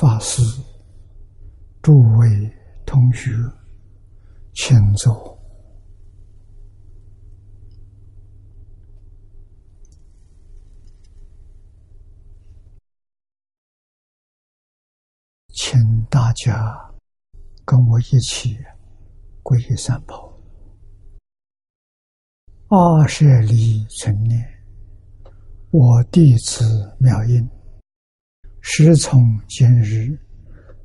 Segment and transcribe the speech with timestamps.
[0.00, 0.40] 法师、
[1.82, 2.50] 诸位
[2.86, 3.30] 同学，
[4.54, 5.38] 请坐。
[15.48, 16.74] 请大家
[17.66, 18.56] 跟我一起
[19.42, 20.32] 皈依三宝。
[22.68, 24.42] 二舍离存念，
[25.70, 27.46] 我弟子妙音，
[28.60, 30.18] 时从今日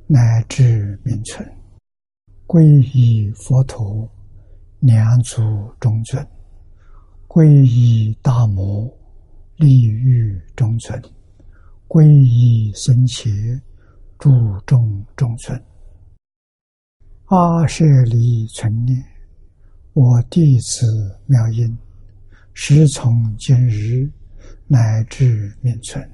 [0.07, 1.47] 乃至明存，
[2.47, 2.63] 皈
[2.95, 4.09] 依佛陀，
[4.79, 5.41] 两足
[5.79, 6.23] 中尊；
[7.27, 8.91] 皈依大摩，
[9.57, 10.99] 利欲中尊；
[11.87, 13.31] 皈依僧伽。
[14.17, 14.31] 注
[14.65, 15.61] 重中尊，
[17.25, 19.03] 阿舍离存念，
[19.91, 21.77] 我弟子妙音，
[22.53, 24.09] 时从今日
[24.67, 26.09] 乃至明存，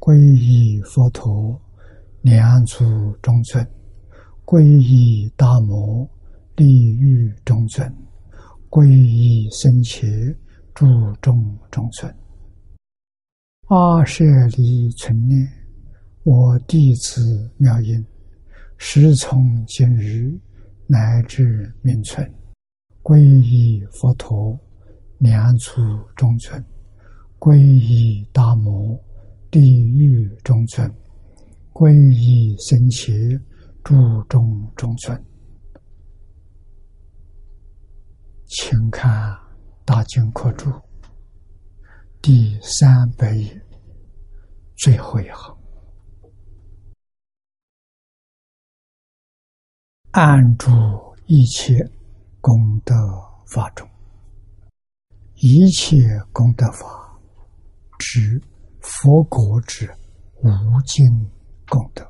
[0.00, 1.60] 皈依佛陀，
[2.22, 3.62] 两足中尊；
[4.46, 6.08] 皈依大摩，
[6.56, 7.86] 利欲中尊；
[8.70, 10.34] 皈依僧伽，
[10.74, 10.86] 注
[11.20, 12.10] 重众尊。
[13.66, 14.24] 阿舍
[14.56, 15.46] 离存念。
[16.22, 18.02] 我弟子妙音，
[18.78, 20.32] 时从今日
[20.86, 22.26] 乃至命存，
[23.02, 24.58] 皈依佛陀，
[25.18, 25.82] 两足
[26.16, 26.58] 中尊；
[27.38, 28.98] 皈依大摩，
[29.50, 30.88] 地狱中村；
[31.72, 33.12] 皈依僧伽，
[33.82, 35.24] 诸众中村。
[38.46, 39.10] 请看
[39.84, 40.70] 《大经课注》
[42.22, 43.60] 第三百页
[44.76, 45.58] 最后一行。
[50.12, 50.70] 安住
[51.26, 51.84] 一切
[52.40, 52.94] 功德
[53.46, 53.88] 法中，
[55.34, 55.96] 一切
[56.32, 57.18] 功德法
[57.98, 58.40] 指
[58.80, 59.90] 佛国之
[60.42, 60.48] 无
[60.86, 61.06] 尽
[61.68, 62.06] 功德。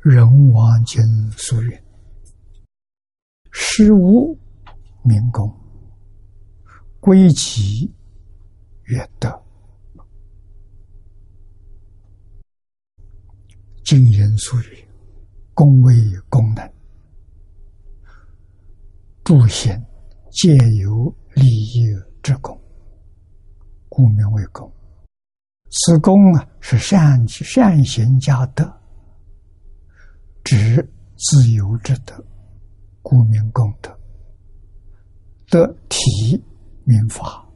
[0.00, 1.02] 人王经
[1.32, 1.82] 所云
[3.52, 4.36] ：“事无
[5.04, 5.52] 名功，
[6.98, 7.92] 归其
[8.84, 9.30] 远德。”
[13.84, 14.88] 经言俗语，
[15.54, 15.94] 功为
[16.28, 16.72] 功能，
[19.22, 19.80] 诸贤
[20.32, 21.84] 皆有利益
[22.22, 22.58] 之功，
[23.90, 24.72] 故名为功。
[25.70, 28.64] 此功啊，是善善行加德，
[30.42, 30.76] 指
[31.18, 32.14] 自由之德，
[33.02, 33.94] 故名功德。
[35.48, 36.42] 得体
[36.84, 37.46] 名法。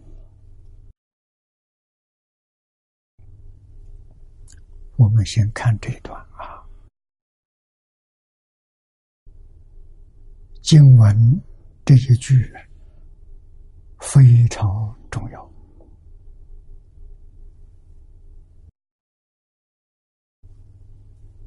[4.99, 6.61] 我们先看这一段啊，
[10.63, 11.43] 经文
[11.87, 12.53] 这一句
[14.07, 15.43] 非常重要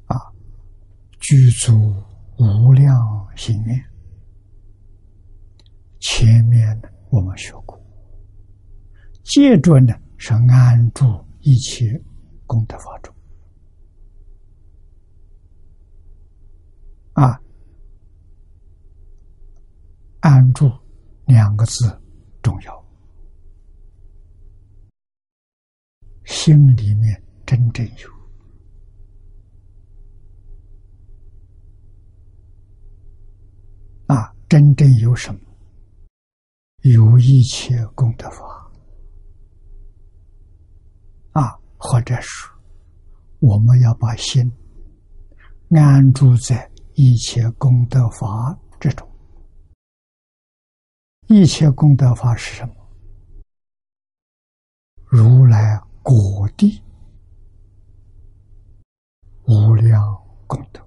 [0.06, 0.16] 啊，
[1.20, 1.72] 具足
[2.38, 2.94] 无量
[3.34, 3.84] 心愿。
[6.00, 6.78] 前面
[7.10, 7.80] 我们学过，
[9.24, 11.06] 接着呢是安住
[11.40, 11.98] 一切
[12.46, 13.14] 功德法中。
[17.14, 17.40] 啊，
[20.20, 20.70] 安住
[21.26, 22.00] 两个字
[22.42, 22.84] 重要，
[26.24, 28.08] 心里面真正有
[34.06, 35.40] 啊，真正有什么？
[36.82, 38.70] 有一切功德法
[41.32, 42.50] 啊，或者说，
[43.40, 44.50] 我们要把心
[45.70, 46.70] 安住在。
[46.94, 49.09] 一切功德法之中，
[51.32, 52.74] 一切功德法是什么？
[55.04, 56.82] 如来果地
[59.44, 60.02] 无量
[60.48, 60.84] 功德，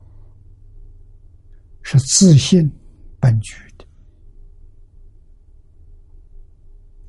[1.81, 2.69] 是自信
[3.21, 3.85] 本具的。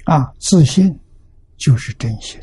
[0.04, 0.96] 啊，自信
[1.56, 2.40] 就是真心，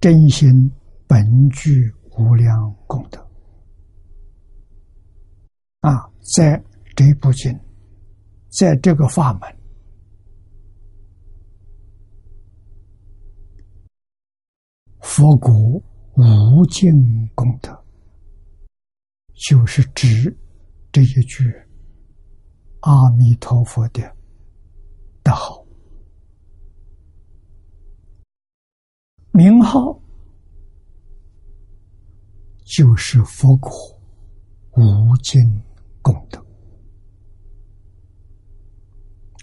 [0.00, 0.72] 真心
[1.06, 3.20] 本具无量功德。
[5.80, 6.64] 啊，在
[6.96, 7.54] 这部经，
[8.56, 9.56] 在这个法门，
[15.00, 15.52] 佛国
[16.14, 16.92] 无尽
[17.34, 17.84] 功德，
[19.34, 20.36] 就是指
[20.92, 21.52] 这一句
[22.80, 24.16] 阿弥陀佛的
[25.24, 25.66] 的好
[29.32, 30.00] 名号，
[32.64, 33.72] 就是佛国
[34.76, 35.42] 无尽。
[36.04, 36.43] 功德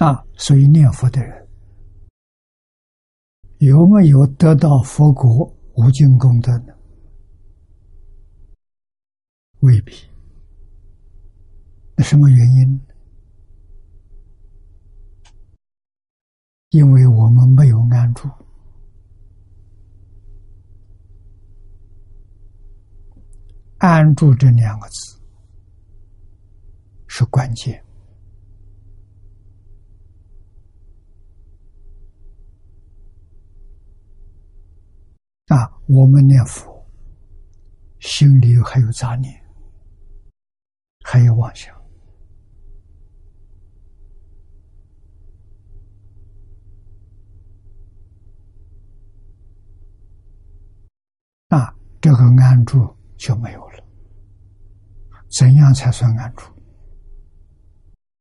[0.01, 0.25] 啊！
[0.35, 1.47] 所以念佛的人
[3.59, 5.45] 有没有得到佛国
[5.75, 6.73] 无尽功德呢？
[9.59, 9.93] 未必。
[11.95, 12.81] 那什么原因？
[16.71, 18.27] 因为我们没有安住。
[23.77, 25.21] 安住这两个字
[27.05, 27.85] 是关键
[35.51, 35.69] 啊！
[35.87, 36.87] 我们念佛，
[37.99, 39.33] 心里还有杂念，
[41.03, 41.75] 还有妄想
[51.49, 52.79] 啊，这个安住
[53.17, 53.83] 就没有了。
[55.37, 56.43] 怎样才算安住？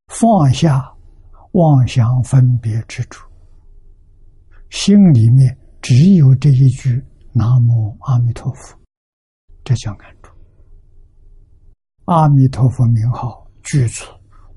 [0.09, 0.93] 放下
[1.53, 3.31] 妄想分别之处，
[4.71, 7.01] 心里面只有这一句
[7.33, 8.79] “南无阿弥陀佛”，
[9.65, 10.31] 这叫安住。
[12.07, 14.05] 阿弥陀佛名号具足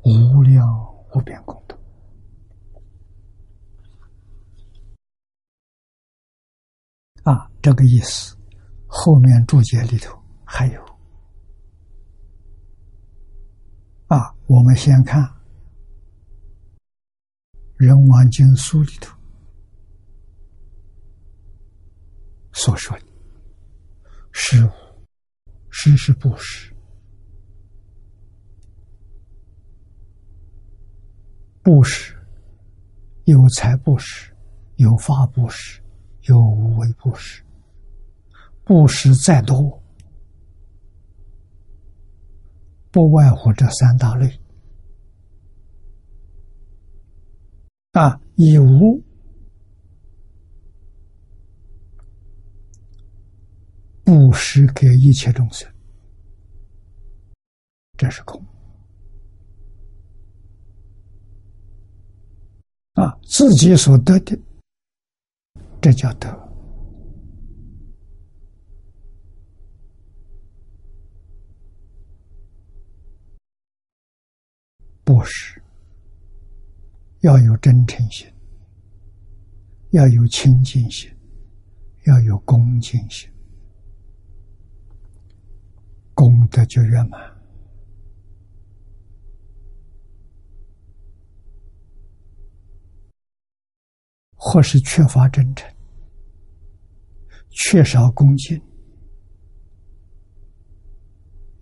[0.03, 0.67] 无量
[1.13, 1.77] 无边功德
[7.23, 7.49] 啊！
[7.61, 8.35] 这个意思，
[8.87, 10.81] 后面注解里头还有。
[14.07, 15.23] 啊，我们先看
[17.77, 19.15] 《人王经》书里头
[22.53, 23.05] 所说的
[24.31, 24.69] ：“施
[25.69, 26.73] 施是布施，
[31.61, 32.15] 布施
[33.25, 34.31] 有财布施，
[34.75, 35.81] 有法布施，
[36.23, 37.44] 有无为布施，
[38.63, 39.79] 布施再多。”
[42.91, 44.39] 不外乎这三大类
[47.94, 49.01] 啊，以无
[54.03, 55.71] 布施给一切众生，
[57.97, 58.44] 这是空。
[62.94, 64.38] 啊，自己所得的，
[65.81, 66.29] 这叫得。
[75.06, 75.61] 布施
[77.21, 78.31] 要有真诚心，
[79.92, 81.09] 要有清净心，
[82.06, 83.30] 要有恭敬心，
[86.23, 87.21] 功德就圆满。
[94.35, 95.69] 或是缺乏真诚，
[97.49, 98.61] 缺少恭敬，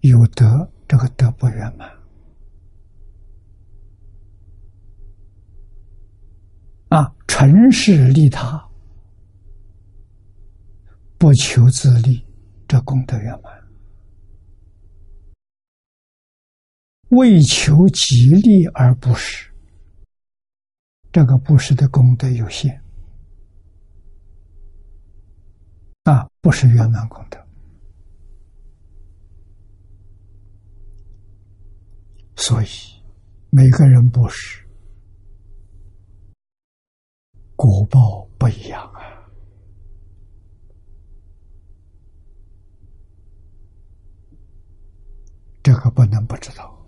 [0.02, 1.90] 有德这个德不圆满。
[6.90, 8.70] 啊，尘世利他，
[11.18, 12.24] 不求自利，
[12.68, 13.54] 这功德圆满；
[17.12, 19.52] 为求吉利而不施，
[21.12, 22.82] 这个布施的功德有限。
[26.04, 27.38] 啊，不是圆满功德。
[32.38, 32.68] 所以，
[33.50, 34.66] 每个人不施。
[37.58, 39.02] 果报不一样啊！
[45.62, 46.81] 这个不能不知道。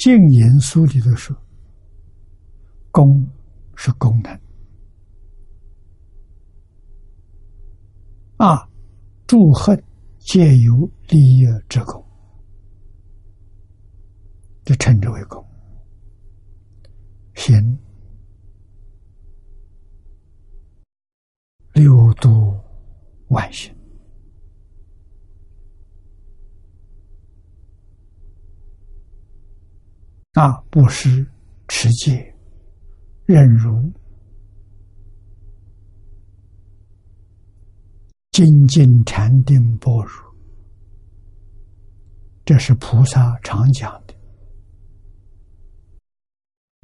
[0.00, 1.36] 净言书里头说
[2.90, 3.28] ：“功
[3.76, 4.40] 是功能
[8.38, 8.66] 啊，
[9.26, 9.84] 祝恨
[10.18, 12.02] 皆由利益之功，
[14.64, 15.46] 就称之为功。
[17.34, 17.54] 行。”
[21.74, 22.58] 六度
[23.28, 23.70] 万行
[30.34, 30.52] 啊！
[30.70, 31.26] 布施、
[31.66, 32.34] 持戒、
[33.26, 33.92] 忍辱、
[38.30, 40.34] 精进、禅定、般若，
[42.44, 44.14] 这是菩萨常讲的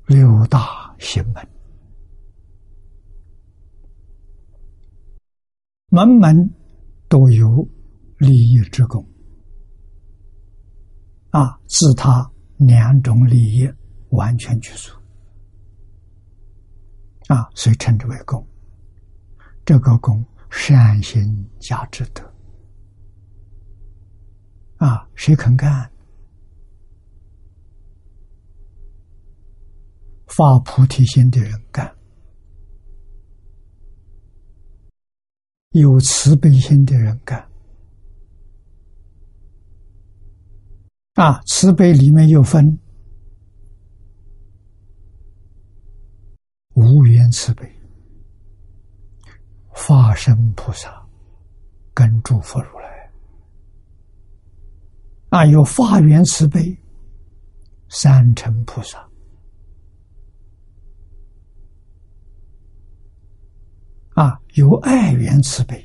[0.07, 1.49] 六大行门。
[5.89, 6.37] 门门
[7.09, 7.67] 都有
[8.19, 9.09] 利益之功
[11.31, 13.71] 啊，自他两种利益
[14.11, 14.93] 完全具足
[17.29, 18.47] 啊，所以称之为功。
[19.65, 22.23] 这个功善行加之德
[24.77, 25.91] 啊，谁肯干？
[30.27, 31.97] 发菩提心的人干
[35.71, 37.49] 有慈悲心的人干。
[41.17, 42.79] 啊，慈悲里面又分
[46.75, 47.67] 无缘慈悲、
[49.67, 51.03] 化身菩萨
[51.95, 53.11] 跟诸佛如来。
[55.31, 56.79] 啊，有化缘慈悲、
[57.89, 58.99] 三乘菩萨。
[64.11, 65.83] 啊，有爱缘慈悲，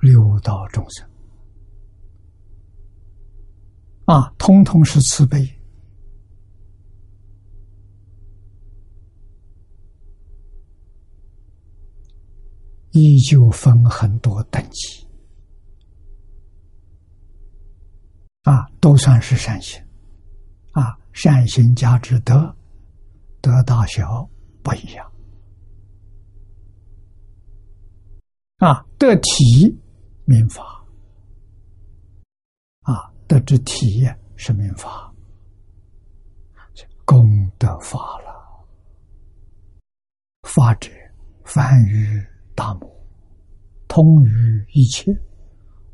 [0.00, 1.08] 六道众生。
[4.06, 5.48] 啊，通通是慈悲，
[12.90, 15.06] 依旧分很多等级，
[18.42, 19.82] 啊，都算是善行，
[20.72, 22.54] 啊，善行加之德，
[23.40, 24.28] 德大小
[24.62, 25.12] 不一样，
[28.58, 29.74] 啊，得体
[30.26, 30.84] 民法。
[32.82, 35.12] 啊得之体验是民法，
[37.04, 38.34] 功德法了。
[40.42, 40.90] 法者，
[41.44, 42.22] 梵语
[42.54, 42.90] 大母，
[43.88, 45.10] 通于一切，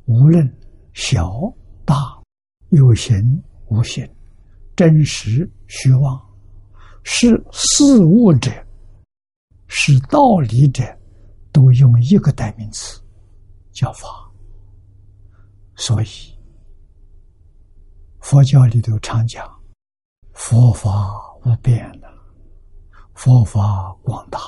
[0.06, 0.46] 无论
[0.92, 1.40] 小
[1.84, 2.20] 大，
[2.70, 4.08] 有形无形，
[4.74, 6.20] 真实虚妄，
[7.04, 8.50] 是事物者，
[9.68, 10.82] 是道理者，
[11.52, 13.00] 都用一个代名词，
[13.70, 14.08] 叫法。
[15.76, 16.39] 所以。
[18.20, 19.44] 佛教里头常讲，
[20.32, 20.90] 佛法
[21.44, 22.08] 无边的，
[23.14, 24.38] 佛法广大，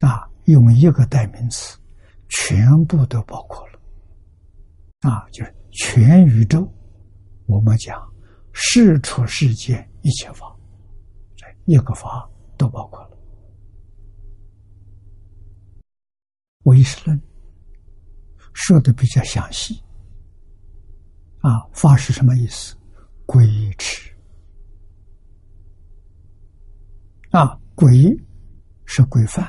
[0.00, 1.78] 啊，用一个代名词，
[2.28, 3.80] 全部都包括了，
[5.00, 6.66] 啊，就是全宇宙，
[7.46, 7.96] 我们讲
[8.52, 10.56] 世出世间一切法，
[11.36, 13.18] 这一个法都包括了。
[16.64, 17.20] 唯识论
[18.52, 19.80] 说的比较详细。
[21.40, 22.76] 啊，法是什么意思？
[23.26, 23.46] 规
[23.78, 24.10] 持。
[27.30, 28.16] 啊，鬼
[28.86, 29.46] 是规范，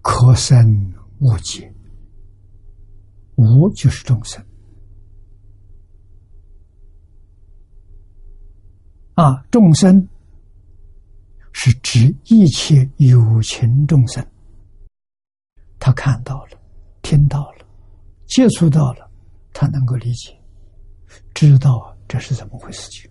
[0.00, 1.72] 可生无解，
[3.36, 4.42] 无就是众生。
[9.14, 10.08] 啊，众生。
[11.66, 14.22] 是指一切有情众生，
[15.78, 16.60] 他看到了，
[17.00, 17.66] 听到了，
[18.26, 19.10] 接触到了，
[19.54, 20.38] 他能够理解，
[21.32, 23.10] 知道这是怎么回事情。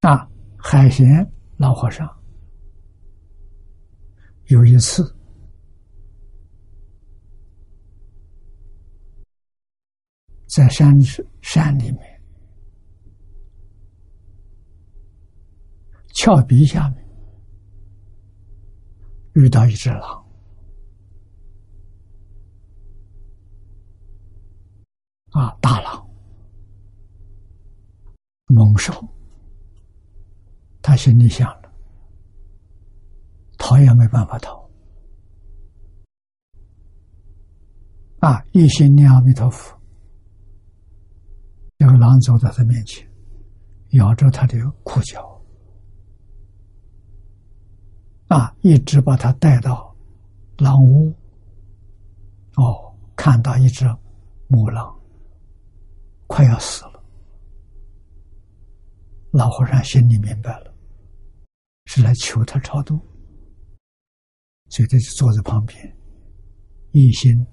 [0.00, 0.28] 啊，
[0.58, 2.06] 海贤老和尚
[4.48, 5.16] 有一次。
[10.54, 10.94] 在山
[11.40, 12.22] 山里面，
[16.12, 17.02] 峭壁下面
[19.32, 20.26] 遇到一只狼，
[25.30, 26.06] 啊，大狼，
[28.48, 28.92] 猛兽。
[30.82, 31.72] 他心里想了，
[33.56, 34.68] 逃也没办法逃，
[38.18, 39.81] 啊，一心念阿弥陀佛。
[41.82, 43.04] 这个狼走到他面前，
[43.94, 45.42] 咬着他的裤脚，
[48.28, 49.92] 啊，一直把他带到
[50.58, 51.12] 狼屋。
[52.54, 53.84] 哦，看到一只
[54.46, 54.96] 母狼
[56.28, 57.02] 快要死了，
[59.32, 60.72] 老和尚心里明白了，
[61.86, 62.96] 是来求他超度，
[64.68, 65.96] 所以他就坐在旁边，
[66.92, 67.44] 一心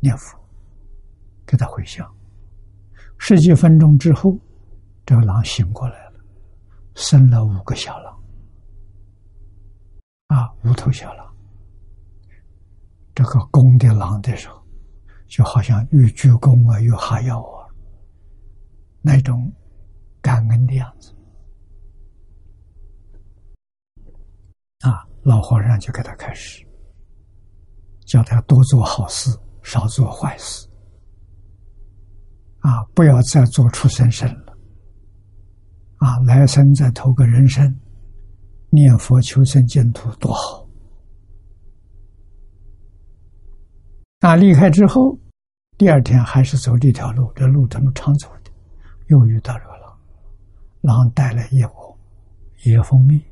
[0.00, 0.38] 念佛，
[1.44, 2.10] 给他回向。
[3.26, 4.36] 十几分钟之后，
[5.06, 6.20] 这个狼醒过来了，
[6.94, 8.22] 生了五个小狼，
[10.26, 11.34] 啊，五头小狼。
[13.14, 14.62] 这个公的狼的时候，
[15.26, 17.64] 就好像又鞠躬啊，又哈腰啊，
[19.00, 19.50] 那种
[20.20, 21.10] 感恩的样子。
[24.80, 26.62] 啊，老和尚就给他开始，
[28.04, 30.68] 叫他多做好事，少做坏事。
[32.64, 32.82] 啊！
[32.94, 34.56] 不要再做畜生身了，
[35.98, 36.18] 啊！
[36.20, 37.78] 来生再投个人身，
[38.70, 40.66] 念佛求生净土多好。
[44.18, 45.18] 那离开之后，
[45.76, 48.50] 第二天还是走这条路，这路他们常走的，
[49.08, 49.98] 又遇到这个狼，
[50.80, 51.98] 狼带来野果、
[52.64, 53.22] 野蜂蜜，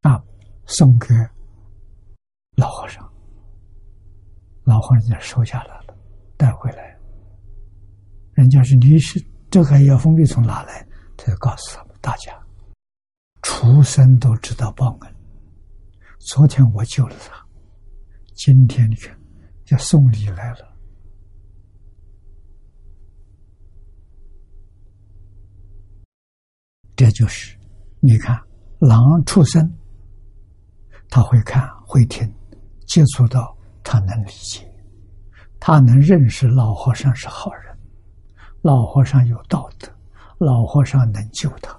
[0.00, 0.20] 啊，
[0.66, 1.14] 送给
[2.56, 3.08] 老和尚，
[4.64, 5.79] 老和尚就收下了，
[6.40, 6.96] 带回来。
[8.32, 10.86] 人家是你是这个要封闭从哪来？
[11.14, 12.32] 他就告诉他们大家，
[13.42, 15.14] 畜生都知道报恩。
[16.20, 17.46] 昨天我救了他，
[18.34, 19.14] 今天你看
[19.66, 20.74] 要送礼来了。
[26.96, 27.54] 这就是
[28.00, 28.34] 你看
[28.78, 29.70] 狼畜生，
[31.10, 32.26] 他会看会听，
[32.86, 34.69] 接触到他能理解，
[35.60, 37.78] 他能认识老和尚是好人。
[38.62, 39.88] 老和尚有道德，
[40.38, 41.72] 老和尚能救他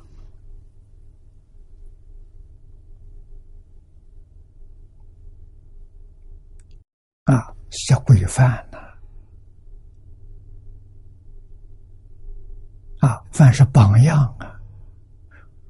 [7.26, 8.80] 啊，是规范呢
[13.00, 14.60] 啊，凡是榜样啊，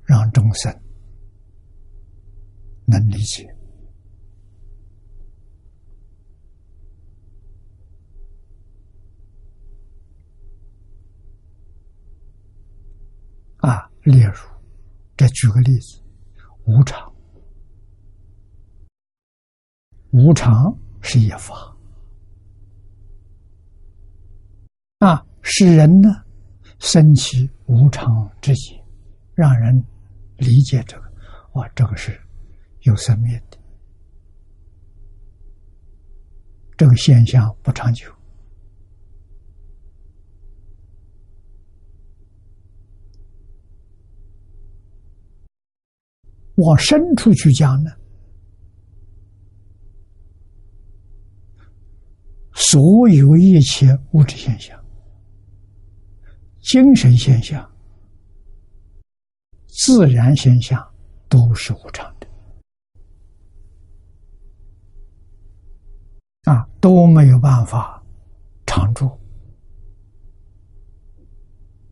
[0.03, 0.73] 让众生
[2.85, 3.45] 能理解。
[13.61, 14.33] 啊，例如，
[15.17, 16.01] 再举个例子，
[16.65, 17.13] 无常，
[20.11, 21.53] 无常是一法。
[24.97, 26.09] 啊，使人呢
[26.79, 28.75] 生起无常之心，
[29.35, 29.83] 让人
[30.37, 31.11] 理解这个，
[31.53, 32.19] 哇，这个是
[32.81, 33.57] 有生命的，
[36.77, 38.11] 这个现象不长久。
[46.61, 47.91] 往深处去讲呢，
[52.53, 54.81] 所有一切物质现象、
[56.61, 57.69] 精神现象、
[59.67, 60.85] 自然现象
[61.27, 62.27] 都是无常的，
[66.51, 68.03] 啊，都没有办法
[68.65, 69.09] 常住，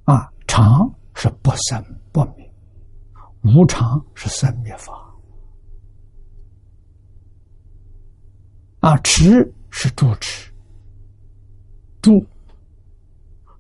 [0.04, 2.49] 啊，常是不生不灭。
[3.42, 4.94] 无常是生灭法，
[8.82, 10.52] 啊，持是住持，
[12.02, 12.26] 住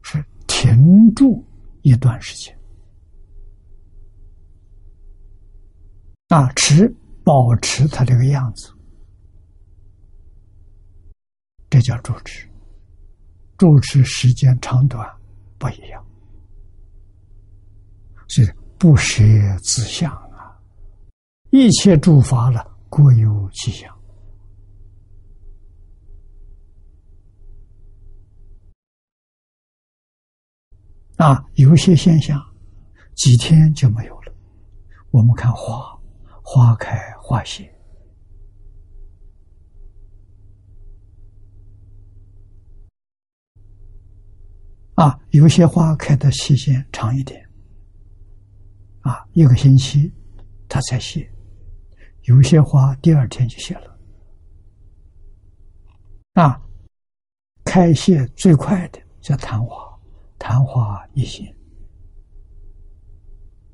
[0.02, 1.44] 是停住
[1.82, 2.60] 一段时间，
[6.28, 8.74] 啊，持保持它这个样子，
[11.70, 12.48] 这叫住持。
[13.58, 15.06] 住持时间长短
[15.58, 16.06] 不一样，
[18.28, 18.48] 所以。
[18.80, 19.22] 不舍
[19.62, 20.58] 自相啊！
[21.50, 23.94] 一切诸法了，各有其相
[31.18, 31.46] 啊。
[31.56, 32.42] 有些现象
[33.16, 34.34] 几天就没有了。
[35.12, 35.94] 我们看花，
[36.42, 37.70] 花开花谢
[44.96, 45.20] 啊。
[45.32, 47.49] 有些花开的期限长一点。
[49.10, 50.14] 啊，一个星期
[50.68, 51.28] 它才谢，
[52.26, 54.00] 有些花第二天就谢了。
[56.34, 56.62] 啊，
[57.64, 60.00] 开谢最快的叫昙花，
[60.38, 61.44] 昙花一现。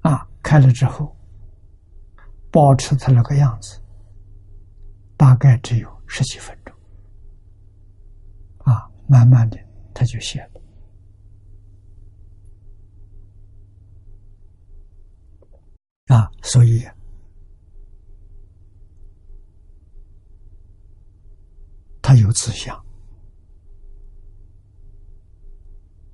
[0.03, 1.13] 啊，开了之后，
[2.49, 3.77] 保持它那个样子，
[5.17, 6.73] 大概只有十几分钟。
[8.59, 9.59] 啊，慢慢的
[9.93, 10.54] 它就谢了。
[16.07, 16.85] 啊，所以
[22.01, 22.77] 他有自相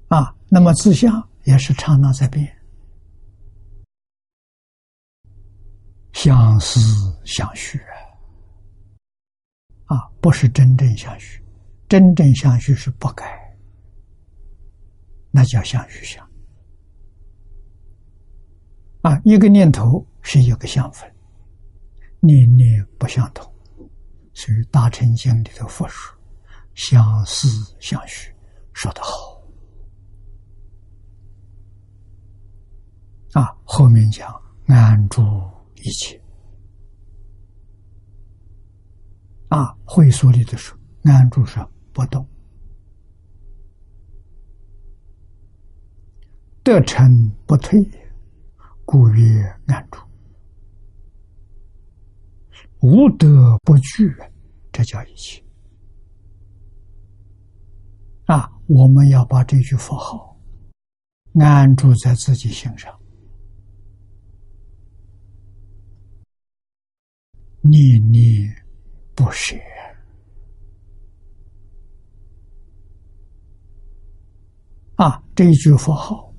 [0.08, 2.58] 啊，那么自相也是刹那在变，
[6.14, 6.80] 相思
[7.26, 7.78] 相续
[9.88, 11.44] 啊，不是真正相续，
[11.90, 13.58] 真正相续是不改，
[15.32, 16.31] 那叫相续相。
[19.02, 21.12] 啊，一个念头是一个相分，
[22.20, 23.52] 念念不相同，
[24.34, 26.16] 所以《大乘经》里头佛说
[26.76, 27.48] ：“相思
[27.80, 28.32] 相许”，
[28.74, 29.42] 说得好。
[33.34, 34.30] 啊，后面讲
[34.68, 35.22] 安住
[35.78, 36.22] 一切。
[39.48, 41.60] 啊，会所里的说安住是
[41.92, 42.26] 不动，
[46.64, 47.04] 得成
[47.48, 47.80] 不退。
[48.92, 50.06] 故曰安处。
[52.82, 54.14] 无德不居
[54.70, 55.42] 这叫一切。
[58.26, 60.38] 啊我们要把这句佛号
[61.36, 62.94] 安住在自己心上。
[67.62, 68.54] 念念
[69.16, 69.56] 不舍。
[74.96, 76.31] 啊这句佛号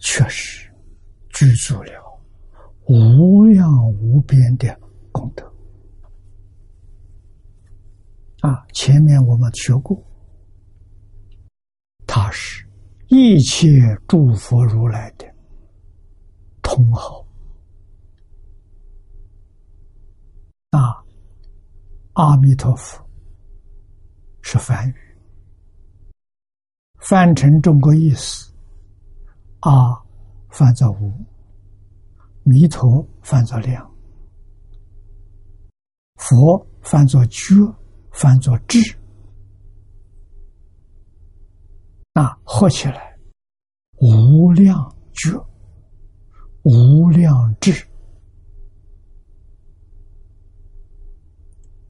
[0.00, 0.70] 确实
[1.30, 1.92] 具足了
[2.86, 4.78] 无量无边的
[5.12, 5.44] 功德。
[8.40, 10.00] 啊，前面我们学过，
[12.06, 12.64] 它是
[13.08, 13.68] 一切
[14.06, 15.26] 诸佛如来的
[16.62, 17.26] 通号。
[20.70, 21.02] 啊，
[22.12, 23.04] 阿弥陀佛
[24.40, 24.94] 是梵语，
[27.00, 28.52] 翻成中国意思，
[29.60, 30.02] 阿
[30.48, 31.12] 翻作无，
[32.42, 33.90] 弥陀翻作量，
[36.16, 37.54] 佛翻作觉。
[38.10, 38.80] 翻作智，
[42.12, 43.16] 那合起来，
[44.00, 45.38] 无量觉，
[46.64, 47.86] 无量智，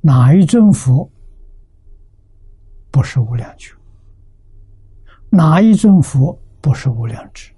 [0.02, 1.10] 哪一尊佛
[2.90, 3.74] 不是无量觉？
[5.30, 7.50] 哪一尊佛不是无量智？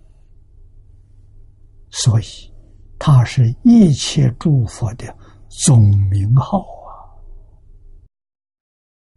[2.02, 2.24] 所以，
[2.98, 5.14] 它是一切诸佛的
[5.64, 6.88] 总名号啊。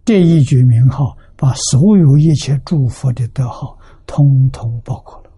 [0.04, 5.32] 这一句名号，把所有一切诸佛的德号，通通包括了，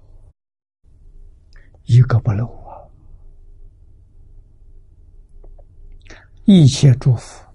[1.83, 2.81] 一个不漏啊！
[6.45, 7.45] 一切诸佛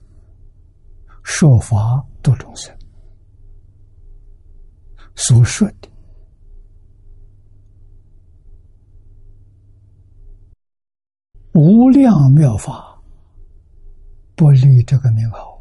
[1.25, 2.73] 说法度众生
[5.17, 5.90] 所说的
[11.53, 12.97] 无量妙法，
[14.37, 15.61] 不离这个名号。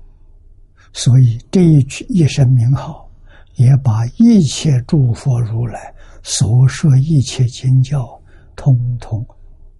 [0.93, 3.09] 所以这一句一声名号，
[3.55, 8.19] 也把一切诸佛如来所说一切经教，
[8.55, 9.25] 通通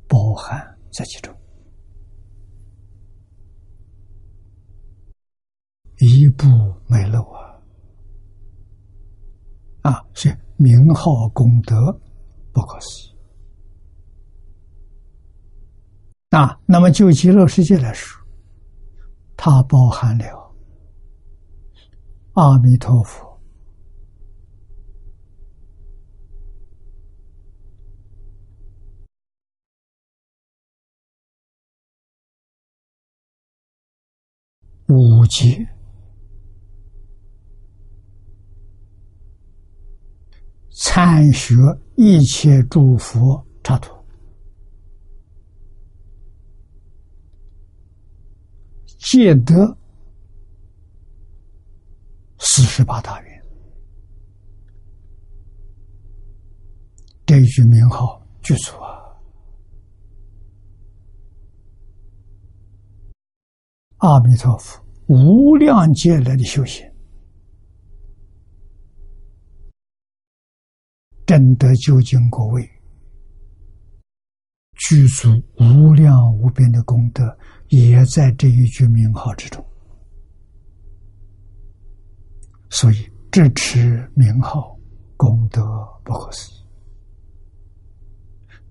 [0.07, 0.59] 包含
[0.91, 1.33] 在其中，
[5.97, 6.45] 一步
[6.87, 7.59] 没漏啊！
[9.81, 11.91] 啊，是名号功德
[12.51, 13.18] 不可思议。
[16.29, 18.21] 啊，那么就极乐世界来说，
[19.35, 20.25] 它包含了。
[22.33, 23.27] 阿弥陀佛，
[34.87, 35.67] 五劫
[40.71, 41.55] 参学
[41.97, 43.98] 一切诸佛刹土，
[48.99, 49.75] 戒得。
[52.41, 53.45] 四十八大愿，
[57.25, 58.71] 这一句名号具足！
[63.97, 66.89] 阿弥陀佛，无量劫来的修行，
[71.25, 72.78] 真得究竟果位，
[74.79, 77.37] 具足无量无边的功德，
[77.67, 79.63] 也在这一句名号之中。
[82.69, 84.77] 所以，支持名号
[85.17, 85.61] 功德
[86.03, 86.55] 不可思议。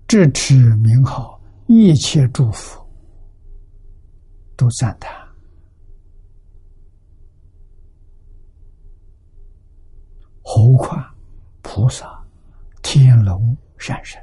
[0.07, 2.81] 支持名号，一切祝福
[4.55, 5.13] 都赞叹。
[10.41, 11.05] 何况
[11.61, 12.25] 菩萨、
[12.81, 14.19] 天龙、善神，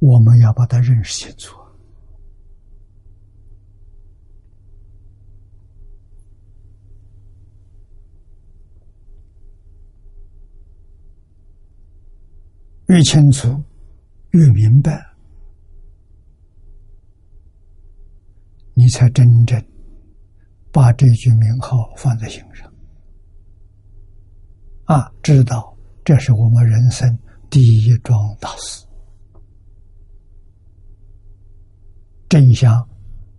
[0.00, 1.56] 我们要把它认识清楚。
[12.86, 13.62] 越清楚，
[14.30, 15.06] 越明白，
[18.72, 19.62] 你才真正
[20.72, 22.66] 把这句名号放在心上。
[24.84, 27.18] 啊，知道这是我们人生
[27.50, 28.87] 第一桩大事。
[32.28, 32.86] 正像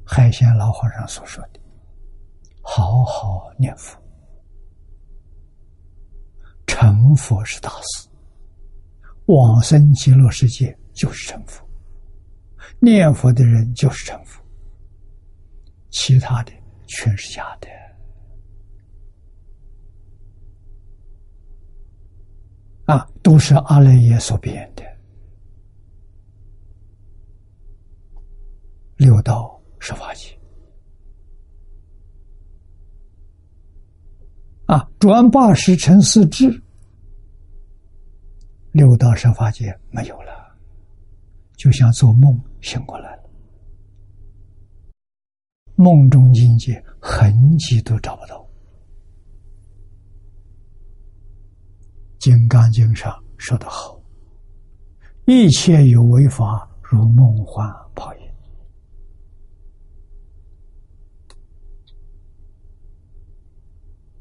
[0.06, 1.60] 海鲜老和尚所说的
[2.62, 3.98] ：“好好念佛，
[6.66, 8.10] 成佛是大事。”
[9.28, 11.64] 往生极乐世界就是成佛，
[12.80, 14.44] 念佛的人就是成佛，
[15.92, 16.52] 其他的
[16.88, 17.68] 全是假的。
[22.86, 24.84] 啊，都是阿赖耶所变的。
[29.00, 30.38] 六道十法界，
[34.66, 36.62] 啊，转八十成四智。
[38.74, 40.54] 六道生法界没有了，
[41.56, 43.24] 就像做梦醒过来了。
[45.76, 48.36] 梦中境界痕迹都找不到。
[52.20, 53.98] 《金刚经》上说得好
[55.26, 58.20] ：“一切有为法，如梦幻泡影。”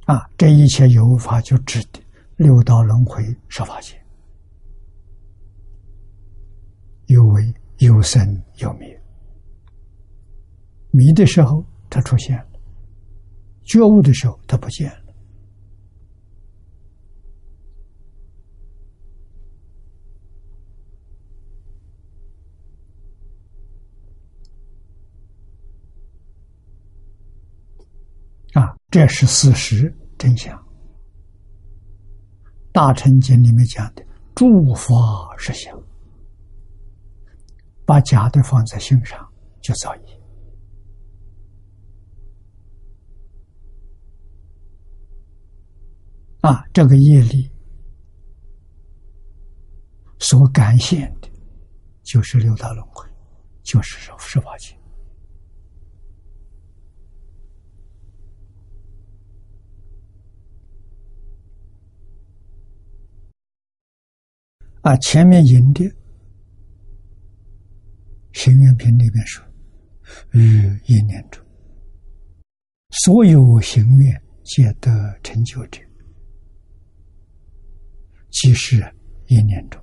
[0.09, 2.01] 啊，这一切有法就指的
[2.37, 3.95] 六道轮回十法界，
[7.09, 8.99] 有为有生有灭。
[10.93, 12.47] 迷的时候，它出现了；
[13.65, 15.15] 觉悟的时候，它不见了。
[28.55, 30.59] 啊，这是事实真相。
[32.73, 34.03] 大乘经里面讲的
[34.35, 34.95] “诸法
[35.37, 35.79] 实相”，
[37.85, 40.21] 把假的放在心上，就造业。
[46.41, 47.51] 啊，这个业力
[50.19, 51.29] 所感现的，
[52.05, 53.07] 就是六道轮回，
[53.63, 54.78] 就是十十法界。
[64.83, 65.85] 啊，前面引的
[68.33, 69.45] 《行愿品》里面说
[70.33, 71.45] ：“于一念中，
[72.91, 74.91] 所有行愿皆得
[75.23, 75.81] 成就者。”
[78.31, 78.77] 即是
[79.27, 79.83] 一念中，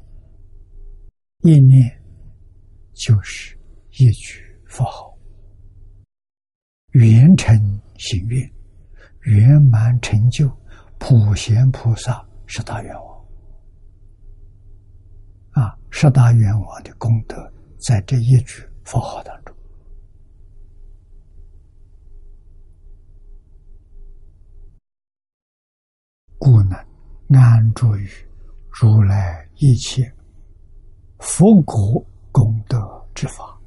[1.41, 2.01] 一念
[2.93, 3.57] 就是
[3.97, 5.17] 一句佛号，
[6.91, 7.57] 圆成
[7.97, 8.49] 行愿，
[9.21, 10.49] 圆满成就
[10.99, 13.14] 普贤菩萨十大愿望。
[15.55, 19.55] 啊，十大愿望的功德在这一句佛号当中，
[26.37, 28.07] 故能安住于。
[28.77, 30.13] 如来一切
[31.19, 32.77] 佛国功德
[33.13, 33.57] 之法，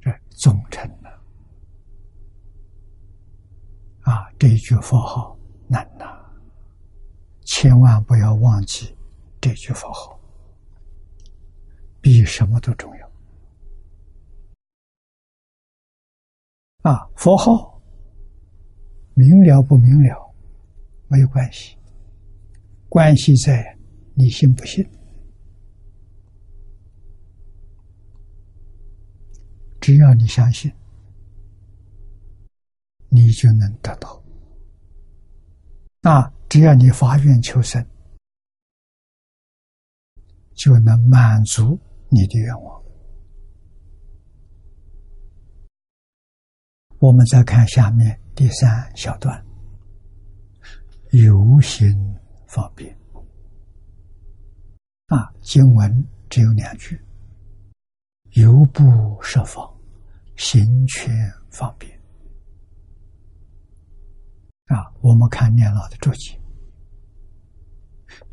[0.00, 1.22] 这总成了
[4.00, 4.28] 啊！
[4.36, 6.04] 这一句佛号难呐，
[7.42, 8.92] 千万不要忘记
[9.44, 10.18] 这句佛号，
[12.00, 13.12] 比什么都重要
[16.90, 17.06] 啊！
[17.14, 17.78] 佛号
[19.12, 20.34] 明了不明了
[21.08, 21.76] 没有关系。
[22.88, 23.76] 关系在
[24.14, 24.88] 你信不信？
[29.78, 30.72] 只要你相信，
[33.10, 34.24] 你就能得到。
[36.00, 37.86] 那只要你发愿求生，
[40.54, 42.82] 就能满足你的愿望。
[46.98, 49.44] 我们再看下面第三小段，
[51.10, 51.92] 有心。
[52.46, 52.96] 方便
[55.06, 55.34] 啊！
[55.42, 56.96] 经文只有两句
[58.34, 59.68] ：“犹不设防，
[60.36, 61.12] 行权
[61.50, 61.92] 方便。”
[64.70, 66.40] 啊，我们看念老的注解：“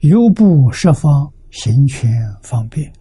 [0.06, 2.12] 犹不设防，行权
[2.42, 2.92] 方便。”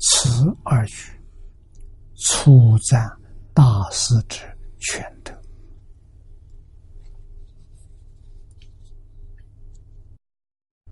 [0.00, 0.28] 此
[0.64, 1.12] 二句
[2.16, 3.08] 粗赞
[3.54, 4.40] 大师之
[4.80, 5.32] 全德。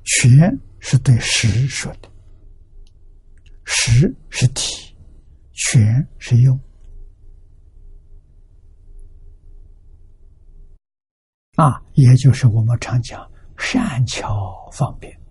[0.04, 2.08] 权是对实说的，
[3.64, 4.96] 实是体，
[5.52, 6.58] 权是用
[11.56, 15.21] 啊，也就是我们常讲善巧方便。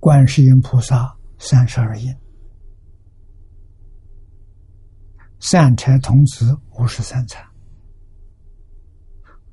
[0.00, 2.16] 观世音菩萨三十二应，
[5.38, 7.46] 善财童子五十三参。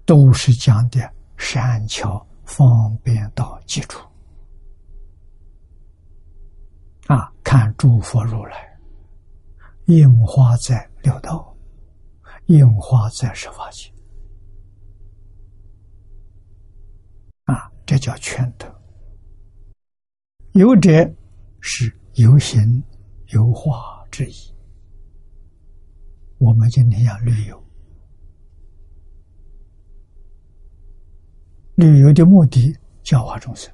[0.06, 4.08] 都是讲的善巧方便到基础
[7.08, 7.30] 啊！
[7.44, 8.80] 看诸佛如来，
[9.88, 11.54] 印花在六道，
[12.46, 13.92] 印花在十法界
[17.44, 17.70] 啊！
[17.86, 18.74] 这叫全德。
[20.58, 20.90] 有者
[21.62, 22.84] 是有形
[23.28, 24.34] 有化之意。
[26.40, 27.64] 我们今天要旅游。
[31.76, 33.72] 旅游的目的教化众生，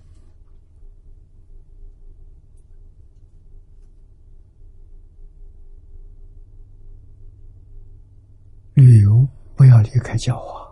[8.73, 10.62] 旅游不要离开教化，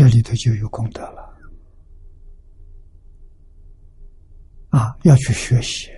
[0.00, 1.38] 这里头就有功德了。
[4.70, 5.90] 啊要去学习。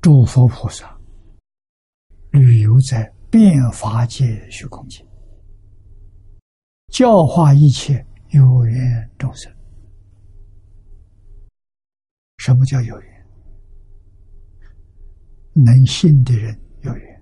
[0.00, 0.98] 诸佛菩萨
[2.30, 5.06] 旅游在变法界虚空间
[6.88, 9.54] 教化一切有缘众生。
[12.38, 13.26] 什么叫有缘？
[15.52, 17.15] 能信的人有缘。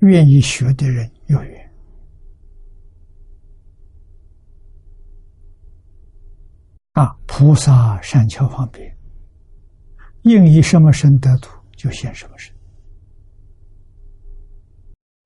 [0.00, 1.72] 愿意学的人有缘。
[6.92, 8.96] 啊，菩萨善巧方便。
[10.22, 12.54] 应以什么身得度，就现什么身。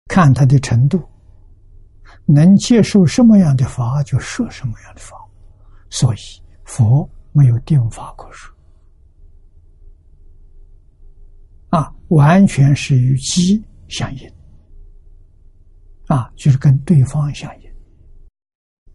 [0.07, 1.03] 看他的程度，
[2.27, 5.17] 能接受什么样的法，就设什么样的法。
[5.91, 6.19] 所以
[6.65, 8.55] 佛没有定法可说，
[11.71, 14.33] 啊，完全是与机相应，
[16.15, 17.69] 啊，就是跟对方相应。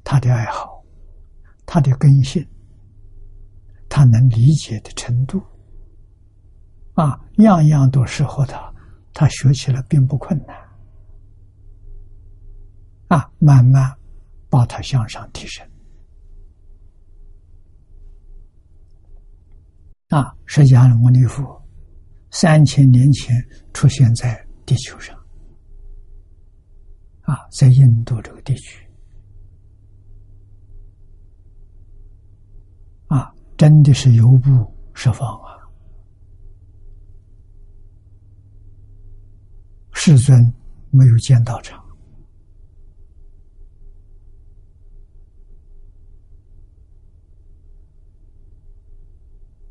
[0.05, 0.81] 他的爱好，
[1.65, 2.47] 他的根性，
[3.89, 5.43] 他能理解的程度。
[6.93, 8.73] 啊，样样都适合他，
[9.13, 10.55] 他学起来并不困难。
[13.09, 13.93] 啊，慢慢
[14.49, 15.69] 把他向上提升。
[20.07, 21.61] 啊，释迦牟尼佛
[22.31, 23.35] 三千年前
[23.73, 25.18] 出现在地球上，
[27.29, 28.83] 啊，在印度这个地区，
[33.05, 35.59] 啊，真的是游步十方啊。
[39.91, 40.41] 世尊
[40.89, 41.85] 没有见道场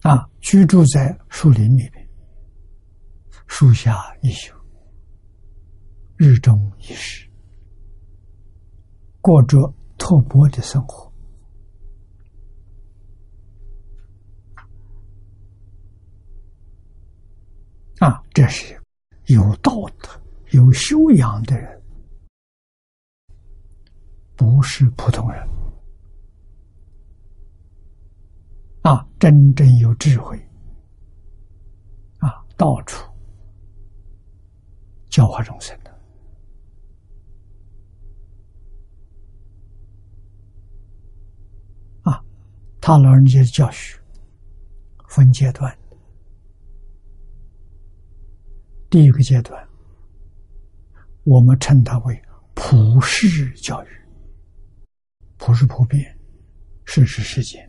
[0.03, 2.09] 啊，居住在树林里边，
[3.49, 4.55] 树下一宿，
[6.16, 7.28] 日中一时，
[9.29, 9.59] 过着
[9.99, 11.12] 托钵的生活
[17.99, 18.81] 啊，这是
[19.27, 20.09] 有道德。
[20.53, 21.83] 有修养的人，
[24.35, 25.47] 不是普通人
[28.81, 29.07] 啊！
[29.21, 30.38] 真正有智慧
[32.17, 33.07] 啊，到处
[35.11, 35.91] 教化众生的
[42.05, 42.25] 啊！
[42.88, 44.01] 他老人家的教学
[45.11, 45.79] 分阶段，
[48.88, 49.62] 第一个阶段。
[51.24, 52.18] 我们称它为
[52.55, 53.88] 普世教育，
[55.37, 56.03] 普是普遍，
[56.87, 57.62] 世是世间，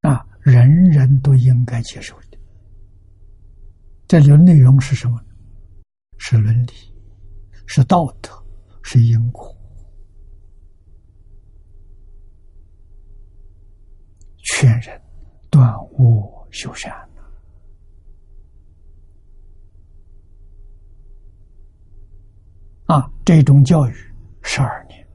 [0.00, 2.38] 啊，人人都应该接受的。
[4.08, 5.16] 这里的内容是什么？
[6.18, 6.72] 是伦理，
[7.66, 8.30] 是道德，
[8.82, 9.56] 是因果，
[14.60, 15.00] 劝人
[15.48, 16.92] 断恶修善。
[22.84, 23.94] 啊，这种教育
[24.42, 25.08] 十二年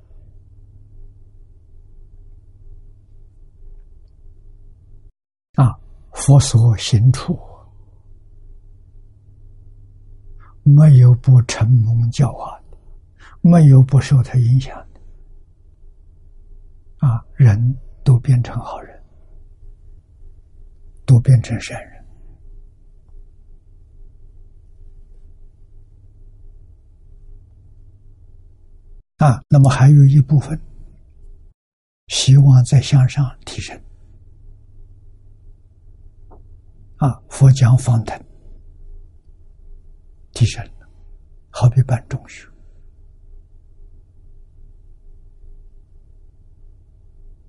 [5.53, 5.79] 啊，
[6.13, 7.37] 佛所行处
[10.63, 12.77] 没有不承蒙教化的，
[13.41, 14.99] 没有不受他影响的，
[17.07, 18.94] 啊，人都变成好人，
[21.05, 22.05] 都变成善人。
[29.17, 30.59] 啊，那么还有一部分
[32.07, 33.79] 希望再向上提升。
[36.97, 38.17] 啊，佛讲方等
[40.33, 40.89] 提升了，
[41.49, 42.45] 好比办中学。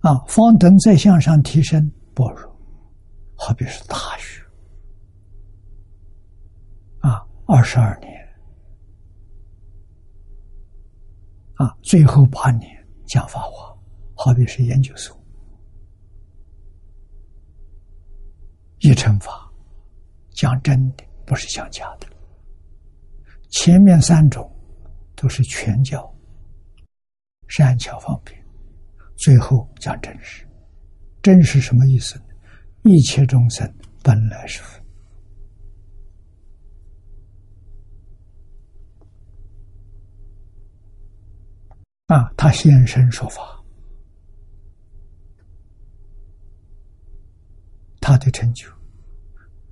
[0.01, 2.56] 啊，方等再向上提升般若，
[3.37, 4.43] 好比是大学。
[7.01, 8.13] 啊，二十二年。
[11.55, 12.71] 啊，最后八年
[13.07, 13.75] 讲法华，
[14.15, 15.17] 好比是研究所，
[18.81, 19.51] 一乘法
[20.31, 22.07] 讲真的，不是讲假的。
[23.49, 24.51] 前面三种
[25.15, 26.15] 都是全教，
[27.49, 28.39] 善巧方便，
[29.17, 30.47] 最后讲真实。
[31.23, 32.26] 真实什么意思呢？
[32.89, 33.69] 一切众生
[34.01, 34.81] 本来是佛。
[42.07, 43.61] 啊，他现身说法，
[48.01, 48.71] 他的成就，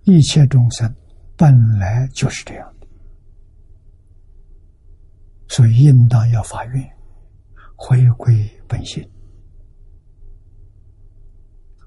[0.02, 0.92] 一切众生
[1.36, 2.88] 本来就是这样的，
[5.46, 6.96] 所以应当要发愿，
[7.76, 9.08] 回归本性。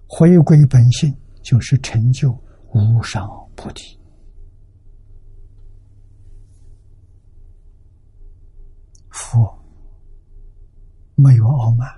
[0.08, 2.32] 回归本性，就是成就
[2.74, 4.00] 无上菩提。
[9.10, 9.54] 佛
[11.16, 11.90] 没有傲慢，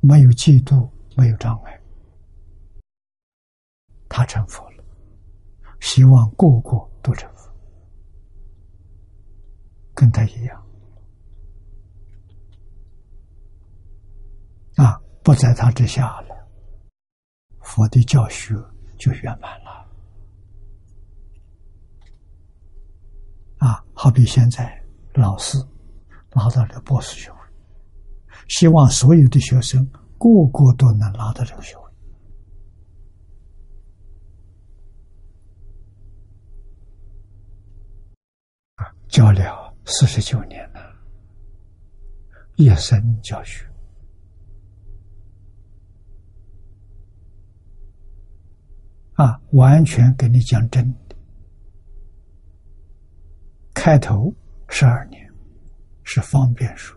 [0.00, 1.80] 没有嫉妒，没有障碍，
[4.08, 4.84] 他成佛了。
[5.80, 7.52] 希望个个都成佛，
[9.94, 10.66] 跟他一样
[14.76, 16.35] 啊，不在他之下了。
[17.66, 18.54] 佛的教学
[18.96, 19.86] 就圆满了
[23.58, 23.84] 啊！
[23.92, 24.80] 好比现在
[25.14, 25.58] 老师
[26.32, 27.38] 拿到了博士学位，
[28.48, 29.84] 希望所有的学生
[30.16, 31.82] 个个都能拿到这个学位！
[39.08, 40.80] 教了四十九年了，
[42.54, 43.66] 一生教学。
[49.16, 51.16] 啊，完全给你讲真的。
[53.74, 54.34] 开头
[54.68, 55.26] 十二年
[56.02, 56.94] 是方便书，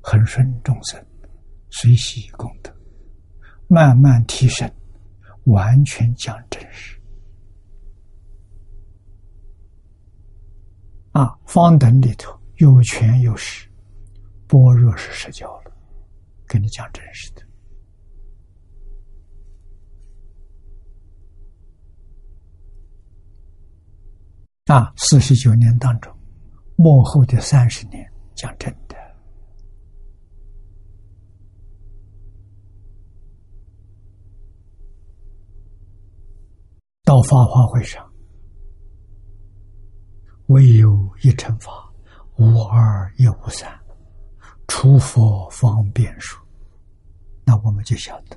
[0.00, 1.04] 恒顺众生，
[1.70, 2.72] 随喜功德，
[3.68, 4.70] 慢慢提升，
[5.44, 6.96] 完全讲真实。
[11.12, 13.68] 啊，方等里头有权有势，
[14.46, 15.72] 般若是实教了，
[16.46, 17.45] 跟你讲真实的。
[24.66, 26.12] 啊，四十九年当中，
[26.74, 28.04] 幕后的三十年，
[28.34, 28.96] 讲真的，
[37.04, 38.04] 到法华会上，
[40.46, 41.70] 唯有一乘法，
[42.36, 43.72] 无二也无三，
[44.66, 46.44] 除佛方便说，
[47.44, 48.36] 那我们就晓得，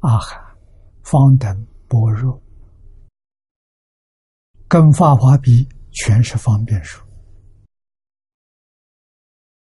[0.00, 0.38] 阿含、
[1.02, 2.43] 方等、般若。
[4.74, 7.00] 跟法华比，全是方便书。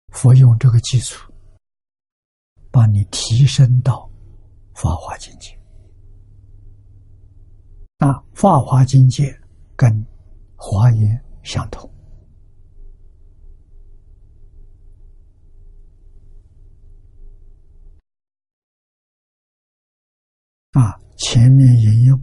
[0.08, 1.30] 佛用这个基础，
[2.70, 4.10] 把你提升到
[4.72, 5.54] 法华境界。
[7.98, 9.38] 那法华境界
[9.76, 9.92] 跟
[10.56, 11.86] 华严相同。
[20.70, 22.18] 啊，前面引用。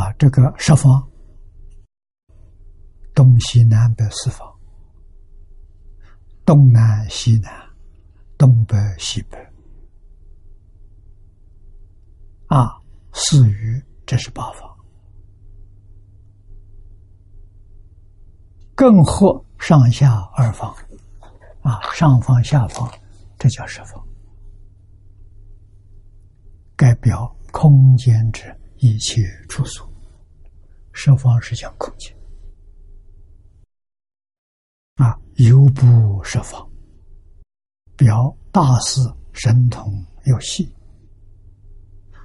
[0.00, 1.06] 啊，这个十方，
[3.14, 4.50] 东西南北四方，
[6.42, 7.52] 东南西南，
[8.38, 9.36] 东北西北，
[12.46, 12.80] 啊，
[13.12, 14.74] 四隅这是八方，
[18.74, 20.74] 更合上下二方，
[21.60, 22.90] 啊，上方下方，
[23.38, 24.02] 这叫十方，
[26.74, 28.42] 代表空间之。
[28.82, 29.89] 一切处所，
[30.92, 32.14] 十方是讲空间
[34.96, 36.68] 啊，有不十方，
[37.96, 39.00] 表大事
[39.32, 40.70] 神通有细，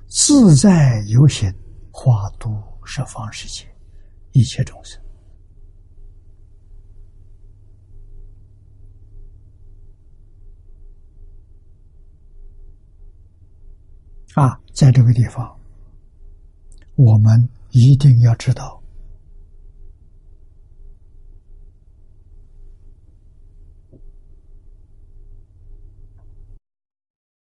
[0.07, 1.53] 自在有形，
[1.91, 3.65] 化度十方世界
[4.33, 5.01] 一切众生
[14.33, 15.57] 啊，在这个地方。
[16.95, 18.81] 我们一定要知道，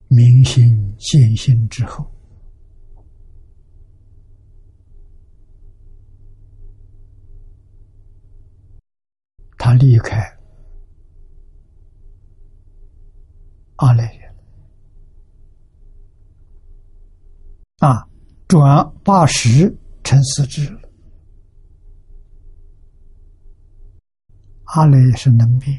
[0.08, 0.64] 明心
[0.96, 2.10] 见性之后，
[9.58, 10.16] 他离开
[13.76, 14.34] 阿赖耶
[17.80, 18.08] 啊。
[18.48, 19.76] 转八十
[20.06, 20.80] 成四智了，
[24.66, 25.76] 阿赖是能变，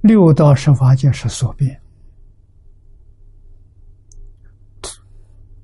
[0.00, 1.80] 六道十法界是所变，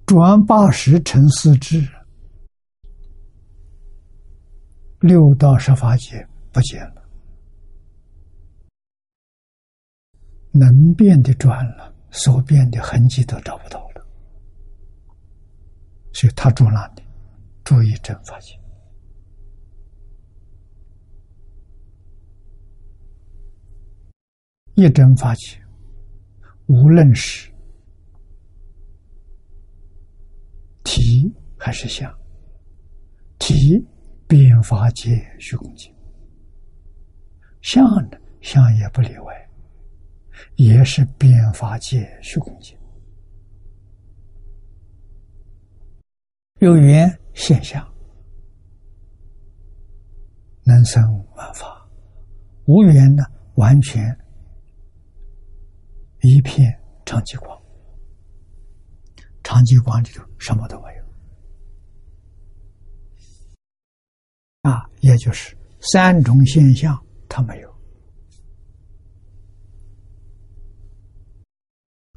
[0.07, 1.85] 转八十成四智，
[5.01, 7.03] 六道十法界不见了，
[10.53, 13.92] 能变的转了，所变的痕迹都找不到。
[16.13, 17.03] 所以他住那里，
[17.65, 18.59] 注意正法界。
[24.75, 25.61] 一真法界，
[26.67, 27.53] 无论是
[30.83, 32.11] 体还是相，
[33.39, 33.87] 体
[34.27, 35.95] 变法界虚空界，
[37.61, 39.51] 相的相也不例外，
[40.57, 42.75] 也是变法界虚空界。
[46.63, 47.85] 有缘现象，
[50.63, 51.03] 能生
[51.35, 51.67] 万法；
[52.67, 54.17] 无缘呢，完全
[56.21, 56.73] 一片
[57.05, 57.61] 长极光。
[59.43, 61.05] 长极光里头什么都没有
[64.71, 66.97] 啊，也就是三种现象，
[67.29, 67.75] 它没有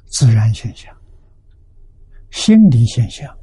[0.06, 0.96] 自然现象、
[2.30, 3.36] 心理现象。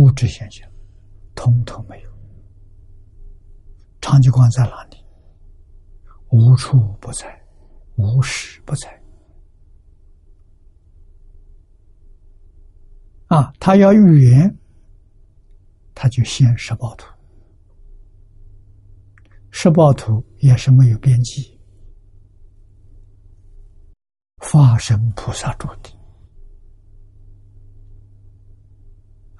[0.00, 0.66] 物质现象，
[1.34, 2.10] 通通没有。
[4.00, 4.96] 长吉光在哪里？
[6.30, 7.46] 无处不在，
[7.96, 8.88] 无时不在。
[13.26, 14.58] 啊，他要预言，
[15.94, 17.06] 他就现十报图。
[19.50, 21.60] 十报图也是没有边际，
[24.38, 25.94] 化身菩萨住地。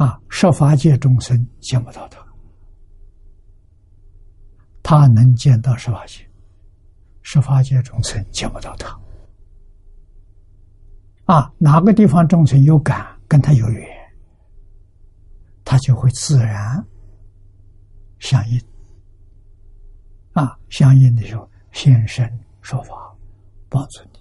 [0.01, 2.27] 啊，十法界众生见不到他，
[4.83, 6.27] 他能见到十法界，
[7.21, 8.99] 十法界众生见不到他。
[11.27, 13.87] 啊，哪个地方众生有感，跟他有缘，
[15.67, 16.83] 他就会自然
[18.21, 18.59] 相应。
[20.33, 22.27] 啊，相应的时候现身
[22.63, 23.15] 说法，
[23.69, 24.21] 帮助你。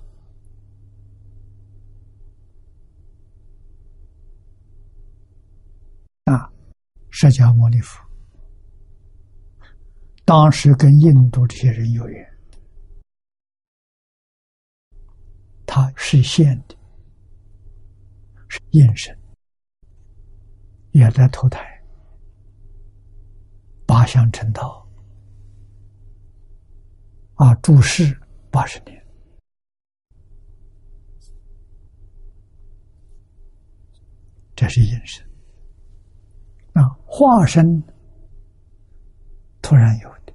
[6.29, 6.47] 啊，
[7.09, 7.99] 释迦牟尼佛
[10.25, 12.23] 当时跟印度这些人有缘，
[15.65, 16.77] 他是现的，
[18.47, 19.17] 是应身，
[20.91, 21.59] 也在投胎，
[23.87, 24.87] 八相成道，
[27.33, 28.15] 啊，住世
[28.51, 29.03] 八十年，
[34.55, 35.27] 这是应身。
[36.79, 37.83] 啊，化身
[39.61, 40.33] 突然有的，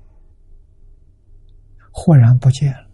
[1.90, 2.90] 忽然不见了。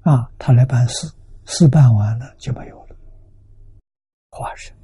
[0.00, 1.12] 啊，他来办事，
[1.44, 2.96] 事办完了就没有了。
[4.30, 4.74] 化身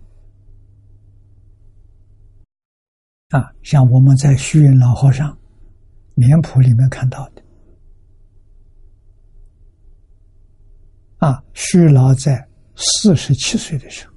[3.30, 5.34] 啊，像我们在虚云老和尚
[6.16, 7.42] 脸谱里面看到的，
[11.16, 12.46] 啊，虚老在
[12.76, 14.12] 四十七岁的时候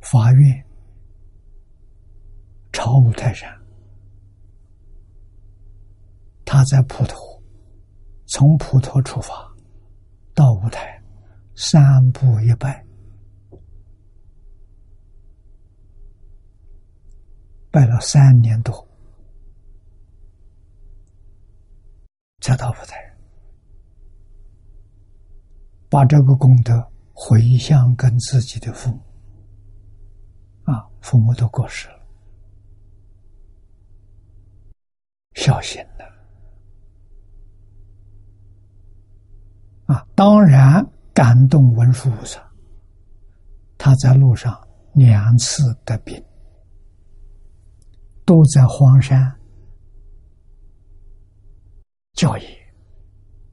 [0.00, 0.65] 发愿。
[2.76, 3.50] 朝五台山，
[6.44, 7.42] 他在普陀，
[8.26, 9.32] 从普陀出发
[10.34, 11.02] 到五台，
[11.54, 12.84] 三步一拜，
[17.70, 18.86] 拜了三年多，
[22.42, 23.16] 才到五台，
[25.88, 29.00] 把这个功德回向跟自己的父母，
[30.70, 31.95] 啊，父母都过世了。
[35.36, 36.04] 小心的
[39.86, 40.04] 啊！
[40.14, 40.84] 当然
[41.14, 42.42] 感动文殊菩萨，
[43.78, 44.58] 他在路上
[44.94, 46.20] 两次得病，
[48.24, 49.32] 都在荒山
[52.14, 52.74] 教业，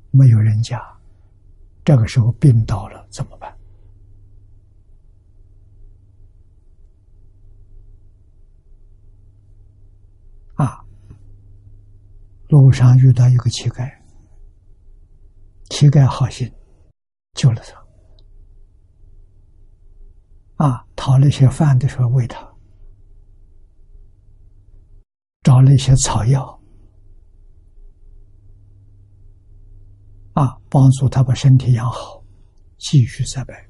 [0.10, 0.82] 没有人家。
[1.84, 3.54] 这个时候病倒了怎么办？
[12.54, 13.92] 路上遇到一个乞丐，
[15.72, 16.48] 乞丐好心
[17.34, 17.60] 救了
[20.58, 22.48] 他，啊，讨了一些饭的时候喂他，
[25.42, 26.62] 找了一些草药，
[30.34, 32.24] 啊，帮助他把身体养好，
[32.78, 33.68] 继续再拜。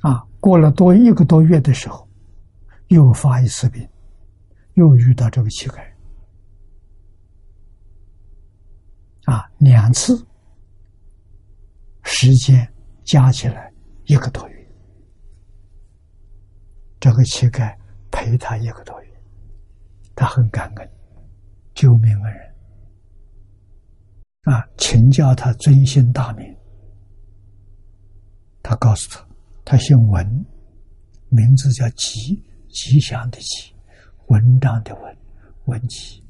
[0.00, 2.08] 啊，过了多一个多月的时候，
[2.88, 3.88] 又发一次病。
[4.76, 5.82] 又遇到这个乞丐，
[9.24, 10.14] 啊，两次，
[12.02, 12.70] 时间
[13.02, 13.72] 加起来
[14.04, 14.70] 一个多月，
[17.00, 17.74] 这个乞丐
[18.10, 19.10] 陪他一个多月，
[20.14, 20.90] 他很感恩，
[21.74, 22.54] 救命恩人，
[24.42, 26.54] 啊，请教他尊姓大名，
[28.62, 29.26] 他告诉他，
[29.64, 30.46] 他姓文，
[31.30, 33.74] 名字叫吉，吉祥的吉。
[34.26, 35.16] 文章的文，
[35.66, 36.22] 文集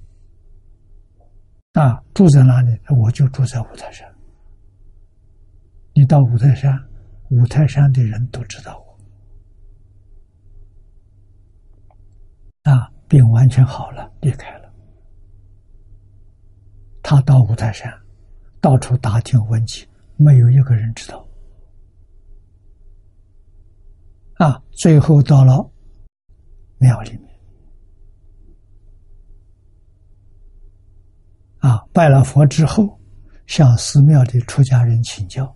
[1.73, 2.79] 啊，住在哪里？
[2.89, 4.07] 我就住在五台山。
[5.95, 6.79] 你到五台山，
[7.31, 8.79] 五台山的人都知道
[12.65, 12.71] 我。
[12.71, 14.73] 啊，病完全好了，离开了。
[17.03, 17.93] 他到五台山，
[18.61, 19.87] 到处打听问起，
[20.17, 21.27] 没有一个人知道。
[24.35, 25.71] 啊，最后到了
[26.79, 27.19] 庙里，
[31.67, 32.97] 啊，拜了佛之后，
[33.49, 35.53] 向寺庙的出家人请教：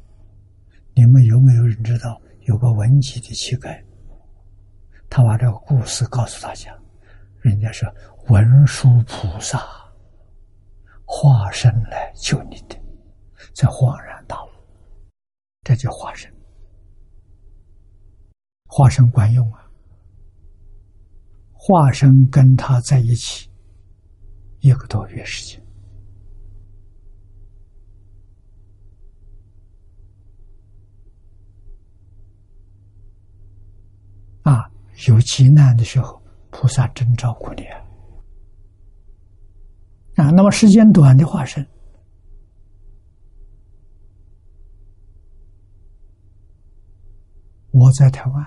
[0.92, 3.80] 你们有没有人知道有个文集的乞丐？
[5.08, 6.76] 他把这个故事告诉大家，
[7.42, 7.86] 人家是
[8.26, 9.64] 文殊菩萨
[11.04, 12.74] 化身来救你的，
[13.54, 14.48] 才恍然大悟，
[15.62, 16.28] 这叫化身。
[18.66, 19.62] 化身管用啊！
[21.52, 23.48] 化身跟他在一起
[24.58, 25.64] 一个多月时间
[34.42, 34.70] 啊，
[35.08, 36.20] 有急难的时候，
[36.50, 37.84] 菩萨真照顾你啊！
[40.16, 41.66] 啊，那么时间短的化身，
[47.70, 48.46] 我在台湾。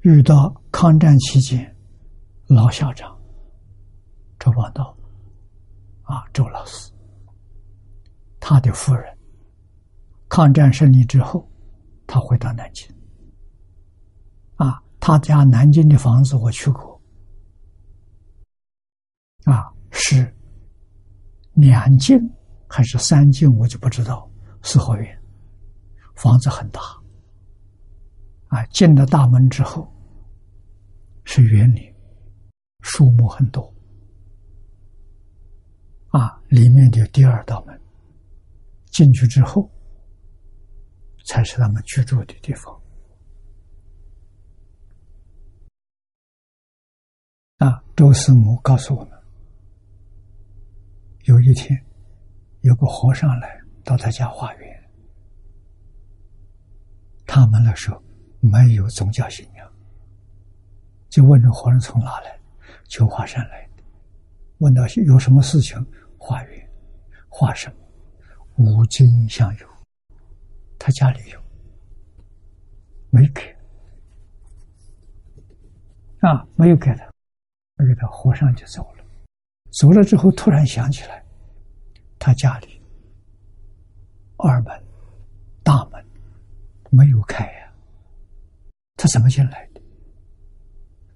[0.00, 1.76] 遇到抗战期间
[2.46, 3.18] 老校长
[4.38, 4.94] 周王道
[6.02, 6.92] 啊，周老师，
[8.38, 9.13] 他的夫人，
[10.34, 11.48] 抗战胜利之后，
[12.08, 12.92] 他回到南京。
[14.56, 17.00] 啊，他家南京的房子我去过。
[19.44, 20.34] 啊，是
[21.52, 22.18] 两进
[22.66, 24.28] 还是三进，我就不知道，
[24.60, 25.22] 四合院，
[26.16, 26.80] 房子很大。
[28.48, 29.88] 啊，进了大门之后。
[31.22, 31.94] 是园林，
[32.80, 33.72] 树木很多，
[36.08, 37.80] 啊，里面的第二道门，
[38.90, 39.70] 进去之后，
[41.24, 42.80] 才是他们居住的地方。
[47.58, 49.18] 啊，周师母告诉我们，
[51.24, 51.82] 有一天，
[52.60, 54.90] 有个和尚来到他家化缘，
[57.26, 58.02] 他们那时候
[58.40, 59.72] 没有宗教信仰。
[61.08, 62.38] 就问这和尚从哪来？
[62.88, 63.82] 求华山来的。
[64.58, 65.78] 问到有什么事情，
[66.18, 66.70] 化缘，
[67.28, 67.76] 化什么？
[68.56, 69.68] 无尽相有，
[70.84, 71.40] 他家里有，
[73.08, 73.40] 没给。
[76.20, 77.10] 啊，没有给他，
[77.76, 79.04] 没给他，和尚就走了。
[79.80, 81.24] 走了之后，突然想起来，
[82.18, 82.82] 他家里
[84.36, 84.84] 二门、
[85.62, 86.04] 大门
[86.90, 87.72] 没有开呀，
[88.96, 89.80] 他怎么进来的？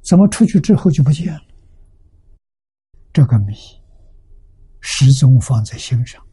[0.00, 1.42] 怎么出去之后就不见了？
[3.12, 3.54] 这个谜
[4.80, 6.26] 始终放在心上。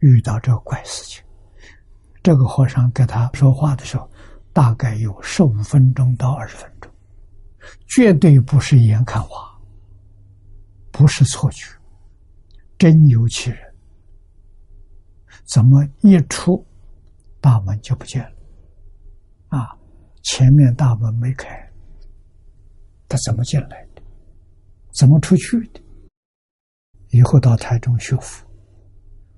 [0.00, 1.24] 遇到这怪事情，
[2.22, 4.08] 这个和尚跟他说话的时候，
[4.52, 6.90] 大概有十五分钟到二十分钟，
[7.88, 9.58] 绝对不是眼看花，
[10.90, 11.66] 不是错觉，
[12.78, 13.58] 真有其人。
[15.44, 16.64] 怎么一出
[17.40, 19.58] 大门就不见了？
[19.58, 19.76] 啊，
[20.22, 21.48] 前面大门没开。
[23.08, 24.02] 他怎么进来的？
[24.94, 25.80] 怎么出去的？
[27.08, 28.46] 以后到台中学佛，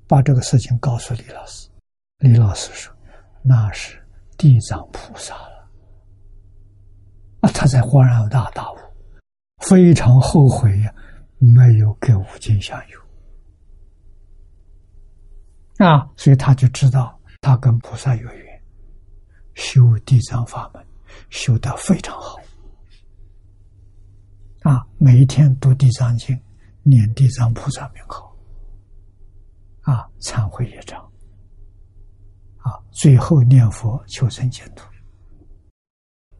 [0.06, 1.68] 把这个事情告诉李老师。
[2.18, 2.94] 李老师说
[3.42, 4.00] ：“那是
[4.38, 5.68] 地藏菩萨了。”
[7.40, 8.76] 啊，他才恍然大大悟，
[9.66, 10.94] 非常后悔呀，
[11.38, 13.00] 没有给五金相有。
[15.84, 18.62] 啊，所以他就知道他跟菩萨有缘，
[19.54, 20.82] 修地藏法门
[21.28, 22.38] 修得非常好。
[24.62, 26.40] 啊，每一天读地藏经，
[26.82, 28.34] 念地藏菩萨名号，
[29.82, 31.06] 啊，忏悔业障，
[32.64, 34.84] 啊，最后念佛求生净土，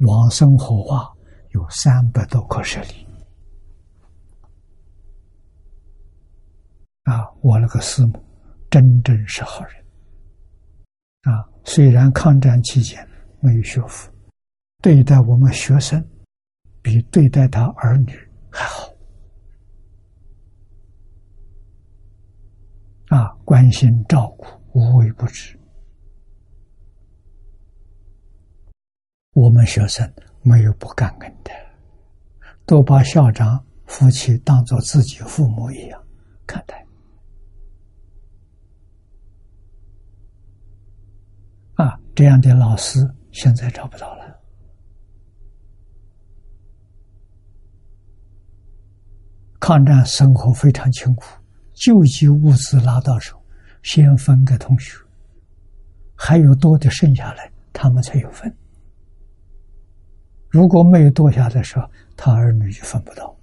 [0.01, 1.13] 往生火化
[1.51, 3.07] 有三百多颗舍利。
[7.05, 8.23] 啊，我那个师母
[8.71, 9.85] 真正是好人，
[11.23, 13.07] 啊，虽然抗战期间
[13.41, 14.11] 没有学佛，
[14.83, 16.03] 对待我们学生。
[16.83, 18.13] 比对待他儿女
[18.51, 18.93] 还好
[23.09, 23.33] 啊！
[23.43, 25.59] 关心照顾，无微不至。
[29.35, 30.11] 我们学生
[30.43, 31.51] 没有不感恩的，
[32.65, 36.03] 都把校长夫妻当做自己父母一样
[36.47, 36.87] 看待。
[41.75, 43.01] 啊，这样的老师
[43.33, 44.41] 现在找不到了。
[49.59, 51.25] 抗战生活非常清苦，
[51.73, 53.37] 救济物资拿到手，
[53.83, 54.97] 先分给同学，
[56.15, 58.57] 还有多的剩下来，他们才有份。
[60.55, 63.37] 如果没有多下的时候，他儿女就分不到。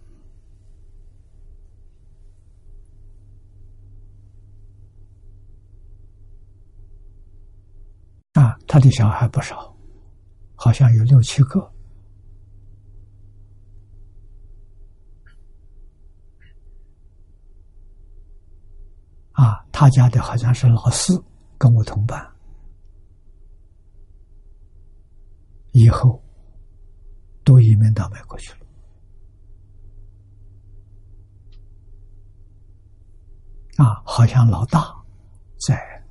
[8.31, 9.75] 啊，他的小孩不少，
[10.55, 11.59] 好像有六七个。
[19.33, 21.21] 啊，他家的好像是老四，
[21.57, 22.25] 跟我同班，
[25.71, 26.23] 以后
[27.43, 28.57] 都移民到美国去了。
[33.77, 34.93] 啊，好像老大
[35.65, 36.03] 在，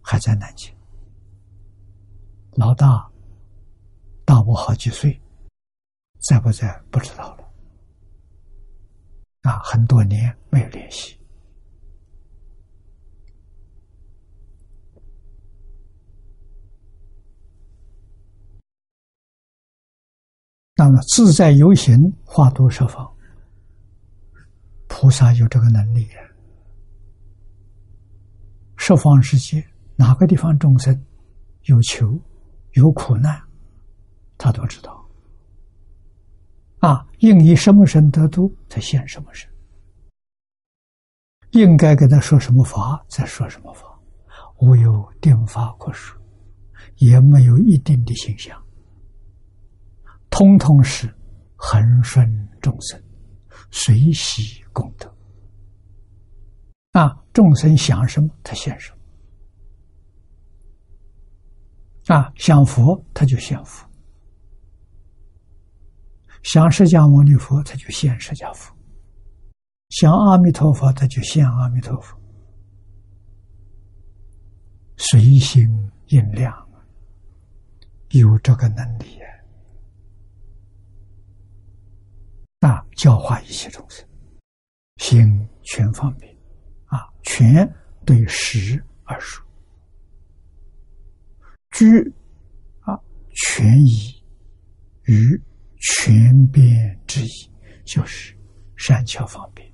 [0.00, 0.72] 还在南京。
[2.52, 3.10] 老大
[4.24, 5.20] 大我好几岁，
[6.20, 7.44] 在不在不知道了。
[9.42, 11.18] 啊，很多年没有联系。
[20.86, 23.10] 那么自在游行，化度十方，
[24.86, 26.06] 菩萨有这个能力。
[28.76, 29.66] 十方世界
[29.96, 30.94] 哪个地方众生
[31.62, 32.20] 有求？
[32.72, 33.40] 有苦难，
[34.36, 35.08] 他都知道。
[36.80, 39.48] 啊，应以什么身得度，才现什么身。
[41.52, 43.86] 应该给他说什么法，再说什么法。
[44.58, 46.20] 无有定法可说，
[46.96, 48.62] 也没有一定的形象，
[50.34, 51.08] 通通是
[51.54, 52.28] 恒顺
[52.60, 53.00] 众生，
[53.70, 55.08] 随喜功德。
[56.90, 58.90] 啊，众生想什么，他现什
[62.08, 62.16] 么。
[62.16, 63.86] 啊，想佛他就现佛；
[66.42, 68.74] 想释迦牟尼佛他就现释迦佛；
[69.90, 72.18] 想阿弥陀佛他就现阿弥陀佛。
[74.96, 75.68] 随心
[76.08, 76.52] 应量，
[78.08, 79.30] 有这个能力啊！
[82.96, 84.06] 教化一切众生，
[84.96, 86.32] 行全方便
[86.86, 87.68] 啊，全
[88.04, 89.44] 对实而说。
[91.70, 91.86] 居
[92.80, 92.94] 啊，
[93.32, 94.22] 全宜
[95.04, 95.42] 与
[95.78, 97.50] 权变之意，
[97.84, 98.36] 就是
[98.76, 99.68] 善巧方便。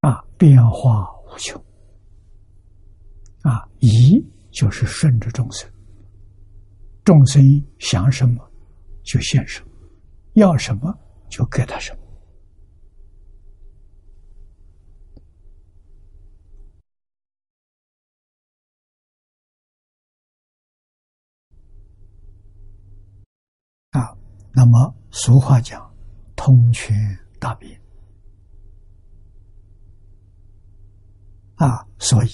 [0.00, 1.56] 啊，变化无穷。
[3.42, 4.20] 啊，宜
[4.50, 5.70] 就是顺着众生，
[7.04, 7.40] 众生
[7.78, 8.52] 想什么
[9.04, 9.67] 就现什么，
[10.38, 10.96] 要什么
[11.28, 11.98] 就给他什么。
[23.90, 24.14] 啊
[24.52, 25.92] 那么俗话讲
[26.36, 26.94] “通权
[27.40, 27.80] 大变”，
[31.56, 32.28] 啊，所以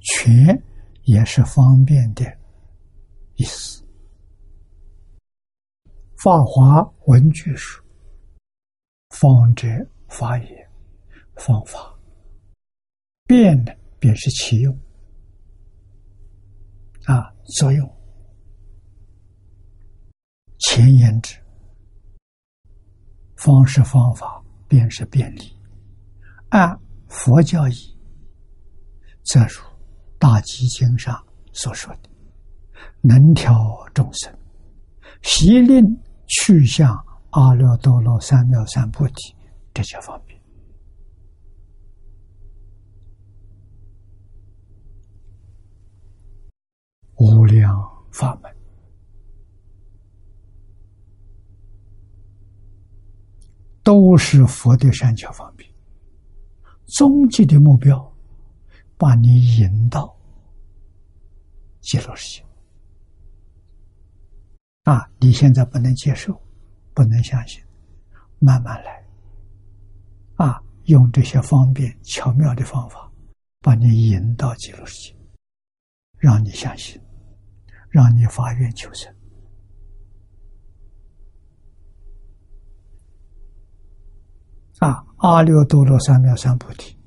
[0.00, 0.56] 权
[1.04, 2.24] 也是方便的
[3.34, 3.79] 意思。
[6.22, 7.82] 法华文具书
[9.08, 9.66] ：“方者
[10.06, 10.70] 法也，
[11.36, 11.98] 方法
[13.26, 14.78] 变的便是其用
[17.06, 17.90] 啊，作用。
[20.58, 21.34] 前言之。”
[23.36, 25.58] 方式方法便是便利，
[26.50, 27.72] 按佛教义，
[29.22, 29.46] 则如
[30.18, 31.18] 《大集经》上
[31.54, 32.10] 所说的，
[33.00, 33.54] 能调
[33.94, 34.30] 众生，
[35.22, 35.82] 习令
[36.30, 36.94] 去向
[37.30, 39.34] 阿耨多罗三藐三菩提，
[39.74, 40.40] 这叫方便。
[47.16, 47.76] 无量
[48.12, 48.50] 法门。
[53.82, 55.68] 都是佛的善巧方便，
[56.86, 58.14] 终极的目标，
[58.96, 60.14] 把你引到
[61.80, 62.49] 极乐世界。
[64.84, 66.40] 啊，你现在不能接受，
[66.94, 67.62] 不能相信，
[68.38, 69.04] 慢慢来。
[70.36, 73.10] 啊，用这些方便巧妙的方法，
[73.60, 75.16] 把你引到极乐世界，
[76.16, 77.00] 让你相信，
[77.90, 79.14] 让你发愿求生。
[84.78, 86.98] 啊，阿耨多罗三藐三菩提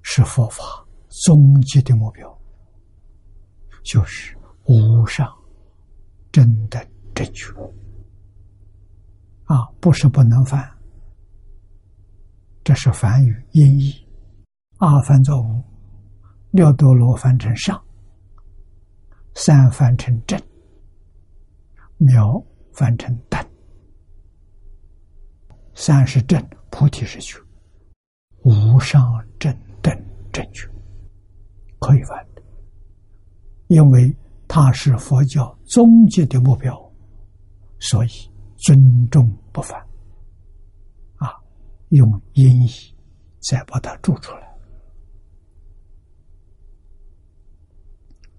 [0.00, 0.64] 是佛法
[1.26, 2.40] 终极的目标，
[3.82, 5.30] 就是无上
[6.34, 7.52] 真的正确。
[9.44, 10.68] 啊，不是不能翻，
[12.64, 13.94] 这是梵语音译。
[14.78, 15.62] 阿翻作无，
[16.50, 17.80] 六多罗翻成上，
[19.34, 20.36] 三翻成正，
[22.00, 23.40] 渺翻成等。
[25.72, 27.38] 三是正，菩提是觉，
[28.42, 29.96] 无上正等
[30.32, 30.68] 正觉，
[31.78, 32.42] 可以翻的，
[33.68, 34.16] 因为
[34.46, 36.92] 它是佛教终极的目标，
[37.78, 38.08] 所以
[38.56, 39.78] 尊重不凡。
[41.16, 41.34] 啊，
[41.88, 42.68] 用音译
[43.40, 44.56] 再把它注出来，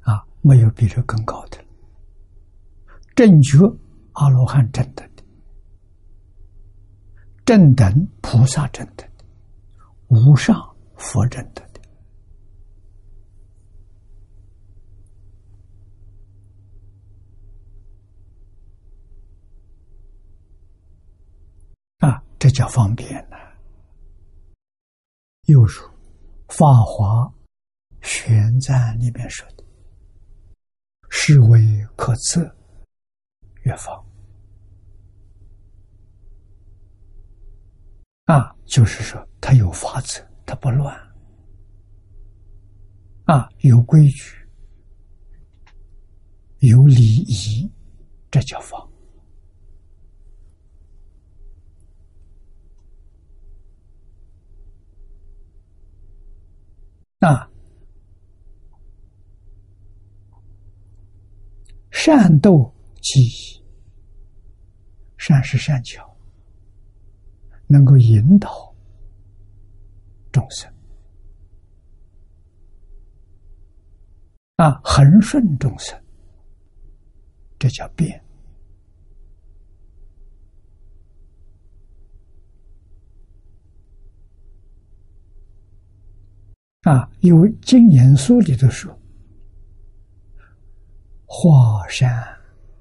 [0.02, 1.58] 啊，没有比这更高的
[3.16, 3.58] 正觉
[4.14, 5.24] 阿罗汉正等的。
[7.46, 9.26] 正等菩萨正等的，
[10.08, 10.56] 无上
[10.96, 11.65] 佛正等
[22.56, 23.36] 叫方便呢。
[25.48, 25.68] 又如
[26.48, 27.32] 《法华
[28.02, 29.64] 玄赞》里面说的
[31.10, 32.42] ：“是为可测
[33.64, 34.04] 月方。”
[38.26, 40.98] 啊，就是说，它有法则，它不乱。
[43.26, 44.36] 啊，有规矩，
[46.60, 47.72] 有礼仪，
[48.32, 48.84] 这叫法。
[57.20, 57.50] 啊，
[61.92, 63.64] 善斗机，
[65.18, 66.04] 善是善巧。
[67.68, 68.76] 能够引导
[70.32, 70.72] 众生
[74.58, 76.00] 啊，恒顺众生，
[77.58, 78.24] 这叫变
[86.86, 87.12] 啊。
[87.20, 88.98] 因为经言书里头说
[91.26, 92.10] ：“化山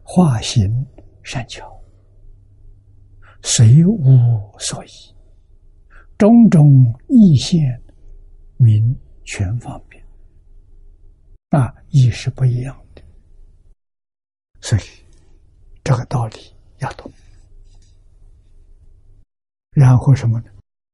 [0.03, 0.87] 化行
[1.23, 1.71] 善巧。”
[3.47, 3.99] 随无
[4.59, 4.89] 所依，
[6.17, 6.65] 种种
[7.09, 7.61] 意现，
[8.57, 10.03] 名全方便。
[11.51, 13.03] 啊，意是不一样的，
[14.63, 14.83] 所以
[15.83, 16.37] 这个道理
[16.79, 17.13] 要懂。
[19.73, 20.47] 然后什么呢？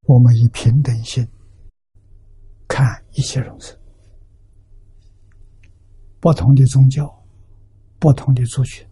[0.09, 1.25] 我们以平等心
[2.71, 3.77] 看一切众生，
[6.21, 7.13] 不同的宗教，
[7.99, 8.87] 不同的族群。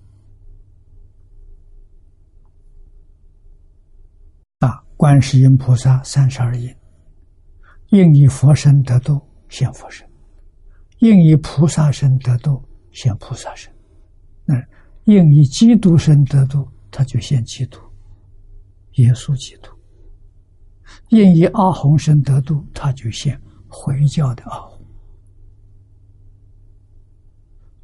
[4.59, 4.83] 啊。
[4.97, 6.75] 观世音菩萨三十二应，
[7.91, 10.05] 应以佛身得度，现佛身；
[10.99, 12.61] 应以菩萨身得度，
[12.91, 13.71] 现菩萨身；
[14.45, 14.57] 那
[15.05, 17.79] 应以基督身得度，他就现基督，
[18.95, 19.71] 耶稣基督；
[21.11, 24.79] 应以阿红身得度，他就现回教的傲。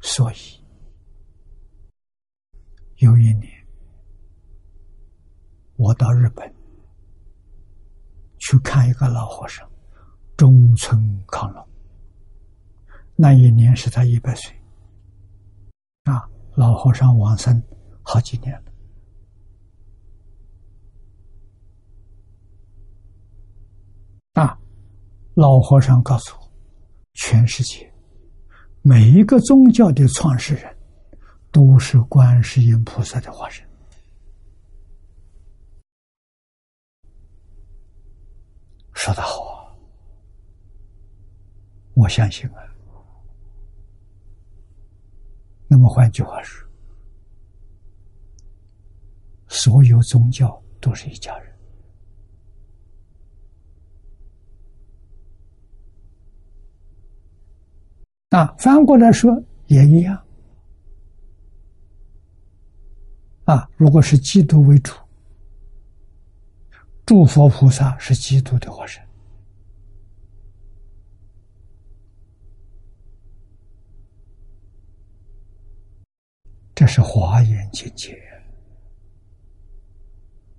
[0.01, 0.35] 所以，
[2.97, 3.51] 有一年，
[5.75, 6.53] 我到日本。
[8.47, 9.67] 去看一个老和尚，
[10.37, 11.67] 中村康隆。
[13.15, 14.55] 那一年是他一百岁，
[16.03, 17.59] 啊，老和尚往生
[18.03, 18.71] 好几年了。
[24.33, 24.59] 啊，
[25.35, 26.49] 老和尚告诉我，
[27.13, 27.91] 全世界
[28.81, 30.77] 每一个宗教的创始人
[31.51, 33.67] 都是观世音菩萨的化身。
[38.93, 39.75] 说的好啊，
[41.95, 42.55] 我相信啊。
[45.67, 46.65] 那么换句话说，
[49.49, 51.54] 所有宗教都是一家人
[58.35, 58.53] 啊。
[58.59, 59.31] 反过来说
[59.67, 60.21] 也一样
[63.45, 63.69] 啊。
[63.77, 64.93] 如果是基督为主。
[67.05, 68.99] 诸佛菩萨是基督的化身，
[76.73, 78.19] 这是华严境界，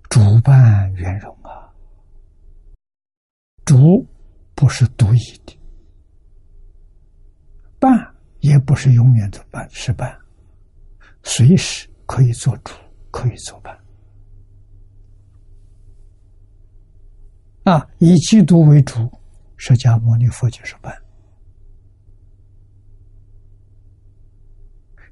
[0.09, 1.69] 主办圆融啊。
[3.65, 4.07] 主
[4.55, 5.56] 不是独一的，
[7.79, 10.17] 办也不是永远的办，是办，
[11.23, 12.73] 随时可以做主，
[13.11, 13.77] 可以做办。
[17.63, 19.11] 啊，以基督为主，
[19.57, 20.93] 释迦牟尼佛就是办；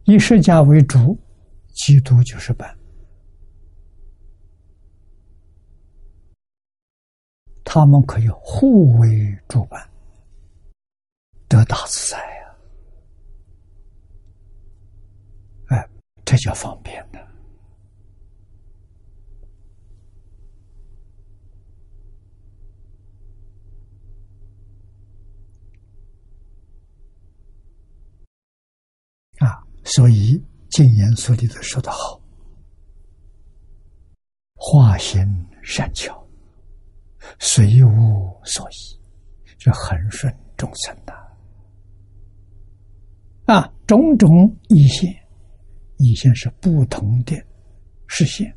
[0.05, 1.19] 以释迦为主，
[1.73, 2.73] 基督就是办。
[7.65, 9.89] 他们可以互为主办，
[11.49, 12.34] 得大自在
[16.25, 17.19] 这叫方便呢、
[29.37, 29.63] 啊。
[29.83, 32.19] 所以净言说里头说的好，
[34.55, 35.23] 化形
[35.61, 36.27] 善巧，
[37.39, 38.99] 随物所依，
[39.57, 41.13] 这恒顺众生的、
[43.45, 43.71] 啊。
[43.87, 44.29] 种种
[44.69, 45.15] 一线，
[45.97, 47.35] 意现是不同的
[48.07, 48.55] 视线，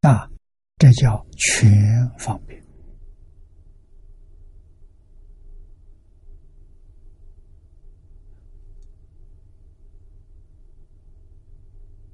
[0.00, 0.30] 那，
[0.78, 2.58] 这叫全方便。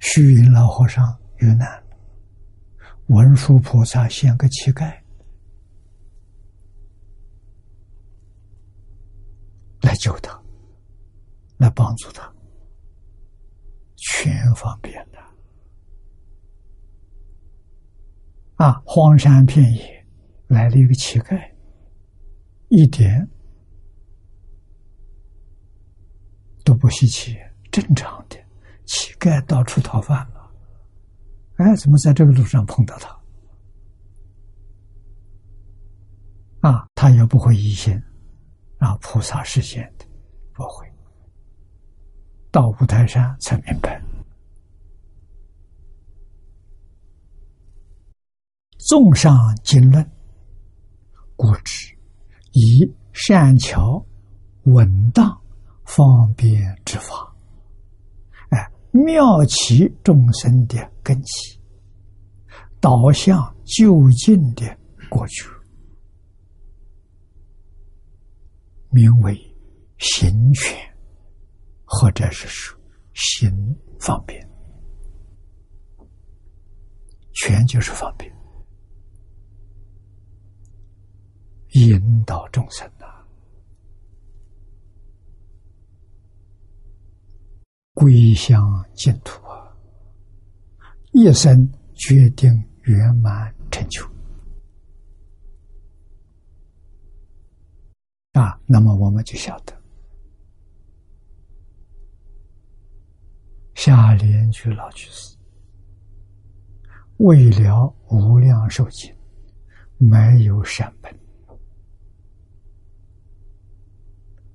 [0.00, 1.82] 虚云老和尚遇难，
[3.06, 5.03] 文殊菩萨现个乞丐。
[9.84, 10.42] 来救他，
[11.58, 12.32] 来帮助他，
[13.96, 15.18] 全方便的
[18.56, 18.80] 啊！
[18.86, 20.06] 荒山遍野
[20.46, 21.38] 来了一个乞丐，
[22.68, 23.28] 一点
[26.64, 27.36] 都不稀奇，
[27.70, 28.36] 正常的
[28.86, 30.50] 乞丐到处讨饭了。
[31.56, 33.20] 哎，怎么在这个路上碰到他？
[36.70, 38.02] 啊，他也不会疑心。
[38.84, 40.04] 啊，菩萨实现的
[40.52, 40.86] 不会。
[42.50, 44.00] 到五台山才明白，
[48.78, 50.08] 纵上经论，
[51.34, 51.96] 故知
[52.52, 54.04] 以善巧
[54.64, 55.36] 稳当
[55.84, 57.34] 方便之法，
[58.50, 61.58] 哎，妙其众生的根基，
[62.80, 64.78] 导向就近的
[65.08, 65.48] 过去。
[68.94, 69.34] 名为
[69.98, 70.72] 行权，
[71.84, 72.78] 或者是说
[73.12, 73.50] 行
[73.98, 74.40] 方便，
[77.32, 78.32] 权就是方便，
[81.72, 83.26] 引导众生啊，
[87.94, 88.62] 归向
[88.94, 89.76] 净土啊，
[91.10, 92.48] 一生决定
[92.82, 94.13] 圆满成就。
[98.34, 99.72] 啊，那么我们就晓得，
[103.74, 105.36] 下联句老居士
[107.18, 109.14] 为了无量寿经，
[109.98, 111.16] 没有善本，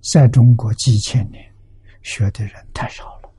[0.01, 1.49] 在中国几千年
[2.01, 3.31] 学的人太少了，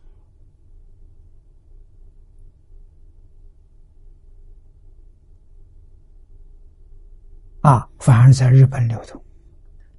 [7.60, 9.22] 啊，反而在日本流通。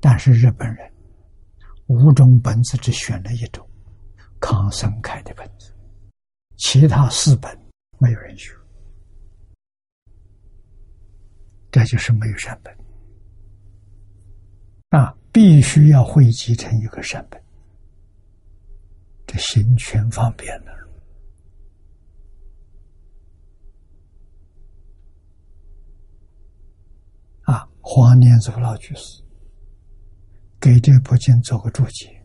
[0.01, 0.91] 但是日本人
[1.85, 3.65] 五种本子只选了一种
[4.39, 5.71] 康生开的本子，
[6.57, 7.55] 其他四本
[7.99, 8.51] 没有人学，
[11.69, 12.75] 这就是没有善本
[14.89, 15.15] 啊！
[15.31, 17.41] 必须要汇集成一个善本，
[19.27, 20.71] 这行权方便了
[27.43, 27.69] 啊！
[27.81, 29.21] 黄念祖老居士。
[30.61, 32.23] 给这部经做个注解，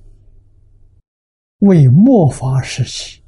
[1.60, 3.24] 为末法时期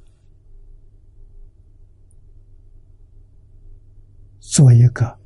[4.38, 5.18] 做一个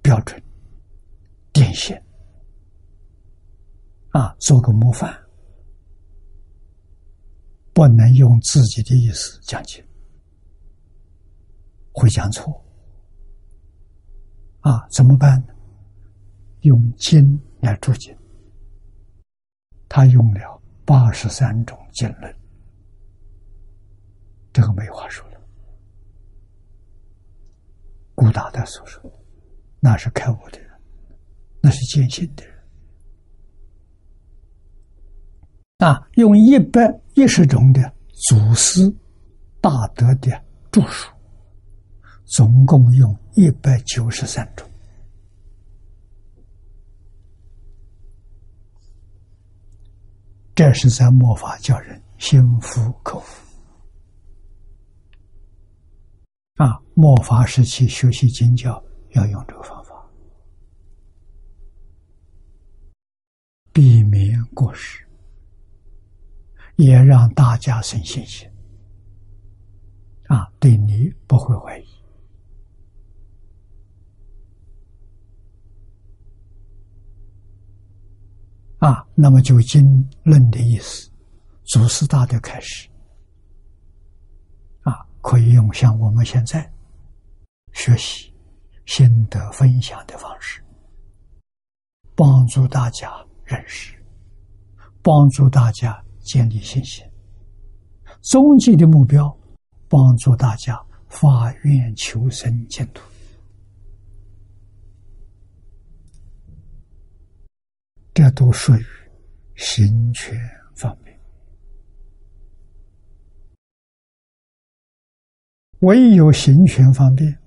[0.00, 0.40] 标准
[1.52, 2.00] 典型
[4.10, 5.12] 啊，做个模范，
[7.74, 9.84] 不能用自己的意思讲解，
[11.90, 12.64] 会讲错
[14.60, 15.52] 啊，怎么办呢？
[16.60, 18.15] 用经来注解。
[19.88, 22.34] 他用了八十三种经论，
[24.52, 25.40] 这个没话说了。
[28.14, 29.02] 古大德所说，
[29.80, 30.70] 那是开悟的人，
[31.60, 32.56] 那是见性的人。
[35.78, 36.80] 啊，用一百
[37.14, 38.80] 一十种的祖师
[39.60, 40.30] 大德的
[40.70, 41.12] 著述，
[42.24, 44.66] 总共用一百九十三种。
[50.56, 53.46] 这是在末法叫人心服口服
[56.54, 56.80] 啊！
[56.94, 59.94] 末法时期学习经教要用这个方法，
[63.70, 65.06] 避免过失，
[66.76, 68.48] 也让大家生信心
[70.28, 70.50] 啊！
[70.58, 71.95] 对你不会怀疑。
[78.86, 79.84] 啊，那么就经
[80.22, 81.10] 论的意思，
[81.64, 82.88] 祖师大德开始，
[84.82, 86.72] 啊，可以用像我们现在
[87.72, 88.32] 学习
[88.84, 90.62] 心得分享的方式，
[92.14, 93.12] 帮助大家
[93.44, 93.92] 认识，
[95.02, 97.04] 帮助大家建立信心。
[98.22, 99.36] 终极的目标，
[99.88, 103.02] 帮助大家发愿求生净土。
[108.16, 108.82] 这都属于
[109.56, 110.34] 行权
[110.74, 111.20] 方面。
[115.80, 117.38] 唯有行权方便，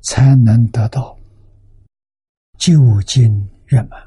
[0.00, 1.18] 才能得到
[2.56, 3.30] 究竟
[3.66, 4.00] 圆满。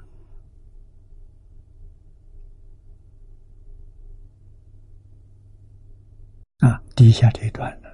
[6.57, 7.89] 啊，底下这一段呢，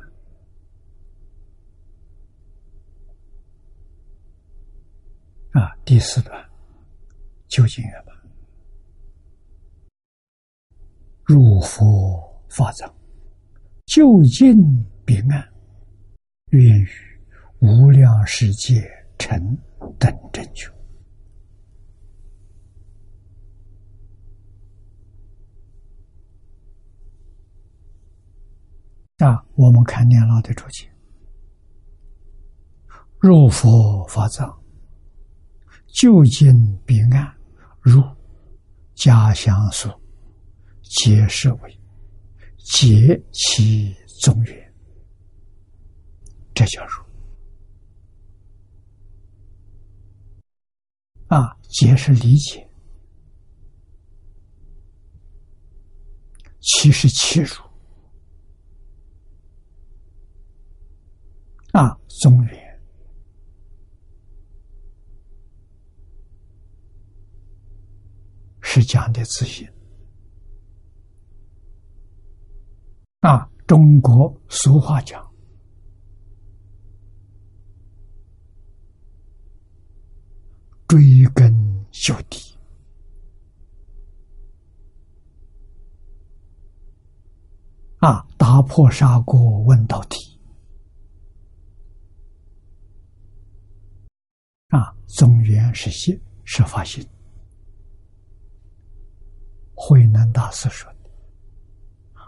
[5.59, 6.49] 啊，第四段
[7.47, 8.15] 究竟圆满，
[11.23, 12.25] 入佛。
[12.49, 12.91] 法藏，
[13.85, 14.55] 就近
[15.05, 15.47] 彼岸，
[16.51, 16.87] 愿与
[17.59, 18.89] 无量世界
[19.19, 19.37] 成
[19.99, 20.71] 等正觉。
[29.17, 30.89] 啊，我们看念老的注解：
[33.19, 34.57] 入佛法藏，
[35.97, 36.53] 就近
[36.85, 37.35] 彼岸，
[37.81, 38.03] 如
[38.93, 39.99] 家乡所，
[40.83, 41.79] 皆是为。
[42.59, 44.73] 结其中缘，
[46.53, 47.03] 这叫入
[51.29, 51.57] 啊！
[51.63, 52.69] 结是理解，
[56.59, 57.55] 其是切入
[61.71, 61.97] 啊！
[62.21, 62.66] 中缘
[68.79, 69.67] 是讲的自信。
[73.21, 75.27] 啊，中国俗话讲
[80.87, 81.51] ：“追根
[81.89, 82.55] 究底。”
[87.97, 90.39] 啊，打破砂锅问到底。
[94.67, 97.03] 啊，中原是心，是发心。
[99.87, 100.91] 慧能大师说。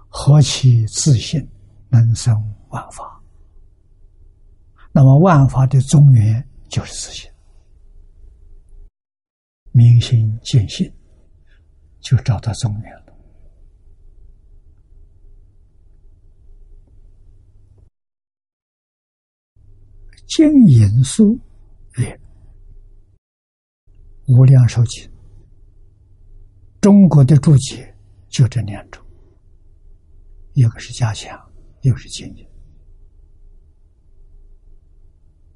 [0.08, 1.46] 何其自信，
[1.90, 2.34] 能生
[2.70, 3.22] 万法。
[4.94, 7.30] 那么万法的中原就是自信，
[9.72, 10.90] 明心见性，
[12.00, 13.14] 就找到中原了。
[20.28, 21.38] 经引书
[21.98, 22.20] 曰
[24.28, 25.12] ：“无量寿经，
[26.82, 27.96] 中国的注解
[28.30, 29.06] 就这两种。”
[30.54, 31.40] 一个是加强，
[31.82, 32.46] 一个是经营。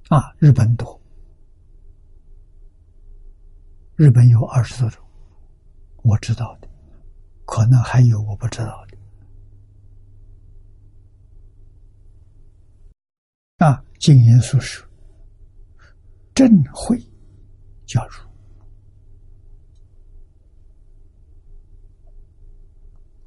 [0.10, 1.02] 啊，日本多，
[3.96, 5.04] 日本有二十多种，
[6.04, 6.70] 我知道的，
[7.46, 8.98] 可能还有我不知道的。
[13.66, 14.88] 啊，经言所说，
[16.36, 17.02] 正会
[17.86, 18.14] 加入，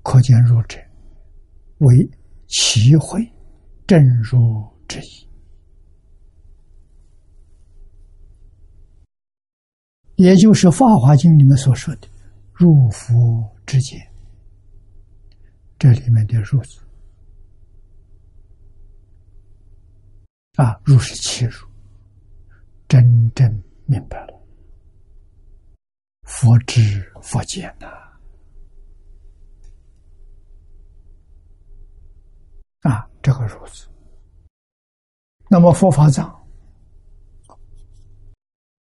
[0.07, 0.79] 可见入者。
[1.79, 2.09] 为
[2.47, 3.21] 其会
[3.89, 5.29] 正入之意，
[10.15, 12.09] 也就是《法华经》里面所说的
[12.55, 14.01] “入佛之见”，
[15.77, 16.81] 这里面的“入”字
[20.55, 21.67] 啊，入是切入，
[22.87, 24.41] 真正明白了
[26.23, 28.06] 佛知佛见呐。
[32.87, 33.89] 啊这个如此。
[35.49, 36.35] 那么佛法藏，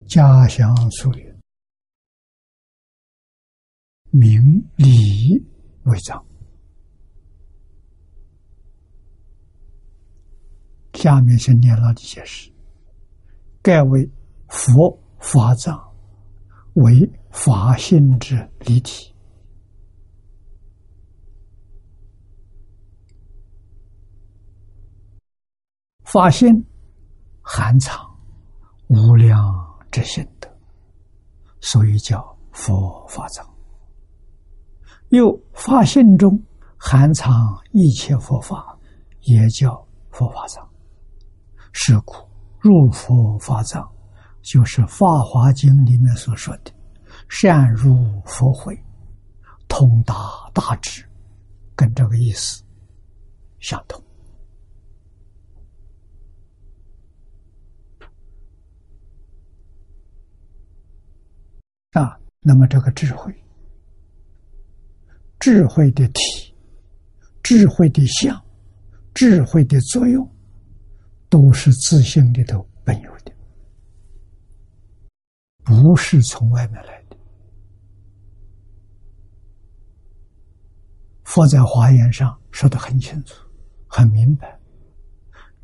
[0.07, 1.41] 家乡所云，
[4.11, 4.41] 名
[4.75, 5.43] 理
[5.83, 6.23] 为藏。
[10.93, 12.51] 下面是念老的解释：
[13.61, 14.07] 盖为
[14.49, 15.81] 佛法藏，
[16.73, 19.10] 为法性之离体。
[26.11, 26.53] 发现
[27.41, 27.97] 含藏
[28.87, 29.39] 无量
[29.89, 30.49] 之心德，
[31.61, 32.21] 所以叫
[32.51, 33.47] 佛法藏。
[35.09, 36.37] 又发现中
[36.77, 37.33] 含藏
[37.71, 38.77] 一切佛法，
[39.21, 40.67] 也叫佛法藏。
[41.71, 42.13] 是故
[42.59, 43.89] 入佛法藏，
[44.41, 46.73] 就是《法华经》里面所说的
[47.29, 48.77] “善入佛会，
[49.69, 50.13] 通达
[50.53, 51.09] 大智”，
[51.73, 52.61] 跟这个意思
[53.61, 54.03] 相同。
[61.91, 63.33] 啊那么这个智慧，
[65.39, 66.21] 智慧的体，
[67.43, 68.41] 智慧的相，
[69.13, 70.27] 智慧的作用，
[71.27, 73.33] 都是自性里头本有的，
[75.63, 77.17] 不是从外面来的。
[81.25, 83.35] 佛在华严上说的很清楚、
[83.85, 84.57] 很明白，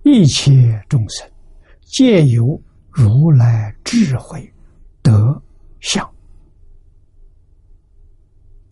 [0.04, 1.30] 一切众生
[1.82, 4.54] 皆有如来智慧
[5.02, 5.42] 德
[5.80, 6.06] 相。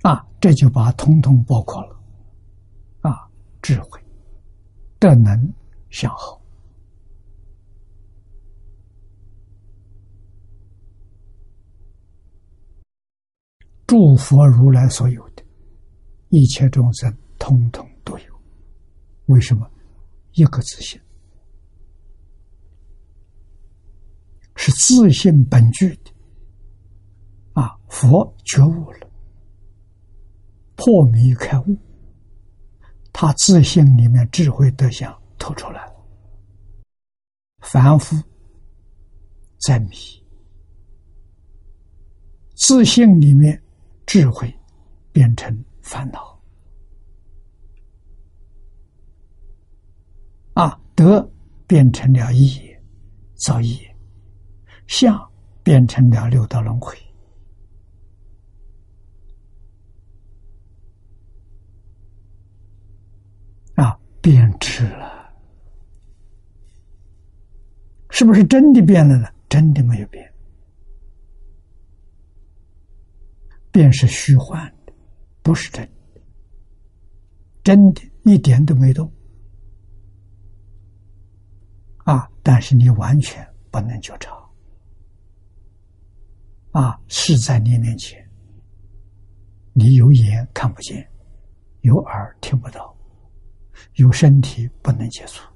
[0.06, 2.00] 啊，这就把通通包括了，
[3.02, 3.28] 啊，
[3.60, 4.00] 智慧、
[5.00, 5.52] 德能、
[5.90, 6.40] 相好，
[13.88, 15.44] 诸佛如来所有的，
[16.30, 18.42] 一切众生通通都有。
[19.26, 19.68] 为什么？
[20.34, 21.02] 一个自信，
[24.56, 26.12] 是自信本具的。
[27.54, 29.10] 啊，佛觉悟了。
[30.76, 31.78] 破迷开悟，
[33.14, 35.94] 他自信里面智慧德相透出来了。
[37.62, 38.16] 凡夫
[39.58, 39.96] 在迷，
[42.56, 43.62] 自信里面
[44.06, 44.54] 智慧
[45.12, 46.40] 变成烦恼，
[50.54, 51.28] 啊，德
[51.66, 52.84] 变成了业，
[53.36, 53.96] 造业，
[54.88, 55.18] 相
[55.64, 56.96] 变成了六道轮回。
[64.26, 65.32] 变质了，
[68.10, 69.28] 是不是真的变了呢？
[69.48, 70.34] 真的没有变，
[73.72, 74.94] 变是虚幻的，
[75.44, 76.22] 不是真的，
[77.64, 79.14] 真的一点都没动
[81.98, 82.28] 啊！
[82.42, 84.36] 但是你完全不能觉察
[86.72, 88.28] 啊，是在你面前，
[89.74, 91.08] 你有眼看不见，
[91.82, 92.95] 有耳听不到。
[93.94, 95.48] 有身体不能接触，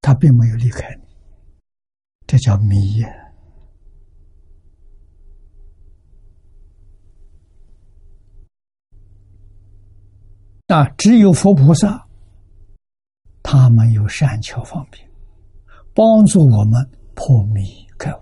[0.00, 1.02] 他并没有离开你，
[2.26, 3.02] 这叫迷！
[10.68, 12.06] 啊，只有佛菩萨，
[13.42, 15.10] 他们有善巧方便，
[15.94, 17.62] 帮助我们破迷
[17.98, 18.20] 开悟。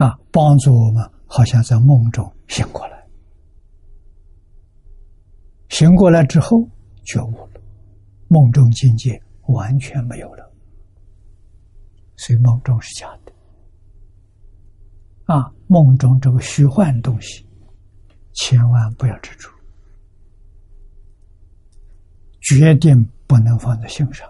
[0.00, 3.06] 啊，帮助我们好像在梦中醒过来，
[5.68, 6.66] 醒过来之后
[7.04, 7.60] 觉悟了，
[8.28, 10.50] 梦中境界完全没有了，
[12.16, 13.32] 所以梦中是假的。
[15.26, 17.46] 啊，梦中这个虚幻东西，
[18.32, 19.50] 千万不要执着，
[22.40, 24.26] 决定不能放在心上，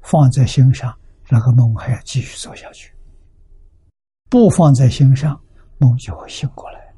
[0.00, 0.92] 放在心上，
[1.30, 2.92] 那个梦还要继续走下去。
[4.32, 5.38] 不放在心上，
[5.76, 6.94] 梦就会醒过来。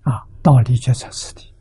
[0.00, 1.54] 啊，道理就在此地。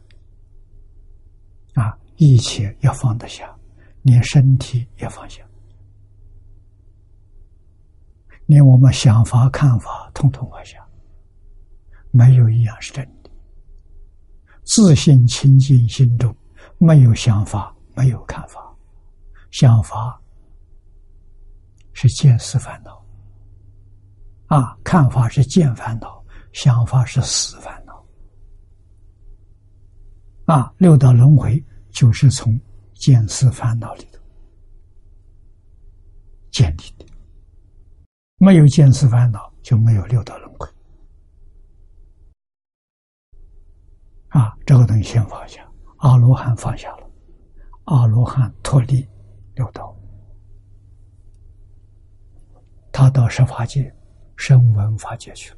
[1.75, 3.55] 啊，一切要放得下，
[4.01, 5.43] 连身体也放下，
[8.47, 10.83] 连我们想法、看法，统统放下。
[12.09, 13.29] 没有一样是真的。
[14.63, 16.35] 自信清净心中，
[16.79, 18.75] 没有想法，没有看法，
[19.51, 20.19] 想法。
[21.93, 23.05] 是见思烦恼，
[24.47, 26.23] 啊，看法是见烦恼，
[26.53, 28.05] 想法是思烦恼，
[30.45, 32.59] 啊，六道轮回就是从
[32.93, 34.19] 见思烦恼里头
[36.49, 37.05] 建立的，
[38.38, 40.68] 没有见思烦恼就没有六道轮回，
[44.30, 47.09] 啊，这个东西先放下，阿罗汉放下了，
[47.85, 49.07] 阿罗汉脱离
[49.55, 49.95] 六道。
[52.91, 53.93] 他到十法界、
[54.35, 55.57] 声闻法界去了，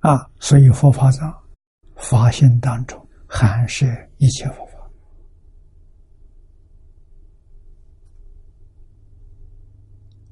[0.00, 0.30] 啊！
[0.38, 1.32] 所以佛法上
[1.96, 3.86] 法性当中含摄
[4.18, 4.90] 一切佛法，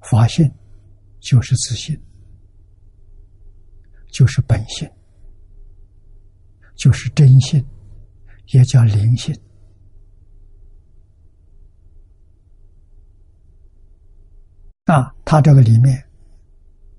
[0.03, 0.53] 法性
[1.21, 1.99] 就是自信，
[4.09, 4.91] 就是本性。
[6.81, 7.63] 就是真性，
[8.55, 9.39] 也叫灵性。
[14.85, 16.03] 啊他这个里面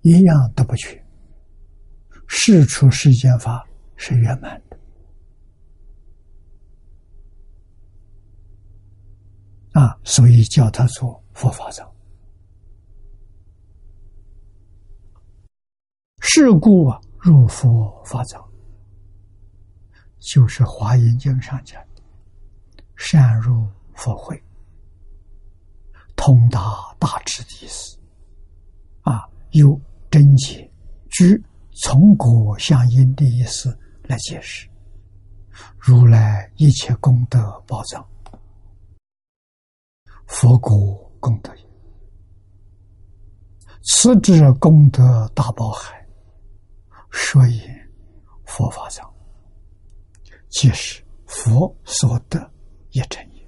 [0.03, 1.03] 一样都不缺，
[2.27, 4.77] 事出世间法是圆满的。
[9.71, 11.83] 啊，所以叫他做佛法者。
[16.19, 18.50] 是故啊，入佛法藏。
[20.21, 22.03] 就是《华严经》上讲的
[22.95, 24.41] “善入佛会，
[26.15, 27.97] 通达大智”的意思。
[29.01, 29.77] 啊，有
[30.11, 30.71] 真解，
[31.09, 31.43] 据
[31.83, 34.69] 从果相因的意思来解释。
[35.77, 38.07] 如来一切功德宝藏，
[40.27, 41.61] 佛果功德也。
[43.83, 46.07] 此之功德大宝海，
[47.11, 47.61] 所以
[48.45, 49.10] 佛法藏，
[50.51, 52.51] 即是佛所得
[52.91, 53.41] 一成也。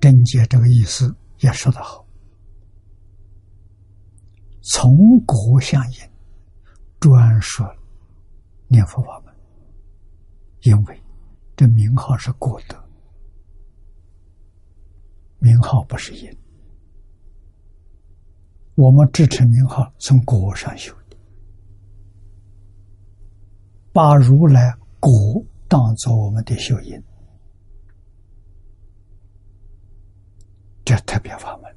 [0.00, 2.06] 真解这个意思也说得好，
[4.62, 5.98] 从果相因，
[7.00, 7.66] 专说
[8.68, 9.34] 念佛法门，
[10.60, 11.02] 因为
[11.56, 12.83] 这名号是果德，
[15.44, 16.34] 名号不是因。
[18.76, 21.16] 我们支持名号从果上修的，
[23.92, 26.98] 把如来果当做我们的修因。
[30.82, 31.76] 这特别法门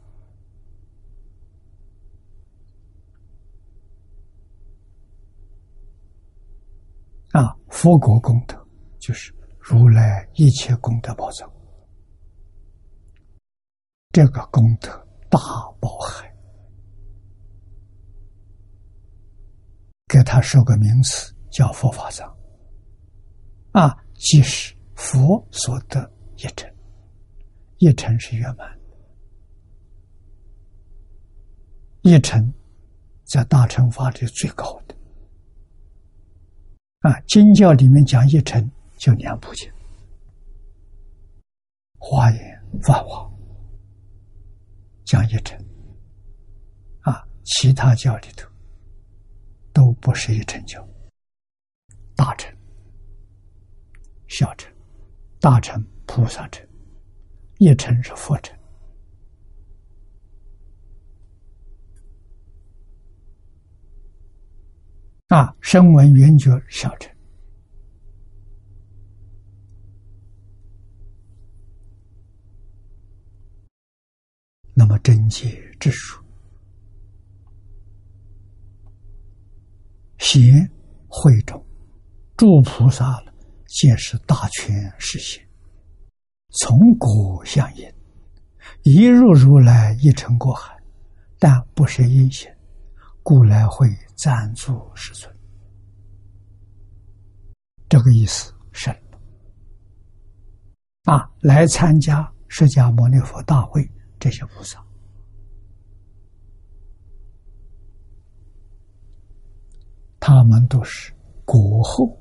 [7.34, 7.54] 啊！
[7.68, 8.66] 佛国功德
[8.98, 11.52] 就是如来一切功德宝藏，
[14.18, 14.90] 这个功德
[15.30, 15.38] 大
[15.80, 16.36] 宝海，
[20.08, 22.36] 给他说个名词叫佛法藏
[23.74, 26.68] 啊，即是佛所得一成，
[27.78, 28.68] 一成是圆满。
[32.02, 32.52] 一成，
[33.24, 34.96] 在大乘法里最高的
[37.02, 37.20] 啊！
[37.28, 38.68] 经教里面讲一成，
[38.98, 39.70] 就两部经，
[42.00, 42.40] 《华严》
[42.82, 43.20] 《法华》
[45.08, 45.58] 讲一成
[47.04, 48.46] 啊，其他教里头
[49.72, 50.86] 都不是一成教，
[52.14, 52.54] 大乘、
[54.28, 54.70] 小乘、
[55.40, 56.68] 大乘、菩萨乘，
[57.60, 58.54] 一成是佛乘。
[65.30, 67.10] 啊，声闻缘觉小乘，
[74.80, 76.24] 那么真解之术，
[80.20, 80.70] 贤
[81.08, 81.66] 慧众
[82.36, 83.34] 诸菩萨了，
[83.66, 85.44] 皆是大权实现，
[86.52, 87.92] 从果相因，
[88.84, 90.78] 一入如来一成过海，
[91.40, 92.56] 但不是因显。
[93.24, 95.36] 故来会暂住世尊，
[97.90, 99.20] 这个意思深了
[101.12, 101.28] 啊！
[101.40, 103.84] 来参加释迦牟尼佛大会，
[104.20, 104.84] 这些菩萨，
[110.20, 111.14] 他们都是
[111.46, 112.20] 国后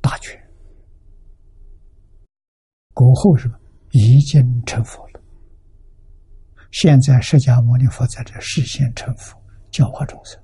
[0.00, 0.38] 大权，
[2.94, 3.50] 国后是
[3.90, 5.20] 已经成佛了。
[6.70, 9.36] 现在释迦牟尼佛在这视现成佛，
[9.70, 10.40] 教化众生，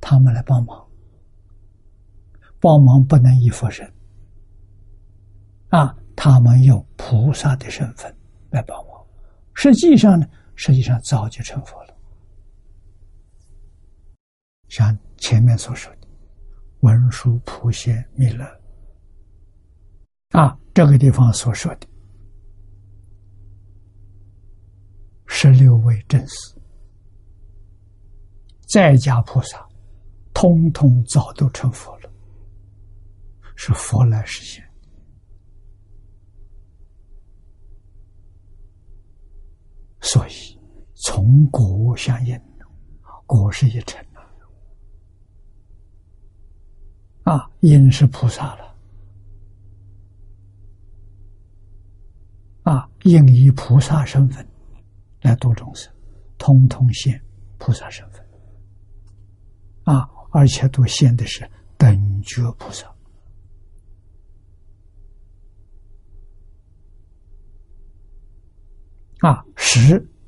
[0.00, 0.88] 他们来帮忙，
[2.58, 3.86] 帮忙不能依佛身，
[5.68, 8.15] 啊，他们有菩萨的身份
[8.56, 9.06] 来帮忙。
[9.52, 11.94] 实际上呢，实际上早就成佛了。
[14.68, 16.08] 像前面所说的
[16.80, 18.44] 文殊、普贤、弥勒，
[20.30, 21.86] 啊，这个地方所说的。
[25.26, 26.54] 十六位正士，
[28.68, 29.66] 在家菩萨，
[30.32, 32.10] 通通早都成佛了，
[33.54, 34.65] 是佛来实现。
[40.00, 40.58] 所以
[40.94, 42.40] 从果相应，
[43.26, 44.04] 果是一成
[47.22, 48.74] 啊，啊，因是菩萨了，
[52.62, 54.46] 啊，应以菩萨身份。
[55.22, 55.92] 来度众生，
[56.38, 57.20] 通通现
[57.58, 58.24] 菩萨身份
[59.82, 60.08] 啊！
[60.30, 62.86] 而且都现的是等觉菩萨
[69.20, 69.44] 啊！
[69.56, 69.80] 十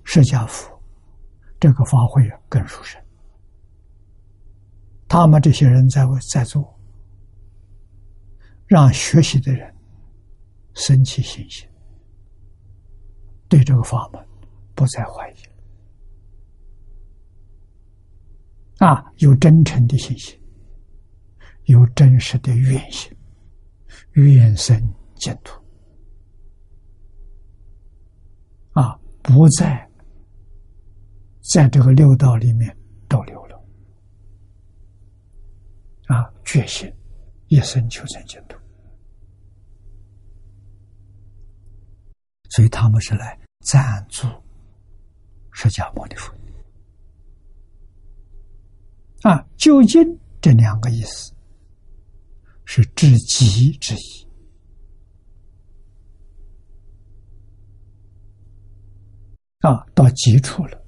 [0.05, 0.83] 释迦佛
[1.61, 3.01] 这个法会，更殊胜。
[5.09, 6.79] 他们这些人在在做，
[8.67, 9.75] 让学习的人
[10.75, 11.69] 升起信心，
[13.49, 14.25] 对这个法门。
[14.75, 15.35] 不再怀疑
[18.79, 19.05] 啊！
[19.17, 20.41] 有真诚的信心，
[21.65, 23.13] 有真实的愿心，
[24.13, 24.81] 愿生
[25.17, 25.61] 净土
[28.81, 29.91] 啊，不再
[31.53, 32.77] 在这个六道里面
[33.09, 33.61] 逗留了
[36.07, 36.89] 啊，决心
[37.49, 38.57] 一生求生净土，
[42.51, 44.29] 所以他们是来赞助
[45.51, 46.33] 释迦牟尼佛
[49.29, 50.07] 啊，究竟
[50.41, 51.35] 这两个意思。
[52.71, 54.28] 是至极之意
[59.61, 60.85] 啊，到极处了，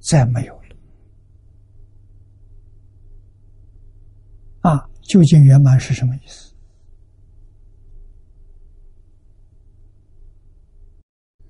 [0.00, 0.76] 再没有了
[4.60, 4.88] 啊！
[5.02, 6.54] 究竟圆满是什么意思？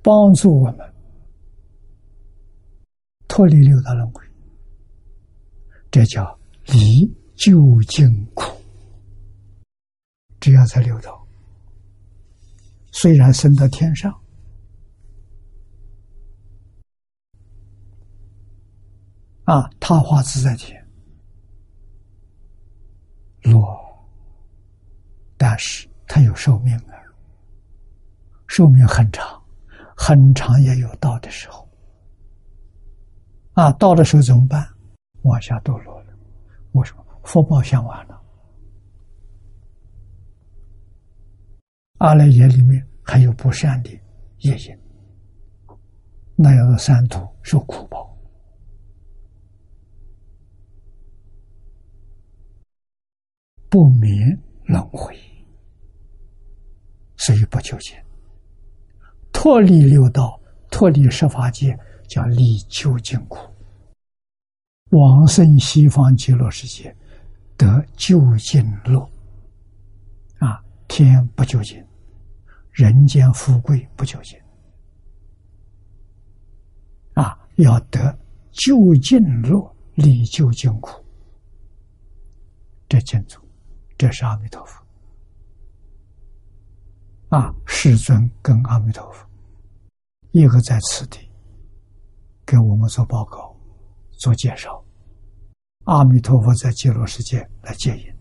[0.02, 0.94] 帮助我们
[3.28, 4.24] 脱离六道轮回，
[5.90, 6.38] 这叫。
[6.66, 7.04] 离
[7.34, 8.44] 究竟苦，
[10.38, 11.21] 只要在六道，
[12.92, 14.12] 虽然升到天上，
[19.44, 20.80] 啊，他化自在天，
[23.42, 23.76] 落，
[25.36, 26.94] 但是他有寿命啊，
[28.46, 29.42] 寿命很长，
[29.96, 31.68] 很长也有到的时候，
[33.54, 34.68] 啊，到的时候怎么办？
[35.22, 36.00] 往下堕落。
[36.72, 38.11] 为什么福报享完了？
[42.02, 43.90] 阿赖耶里面还有不善的
[44.38, 44.76] 业因，
[46.34, 48.12] 那样的三途受苦报，
[53.68, 55.16] 不免轮回，
[57.16, 58.04] 所以不求钱。
[59.32, 60.40] 脱离六道，
[60.72, 63.38] 脱离十法界，叫离究竟苦。
[64.90, 66.96] 往生西方极乐世界，
[67.56, 69.08] 得究竟乐。
[70.40, 71.80] 啊，天不究竟，
[72.72, 74.38] 人间富贵不究竟。
[77.14, 78.18] 啊，要得
[78.50, 81.04] 究竟乐，离究竟苦。
[82.88, 83.42] 这净土，
[83.96, 84.82] 这是阿弥陀佛。
[87.28, 89.26] 啊，世尊跟阿弥陀佛，
[90.32, 91.30] 一个在此地，
[92.44, 93.54] 给我们做报告。
[94.18, 94.84] 做介绍，
[95.84, 98.14] 阿弥陀佛在极乐世界来接引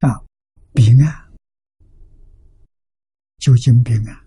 [0.00, 0.20] 啊，
[0.74, 1.32] 彼岸
[3.38, 4.26] 究竟彼岸，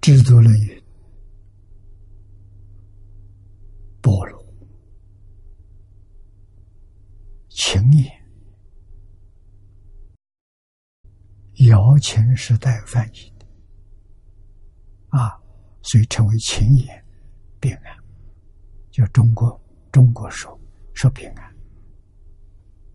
[0.00, 0.82] 知足论语，
[4.02, 4.44] 般若
[7.48, 8.10] 情也。
[11.68, 13.46] 姚秦时代翻译的
[15.10, 15.40] 啊，
[15.82, 17.06] 所以称为秦言
[17.60, 17.96] 平安，
[18.90, 19.58] 就中国
[19.92, 20.60] 中国说
[20.92, 21.56] 说平安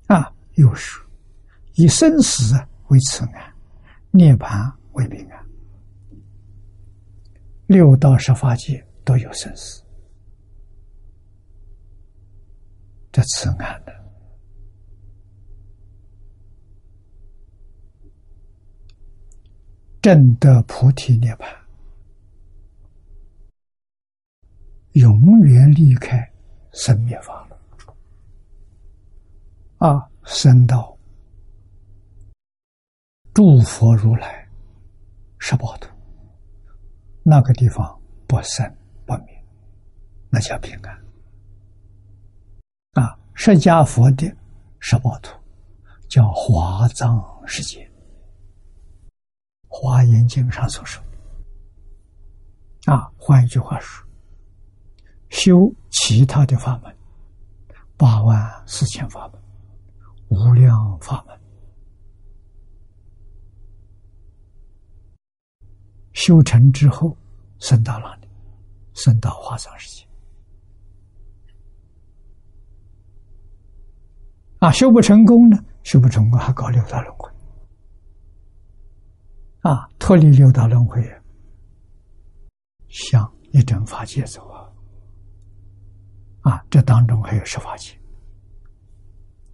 [0.08, 1.09] 啊，又说
[1.80, 2.56] 以生死
[2.90, 3.56] 为此案，
[4.12, 5.46] 涅槃为平安，
[7.68, 9.82] 六道十法界都有生死，
[13.14, 13.98] 这此案的。
[20.02, 21.46] 正得菩提涅槃，
[24.92, 26.30] 永远离开
[26.74, 27.58] 生灭法了。
[29.78, 30.99] 啊，生到
[33.40, 34.46] 诸佛如来
[35.38, 35.88] 十八土
[37.24, 37.98] 那个地方
[38.28, 38.70] 不生
[39.06, 39.46] 不灭，
[40.30, 40.94] 那叫平安。
[43.02, 44.30] 啊，释迦佛的
[44.80, 45.34] 十八土
[46.10, 47.90] 叫华藏世界。
[49.70, 51.02] 华严经上所说，
[52.88, 54.06] 啊，换一句话说，
[55.30, 56.94] 修其他的法门，
[57.96, 59.42] 八万四千法门，
[60.28, 61.39] 无量法门，
[66.20, 67.16] 修成之后，
[67.60, 68.28] 升到哪里？
[68.94, 70.06] 升到华藏世界。
[74.58, 75.58] 啊，修不成功呢？
[75.84, 77.32] 修不成功还搞六道轮回。
[79.62, 81.02] 啊，脱离六道轮回，
[82.90, 84.68] 向一真法界走啊！
[86.42, 87.98] 啊，这当中还有十法界，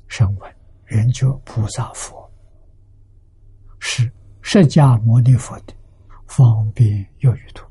[0.07, 0.55] 声闻、
[0.87, 2.27] 缘觉、菩萨、佛，
[3.77, 4.11] 是
[4.41, 5.75] 释迦牟尼佛的
[6.27, 7.65] 方便有余土。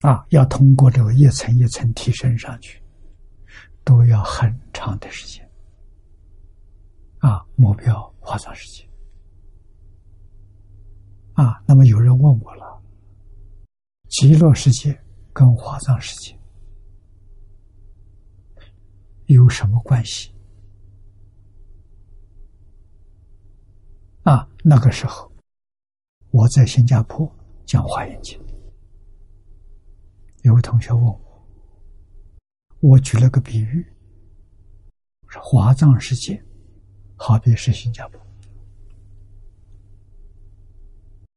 [0.00, 2.82] 啊，要通过这个一层一层提升上去，
[3.84, 5.48] 都要很长的时间。
[7.18, 8.88] 啊，目标化妆世界。
[11.34, 12.82] 啊，那么有人问我了，
[14.08, 15.00] 极乐世界
[15.32, 16.36] 跟华藏世界
[19.26, 20.34] 有什么关系？
[24.24, 25.30] 啊，那个时候
[26.30, 27.30] 我在新加坡
[27.66, 28.40] 讲华严经，
[30.42, 31.20] 有位同学问我，
[32.80, 33.84] 我举了个比喻，
[35.28, 36.40] 说华藏世界
[37.16, 38.20] 好比是新加坡。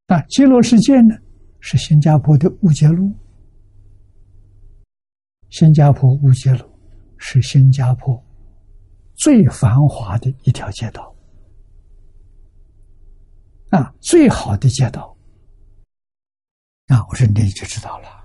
[0.08, 1.16] 那极乐世界呢？
[1.60, 3.12] 是新加坡的乌节路。
[5.50, 6.70] 新加坡乌节路
[7.18, 8.24] 是新加坡
[9.16, 11.15] 最繁华的一条街道，
[13.70, 15.16] 啊，最好的街道。
[16.88, 18.24] 啊，我说你就知道了，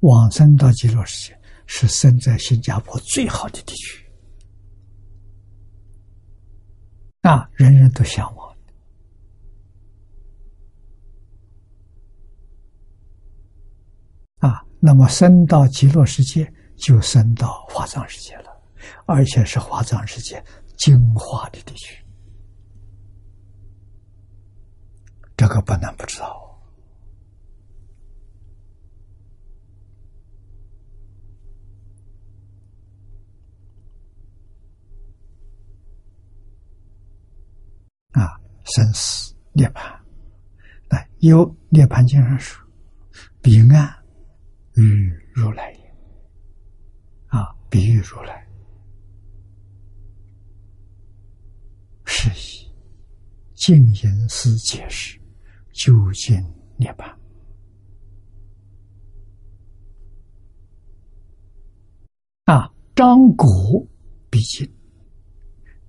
[0.00, 4.06] 往生到极乐世界是生在新加坡最好的地区，
[7.22, 8.54] 啊，人人都向往。
[14.40, 18.50] 啊那么升到极乐世界，就升到华藏世界了，
[19.06, 20.44] 而且是华藏世界
[20.76, 22.03] 精华的地区，
[25.46, 26.58] 这个不能不知道
[38.12, 38.40] 啊！
[38.64, 39.94] 生死涅槃，
[40.88, 42.66] 来有涅槃经上说，
[43.42, 44.02] 彼岸。
[44.76, 45.94] 与如来也，
[47.26, 48.48] 啊，比喻如来，
[52.06, 52.72] 是以
[53.54, 55.20] 静言思解释，
[55.74, 56.34] 究竟
[56.78, 57.04] 涅槃。
[62.44, 63.46] 啊，张果
[64.30, 64.70] 毕竟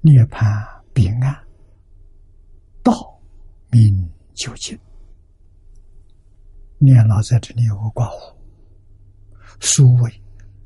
[0.02, 0.44] 涅槃
[0.94, 1.48] 彼岸，
[2.84, 2.94] 道
[3.70, 4.78] 明究竟。
[6.78, 8.36] 念老在这里有个挂弧。
[9.60, 10.12] 苏为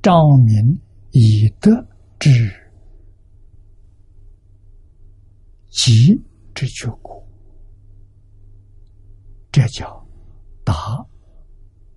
[0.02, 0.80] 张明
[1.12, 1.70] 以德
[2.18, 2.30] 之
[5.70, 6.20] 吉
[6.56, 7.24] 之觉果，
[9.60, 10.08] 这叫
[10.64, 11.06] 达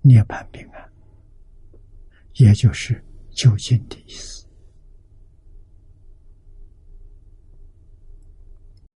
[0.01, 0.93] 涅槃平安，
[2.33, 4.45] 也就是究竟的意思。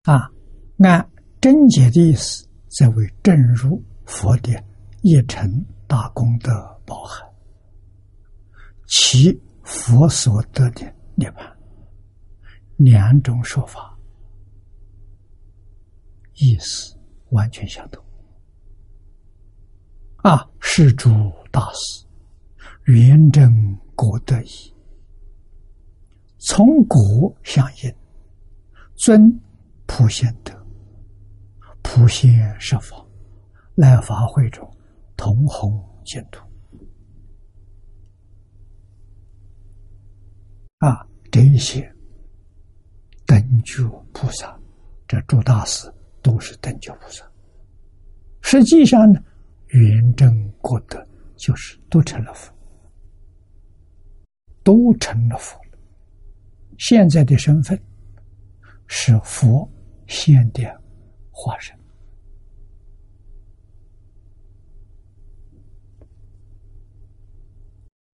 [0.03, 0.31] 啊，
[0.77, 1.11] 按
[1.41, 4.63] 真解的意思，则为正如佛的
[5.01, 6.49] 一成大功德
[6.85, 7.21] 包含。
[8.87, 10.81] 其佛所得的
[11.15, 11.53] 涅槃，
[12.77, 13.99] 两种说法
[16.35, 16.97] 意思
[17.31, 18.01] 完全相同。
[20.23, 21.09] 啊，是诸
[21.51, 22.05] 大师
[22.85, 24.73] 圆正果得意，
[26.37, 26.97] 从果
[27.43, 27.93] 相应，
[28.95, 29.21] 尊
[29.85, 30.53] 普贤德，
[31.81, 33.05] 普贤设法，
[33.75, 34.65] 来法会中
[35.17, 36.41] 同弘净土。
[40.77, 41.93] 啊，这一些
[43.25, 43.83] 等觉
[44.13, 44.57] 菩萨，
[45.05, 47.29] 这诸大师都是等觉菩萨。
[48.41, 49.21] 实际上呢，
[49.73, 51.05] 圆正果德
[51.35, 52.53] 就是都成了佛，
[54.63, 55.59] 都成了佛。
[56.77, 57.79] 现在的身份
[58.87, 59.69] 是佛
[60.07, 60.63] 现的
[61.31, 61.77] 化身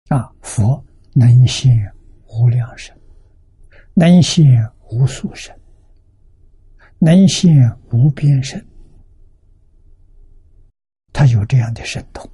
[0.10, 0.84] 啊，佛
[1.14, 1.90] 能现。
[2.32, 2.96] 无量身，
[3.96, 4.46] 能现
[4.92, 5.52] 无数身，
[7.00, 7.52] 能现
[7.92, 8.64] 无边身。
[11.20, 12.32] 他有这样的神通，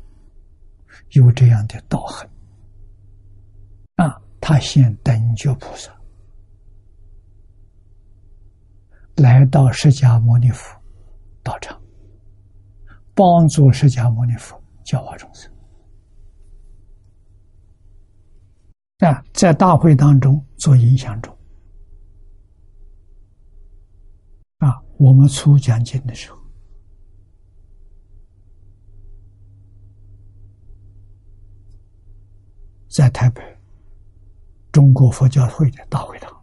[1.13, 2.29] 有这样的道行
[3.95, 4.21] 啊！
[4.39, 5.91] 他现等觉菩萨
[9.15, 10.79] 来到释迦牟尼佛
[11.41, 11.81] 道场，
[13.15, 15.51] 帮助释迦牟尼佛教化众生。
[18.99, 21.35] 啊，在大会当中做影响中，
[24.59, 26.37] 啊，我们出讲经的时候，
[32.95, 33.43] 在台北
[34.71, 36.33] 中国佛教会的大会堂，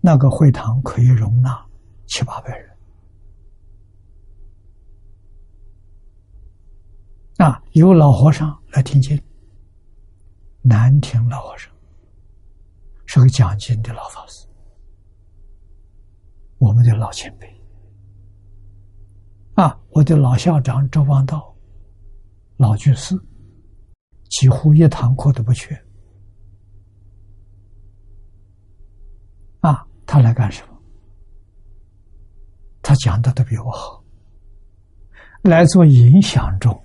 [0.00, 1.64] 那个会堂可以容纳
[2.06, 2.76] 七八百人，
[7.36, 9.16] 啊，有老和尚来听经。
[10.60, 11.72] 南亭老和尚
[13.06, 14.44] 是个讲经的老法师，
[16.58, 17.48] 我们的老前辈。
[19.54, 21.54] 啊，我的老校长周邦道，
[22.56, 23.14] 老居士，
[24.40, 25.74] 几乎一堂课都不缺
[29.60, 29.86] 啊。
[30.06, 30.74] 他来干什么？
[32.82, 34.04] 他讲的都比我好
[35.42, 36.78] 来做影响中，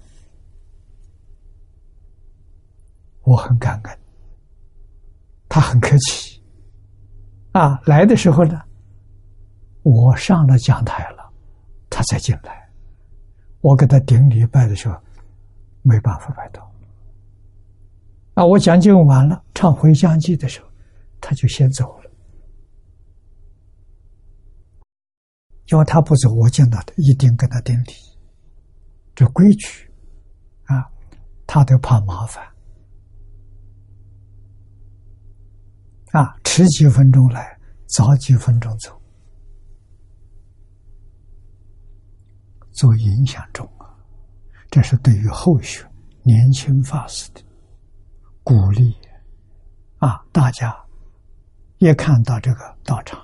[3.23, 3.99] 我很感恩，
[5.49, 6.41] 他很客气，
[7.51, 8.61] 啊，来的时候呢，
[9.83, 11.29] 我上了讲台了，
[11.89, 12.69] 他才进来，
[13.59, 14.97] 我给他顶礼拜的时候，
[15.81, 16.65] 没办法拜到，
[18.39, 20.67] 啊，我讲经完了，唱回乡记的时候，
[21.19, 22.11] 他就先走了，
[25.65, 27.91] 因为他不走，我见到他一定跟他顶礼。
[29.13, 29.91] 这规矩
[30.67, 30.89] 啊，
[31.45, 32.41] 他都怕麻烦。
[36.13, 38.97] 啊，迟几分钟来，早几分钟走，
[42.71, 43.93] 做影响中啊，
[44.71, 45.85] 这是对于后学
[46.23, 47.41] 年轻法师的
[48.43, 48.95] 鼓励
[49.99, 50.25] 啊！
[50.31, 50.75] 大家
[51.77, 53.23] 一看到这个道场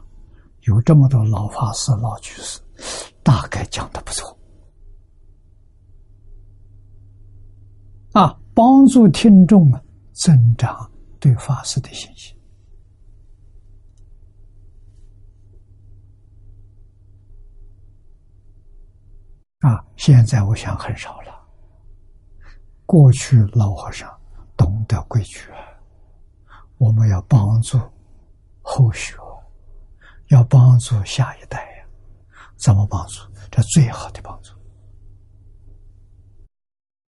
[0.61, 2.59] 有这么多老法师、老居士，
[3.23, 4.37] 大概讲的不错。
[8.13, 9.81] 啊，帮助听众啊，
[10.13, 12.37] 增长对法师的信心。
[19.59, 21.33] 啊，现在我想很少了。
[22.85, 24.14] 过去老和尚
[24.85, 25.57] 的规矩啊，
[26.77, 27.79] 我们要帮助
[28.61, 29.15] 后学，
[30.27, 31.85] 要帮助下一代呀。
[32.57, 33.21] 怎么帮助？
[33.51, 34.53] 这最好的帮助。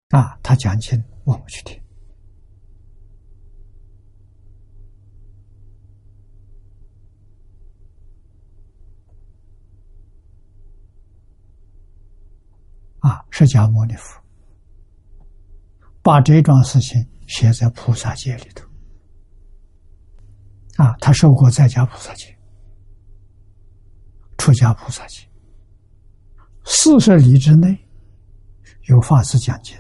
[0.10, 1.82] 啊，他讲经，我们去听。
[13.00, 14.18] 啊，释迦牟尼佛
[16.02, 18.68] 把这桩事情写在菩萨戒里头。
[20.78, 22.38] 啊，他受过在家菩萨戒、
[24.38, 25.28] 出家菩萨戒，
[26.66, 27.78] 四十里之内
[28.84, 29.78] 有法师讲经。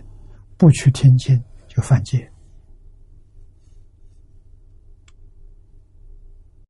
[0.56, 2.32] 不去听经就犯戒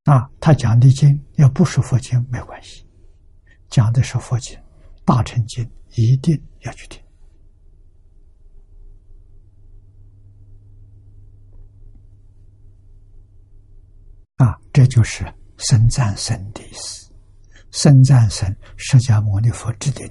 [0.04, 0.28] 啊！
[0.40, 2.84] 他讲的经要不是佛经没关系，
[3.68, 4.58] 讲的是佛经，
[5.04, 7.00] 大乘经一定要去听
[14.36, 14.58] 啊！
[14.72, 15.24] 这就是
[15.58, 17.08] 生赞神的意思，
[17.70, 20.10] 生赞神释迦牟尼佛制定。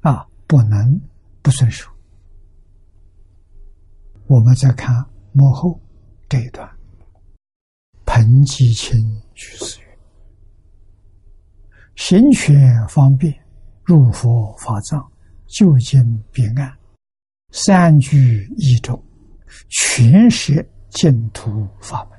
[0.00, 1.00] 啊，不能
[1.42, 1.90] 不遵守。
[4.26, 5.80] 我们再看幕后
[6.28, 6.68] 这一段，
[8.04, 8.98] 彭吉清
[9.34, 9.86] 居士云
[11.96, 13.34] ：“行权方便，
[13.84, 15.10] 入佛法藏，
[15.46, 16.00] 就近
[16.32, 16.76] 彼岸，
[17.50, 19.00] 三居一众，
[19.68, 22.12] 全是净土法门。”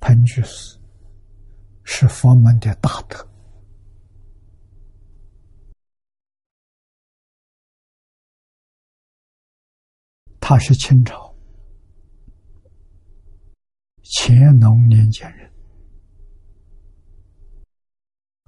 [0.00, 0.80] 彭居士。
[1.92, 3.28] 是佛门的大德，
[10.38, 11.34] 他是清朝
[14.04, 15.52] 乾隆年间人，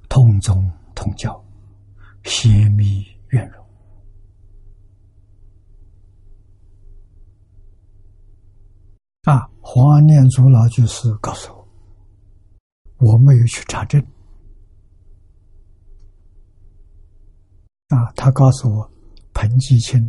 [0.09, 1.45] 同宗同教，
[2.23, 3.63] 贤密圆融。
[9.25, 11.63] 啊，黄安念祖老居士告诉我。
[12.99, 14.01] 我没有去查证，
[17.89, 18.89] 啊，他告诉我，
[19.35, 20.01] 彭继清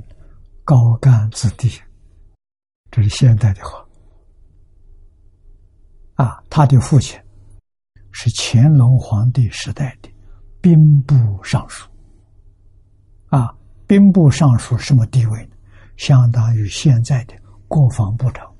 [0.63, 1.69] 高干子弟，
[2.91, 3.83] 这是现代的话，
[6.23, 7.19] 啊，他的父亲
[8.11, 10.13] 是乾隆皇帝时代的
[10.61, 11.89] 兵部尚书，
[13.34, 13.51] 啊，
[13.88, 15.55] 兵部尚书什么地位呢？
[15.97, 17.34] 相当于现在的
[17.68, 18.55] 国防部长，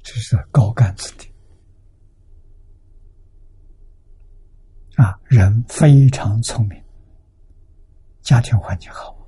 [0.00, 1.28] 这是高干子弟。
[4.94, 6.80] 啊，人非常聪明，
[8.20, 9.18] 家庭环境好。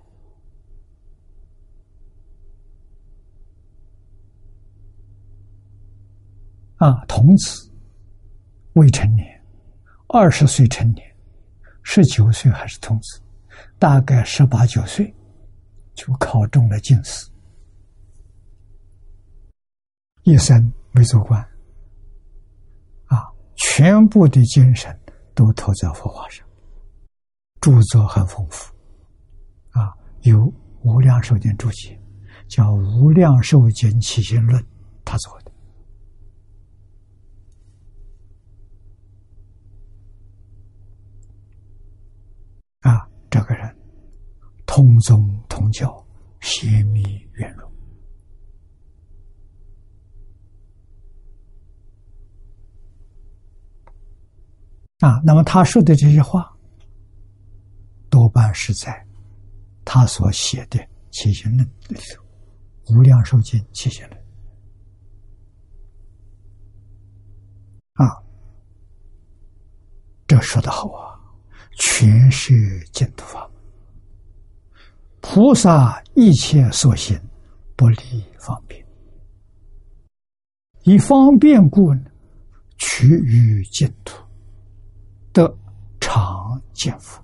[6.77, 7.69] 啊，童子
[8.75, 9.45] 未成年，
[10.07, 11.05] 二十岁成年，
[11.83, 13.21] 十九岁还是童子，
[13.79, 15.15] 大概十八九岁
[15.95, 17.29] 就考中了进士，
[20.23, 21.41] 一生没做官。
[23.07, 23.25] 啊，
[23.57, 24.97] 全部的精神。
[25.37, 26.47] 都投在佛法上，
[27.61, 28.73] 著作很丰富，
[29.71, 30.39] 啊，有
[30.83, 32.01] 《无量寿经注解》，
[32.55, 32.71] 叫
[33.01, 34.63] 《无量寿经起心论》，
[35.05, 35.44] 他做的。
[43.35, 43.77] 这个人
[44.65, 45.93] 通宗通教，
[46.41, 47.03] 显密
[47.33, 47.69] 圆融，
[55.01, 56.57] 啊，那么他说的这些话，
[58.09, 59.05] 多半是在
[59.85, 60.79] 他所写的
[61.11, 62.23] 《七贤论》里头，
[62.97, 64.21] 《无量寿经》《七贤论》。
[70.29, 71.14] 这说的好啊！
[71.77, 73.51] 全是净土法，
[75.21, 77.21] 菩萨一切所行，
[77.77, 78.85] 不离方便，
[80.83, 81.95] 以方便故，
[82.79, 84.23] 取于净土。
[85.33, 85.53] 得
[85.99, 87.21] 常见福，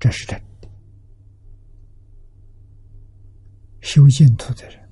[0.00, 0.68] 这是真的。
[3.82, 4.88] 修净土的人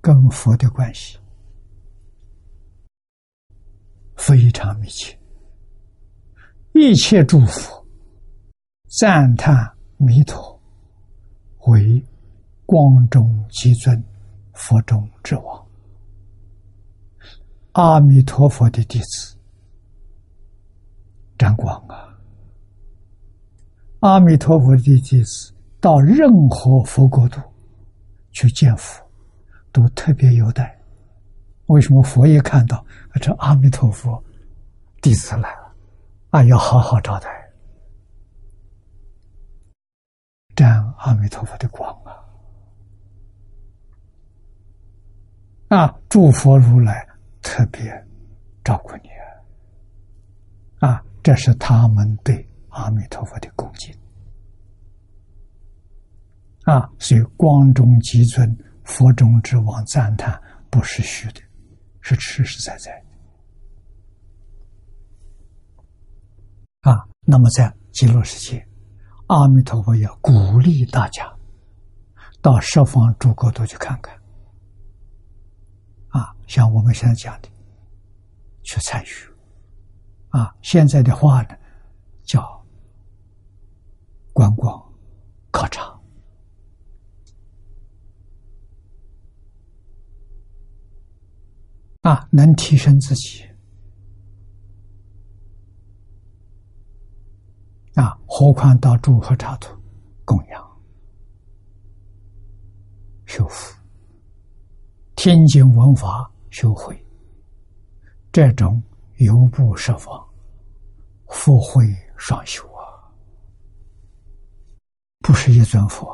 [0.00, 1.16] 跟佛的关系
[4.24, 5.18] 非常密切，
[6.74, 7.84] 一切祝福、
[8.86, 9.52] 赞叹
[9.96, 10.60] 弥陀
[11.66, 12.00] 为
[12.64, 14.00] 光中极尊、
[14.52, 15.66] 佛中之王。
[17.72, 19.36] 阿弥陀佛的弟子，
[21.36, 22.16] 沾光啊！
[23.98, 27.40] 阿弥陀佛的弟子到任何佛国度
[28.30, 29.04] 去见佛，
[29.72, 30.78] 都特别优待。
[31.72, 32.84] 为什么佛爷看到
[33.14, 34.22] 这阿弥陀佛
[35.00, 35.74] 弟子来了，
[36.28, 37.28] 啊，要好好招待，
[40.54, 42.12] 沾阿弥陀佛的光啊！
[45.68, 47.08] 啊，诸佛如来。
[47.44, 47.82] 特别
[48.62, 49.08] 照顾你
[50.78, 51.04] 啊！
[51.24, 53.92] 这是他们对阿弥陀佛的恭敬
[56.62, 56.88] 啊！
[57.00, 60.40] 所以光中极尊、佛中之王赞叹
[60.70, 61.40] 不是虚的，
[62.02, 62.92] 是实实在在
[66.82, 67.08] 的啊！
[67.20, 68.66] 那么在极乐世界，
[69.28, 71.32] 阿弥陀佛要鼓励大家
[72.40, 74.12] 到十方诸国都去看看。
[76.08, 77.48] 啊，像我们现在讲的，
[78.64, 79.08] 去参与，
[80.30, 81.56] 啊，现在的话呢，
[82.24, 82.66] 叫
[84.32, 84.92] 观光
[85.52, 85.91] 考察，
[92.02, 93.44] 啊，能提升自己，
[97.94, 99.72] 啊，何况到诸和刹土
[100.24, 100.80] 供养、
[103.24, 103.72] 修复。
[105.14, 107.00] 天经文法修会，
[108.32, 108.82] 这种
[109.18, 110.20] 由不设防，
[111.28, 112.82] 福慧双修啊！
[115.20, 116.10] 不是一尊佛，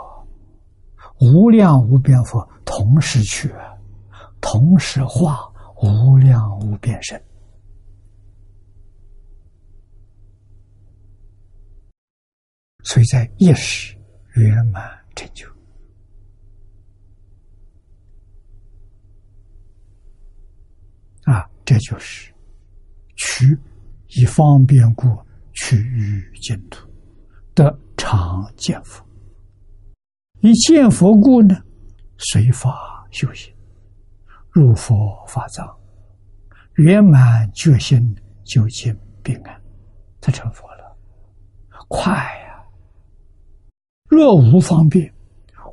[1.19, 3.51] 无量无边佛同时去，
[4.39, 5.47] 同时化
[5.80, 7.22] 无量无边身，
[12.82, 13.96] 所以在一时
[14.34, 14.82] 圆满
[15.14, 15.46] 成就。
[21.24, 22.32] 啊，这就是
[23.16, 23.56] 取
[24.09, 25.06] 以方便故，
[25.52, 26.88] 取于净土，
[27.55, 29.06] 得常见佛。
[30.40, 31.55] 以见佛故呢，
[32.16, 33.55] 随法修行，
[34.59, 35.78] 入佛法藏，
[36.74, 38.12] 圆满决心，
[38.43, 39.62] 究竟平安，
[40.20, 40.97] 他成佛了，
[41.86, 42.66] 快呀！
[44.06, 45.14] 若无方便，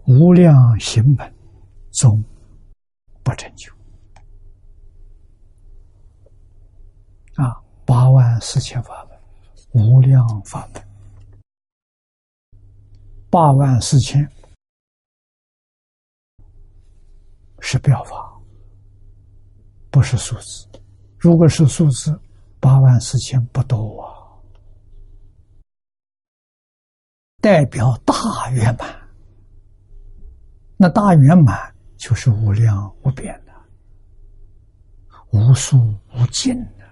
[0.05, 1.35] 无量行门，
[1.93, 2.23] 终
[3.23, 3.73] 不成就。
[7.37, 9.19] 啊，八万四千法门，
[9.83, 10.87] 无量法门，
[13.31, 14.29] 八万四千
[17.61, 18.34] 是表法，
[19.95, 20.67] 不是数字。
[21.17, 22.19] 如果是数字，
[22.59, 24.11] 八万四千不多啊，
[27.39, 28.93] 代表大圆满。
[30.75, 33.53] 那大圆满就是无量无边的，
[35.31, 35.77] 无数
[36.13, 36.83] 无尽的。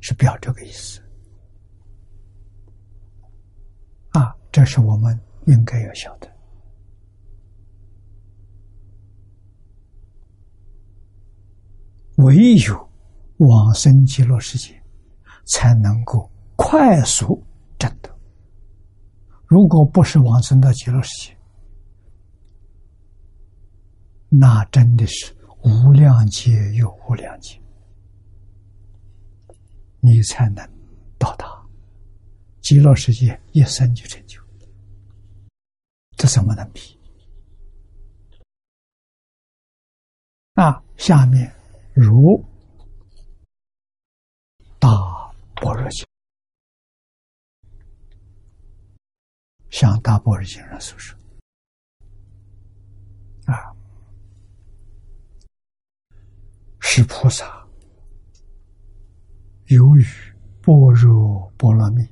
[0.00, 0.98] 是表这个意思
[4.12, 4.34] 啊！
[4.50, 6.31] 这是我们应该要晓得。
[12.22, 12.90] 唯有
[13.38, 14.80] 往生极乐世界，
[15.46, 17.42] 才能够快速
[17.78, 18.08] 证得。
[19.46, 21.36] 如果不是往生到极乐世界，
[24.28, 27.60] 那真的是无量劫又无量劫。
[30.00, 30.68] 你才能
[31.18, 31.46] 到达
[32.60, 34.40] 极乐世界，一生就成就，
[36.16, 36.98] 这怎么能比？
[40.54, 41.52] 啊，下面
[41.94, 42.42] 如
[44.78, 44.88] 大
[45.56, 46.06] 般若经，
[49.70, 51.18] 向大般若经上所说，
[53.44, 53.76] 啊，
[56.80, 57.66] 是菩萨
[59.66, 60.04] 由于
[60.62, 62.06] 般若波罗蜜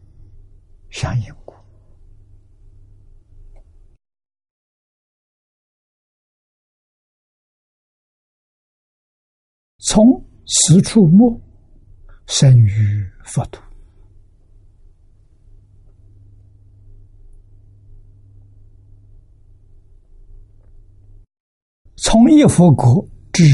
[0.90, 1.34] 相应
[9.92, 11.36] 从此处末
[12.28, 13.60] 生于佛土。
[21.96, 23.44] 从一佛国至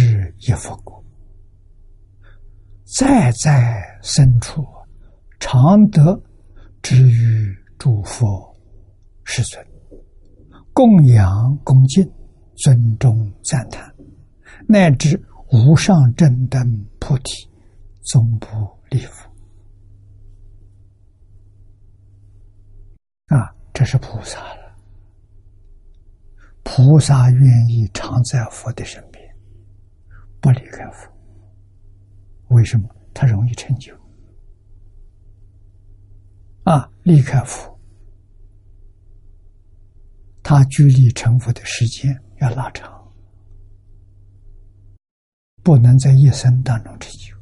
[0.41, 1.03] 一佛国，
[2.85, 4.63] 再在深处，
[5.41, 6.23] 常得
[6.83, 8.55] 之于诸佛
[9.25, 9.67] 世尊，
[10.75, 12.07] 供养恭敬，
[12.57, 13.91] 尊重赞叹，
[14.69, 15.19] 乃至
[15.53, 17.49] 无上正等菩提，
[18.03, 18.47] 总不
[18.91, 19.29] 离佛。
[23.27, 24.77] 啊，这是菩萨了。
[26.65, 29.25] 菩萨愿意常在佛的身边，
[30.41, 31.09] 不离开佛。
[32.49, 32.89] 为什么？
[33.15, 33.95] 他容易成就。
[36.65, 37.79] 啊，离开佛，
[40.43, 42.96] 他距离成佛的时间要拉长，
[45.67, 47.35] 不能在一生当中成就。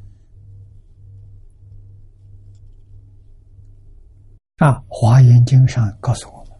[4.56, 6.58] 啊，《华严经》上告诉我们：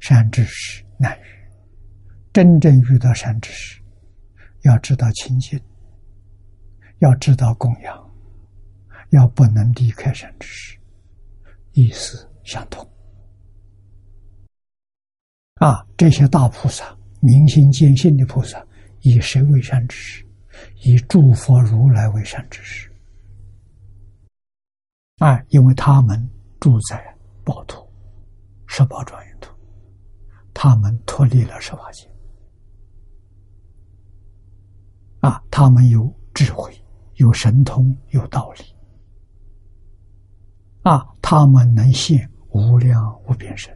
[0.00, 0.82] 善知识。
[0.96, 1.24] 难遇，
[2.32, 3.82] 真正遇到善知识，
[4.62, 5.60] 要知道清净，
[7.00, 8.10] 要知道供养，
[9.10, 10.78] 要不能离开善知识，
[11.72, 12.82] 意思相同。
[15.56, 18.66] 啊，这些大菩萨，明心见性的菩萨，
[19.00, 20.26] 以谁为善知识？
[20.82, 22.90] 以诸佛如来为善知识。
[25.18, 26.28] 啊，因为他们
[26.60, 27.88] 住在宝土，
[28.66, 29.52] 十宝庄严土。
[30.60, 32.10] 他们脱离了十八界，
[35.20, 36.76] 啊，他们有智慧，
[37.14, 38.64] 有神通，有道理，
[40.82, 43.72] 啊，他们能现无量无边身，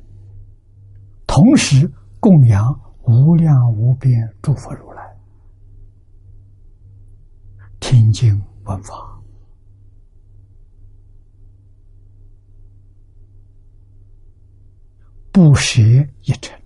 [1.25, 1.89] 同时
[2.19, 4.92] 供养无量无边诸佛如来，
[7.83, 8.95] 听经闻法，
[15.33, 16.59] 不学一成。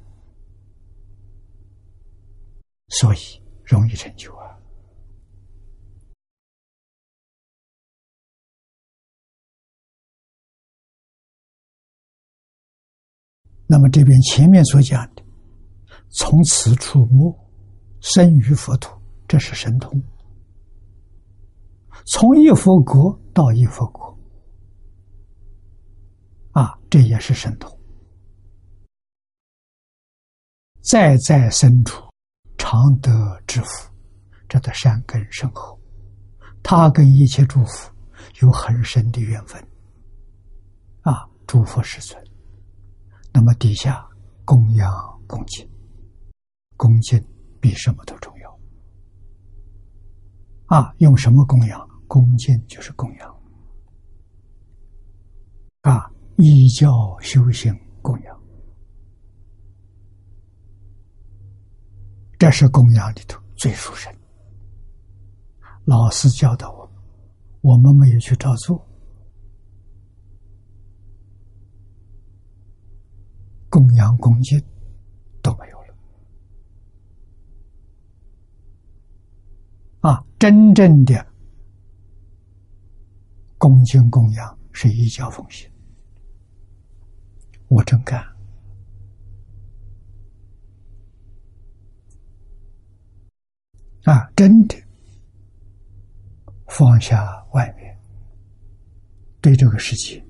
[2.88, 3.18] 所以
[3.64, 4.56] 容易成就啊。
[13.66, 15.24] 那么这边前面所讲的，
[16.10, 17.34] 从此处末
[18.00, 19.90] 生于佛土，这是神通；
[22.06, 24.16] 从一佛国到一佛国，
[26.52, 27.68] 啊，这也是神通；
[30.80, 32.04] 再在深处。
[32.58, 33.10] 常得
[33.46, 33.68] 之福，
[34.48, 35.78] 这的善根深厚，
[36.64, 37.94] 他跟一切诸佛
[38.40, 39.62] 有很深的缘分。
[41.02, 42.20] 啊，诸佛世尊，
[43.32, 44.04] 那么底下
[44.44, 44.90] 供养
[45.28, 45.68] 恭敬，
[46.76, 47.24] 恭敬
[47.60, 48.58] 比什么都重要。
[50.66, 51.88] 啊，用什么供养？
[52.06, 53.36] 恭敬就是供养。
[55.82, 58.42] 啊，依教修行供养。
[62.38, 64.12] 这是供养里头最殊胜。
[65.84, 66.94] 老师教导我们，
[67.62, 68.84] 我们没有去照做，
[73.70, 74.60] 供养恭敬
[75.42, 75.94] 都没有了。
[80.00, 81.26] 啊，真正的
[83.66, 85.68] 恭敬供养是一教奉行，
[87.66, 88.24] 我真干。
[94.04, 94.76] 啊，真的
[96.68, 97.98] 放下外面，
[99.40, 100.24] 对这个世界。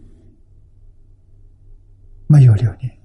[2.29, 2.99] 没有留恋，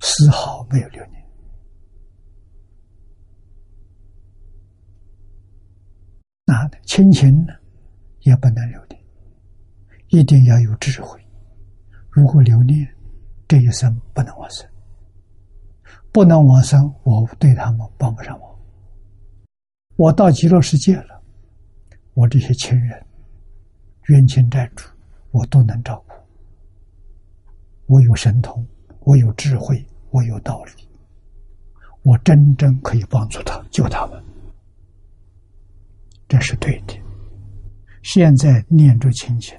[0.00, 1.26] 丝毫没有留恋。
[6.46, 7.52] 那亲情呢，
[8.20, 8.95] 也不能留恋，
[10.08, 11.20] 一定要有智慧。
[12.10, 12.88] 如果留念，
[13.48, 14.66] 这一生不能往生，
[16.12, 18.48] 不能往生，我对他们帮不上忙。
[19.96, 21.22] 我到极乐世界了，
[22.14, 23.06] 我这些亲人、
[24.08, 24.88] 冤亲债主，
[25.30, 26.14] 我都能照顾。
[27.86, 28.66] 我有神通，
[29.00, 30.72] 我有智慧，我有道理，
[32.02, 34.22] 我真正可以帮助他、救他们，
[36.28, 36.94] 这是对的。
[38.02, 39.58] 现在念着亲情，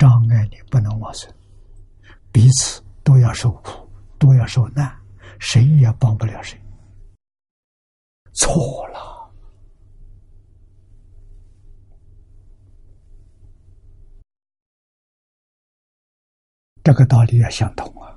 [0.00, 1.30] 障碍你不能忘身，
[2.32, 3.86] 彼此都要受苦，
[4.18, 4.90] 都要受难，
[5.38, 6.58] 谁也帮不了谁。
[8.32, 9.30] 错了。
[16.82, 18.08] 这个道理要想通啊。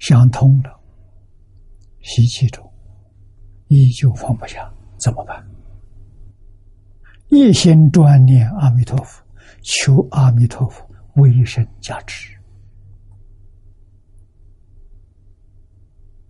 [0.00, 0.80] 想通了，
[2.02, 2.68] 习气中
[3.68, 5.48] 依旧放不下，怎么办？
[7.28, 9.23] 一心专念阿弥陀佛。
[9.64, 10.86] 求阿弥陀佛
[11.16, 12.38] 威神加持，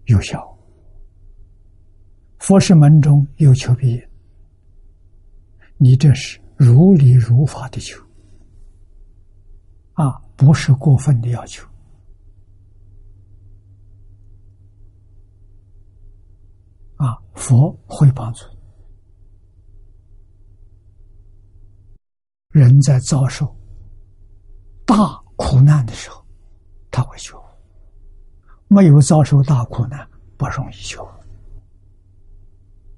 [0.05, 0.57] 有效。
[2.39, 4.03] 佛是门中有求必应，
[5.79, 8.01] 你这是如理如法的求
[9.95, 11.67] 啊，不是过分的要求
[16.97, 17.19] 啊。
[17.35, 18.45] 佛会帮助
[22.55, 23.45] 人在遭受
[24.87, 26.25] 大苦难的时候，
[26.89, 27.37] 他会求；
[28.69, 31.05] 没有遭受大苦难，不容易求。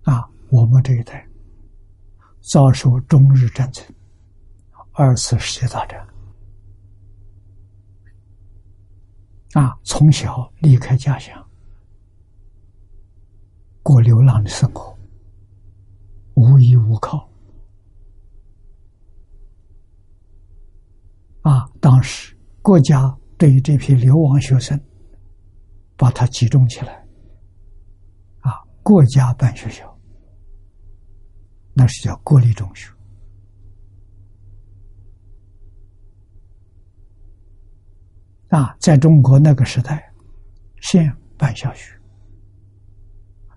[0.03, 1.27] 啊，我们这一代
[2.43, 3.83] 遭受中日战争、
[4.93, 6.07] 二次世界大战，
[9.55, 11.35] 啊，从小离开家乡，
[13.83, 14.95] 过流浪的生活，
[16.35, 17.27] 无依无靠。
[21.48, 24.77] 啊，当时国家对于这批流亡学生，
[25.97, 27.06] 把他集中起来，
[28.40, 28.51] 啊，
[28.82, 29.97] 国家办学校。
[31.73, 32.90] 那是叫国立中学
[38.48, 40.12] 啊，在中国那个时代，
[40.81, 41.97] 县办小学，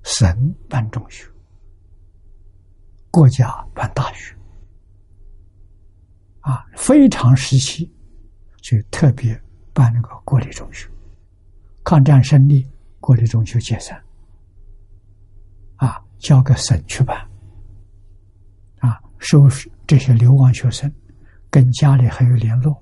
[0.03, 1.27] 省办中学，
[3.09, 4.37] 国家办大学，
[6.41, 7.91] 啊，非常时期
[8.61, 9.39] 就特别
[9.73, 10.89] 办那个国立中学。
[11.83, 12.67] 抗战胜利，
[12.99, 14.01] 国立中学解散，
[15.77, 17.27] 啊，交给省去办。
[19.21, 20.89] 收拾这些流亡学生，
[21.49, 22.81] 跟家里还有联络，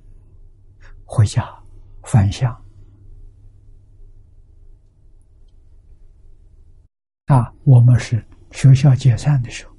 [1.03, 1.43] 回家
[2.03, 2.55] 返乡。
[7.25, 9.73] 啊，我们是学校解散的时候，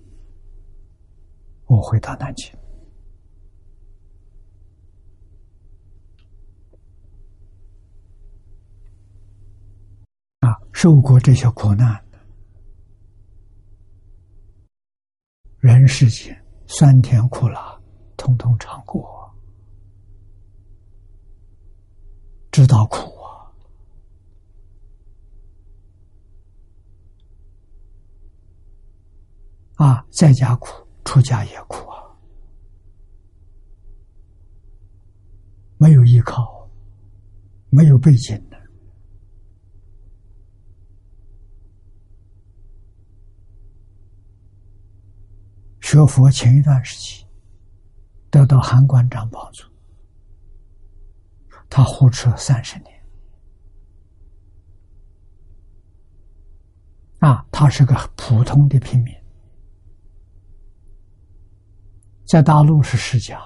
[1.66, 2.52] 我回到南京，
[10.40, 12.19] 啊，受过这些苦难的
[15.59, 16.36] 人世间。
[16.70, 17.81] 酸甜苦辣，
[18.15, 19.35] 通通尝过，
[22.52, 23.10] 知道苦
[29.78, 29.89] 啊！
[29.97, 32.05] 啊，在家苦，出家也苦啊！
[35.78, 36.69] 没有依靠，
[37.70, 38.59] 没有背景的。
[45.90, 47.24] 学佛前一段时期，
[48.31, 49.65] 得到韩馆长帮助，
[51.70, 53.02] 他护持了三十年。
[57.20, 59.15] 啊，他是个普通的平民，
[62.27, 63.40] 在大陆是世家，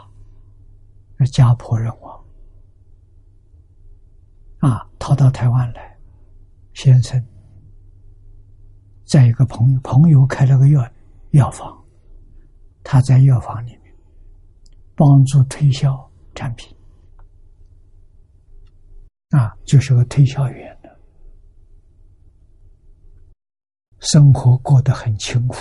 [1.21, 2.25] 是家破人亡。
[4.59, 5.97] 啊，逃到台湾来，
[6.75, 7.25] 先生，
[9.05, 10.91] 在一个朋友朋友开了个药
[11.31, 11.81] 药房。
[12.85, 13.95] 他在药房里面
[14.95, 16.77] 帮助推销产品，
[19.31, 21.01] 啊，就是个推销员的，
[24.01, 25.57] 生活过得很清苦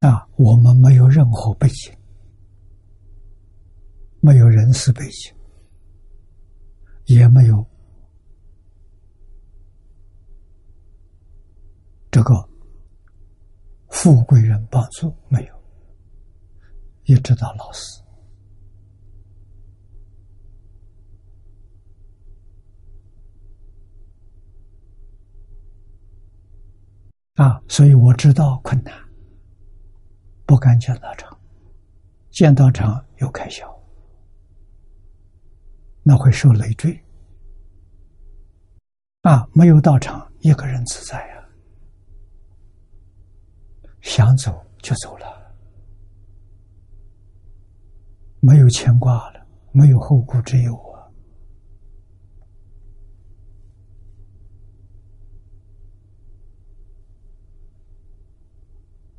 [0.00, 0.28] 啊。
[0.36, 1.92] 我们没有任何背景，
[4.20, 5.34] 没有人事背景，
[7.06, 7.66] 也没有。
[12.18, 12.34] 这个
[13.90, 15.54] 富贵人帮助没有，
[17.04, 18.02] 一直到老死
[27.36, 28.92] 啊，所以我知道困难，
[30.44, 31.38] 不敢见到场，
[32.32, 33.64] 见到场有开销，
[36.02, 37.00] 那会受累赘
[39.22, 41.37] 啊，没有到场，一个人自在呀。
[44.08, 45.26] 想走就走了，
[48.40, 50.74] 没有牵挂了，没有后顾之忧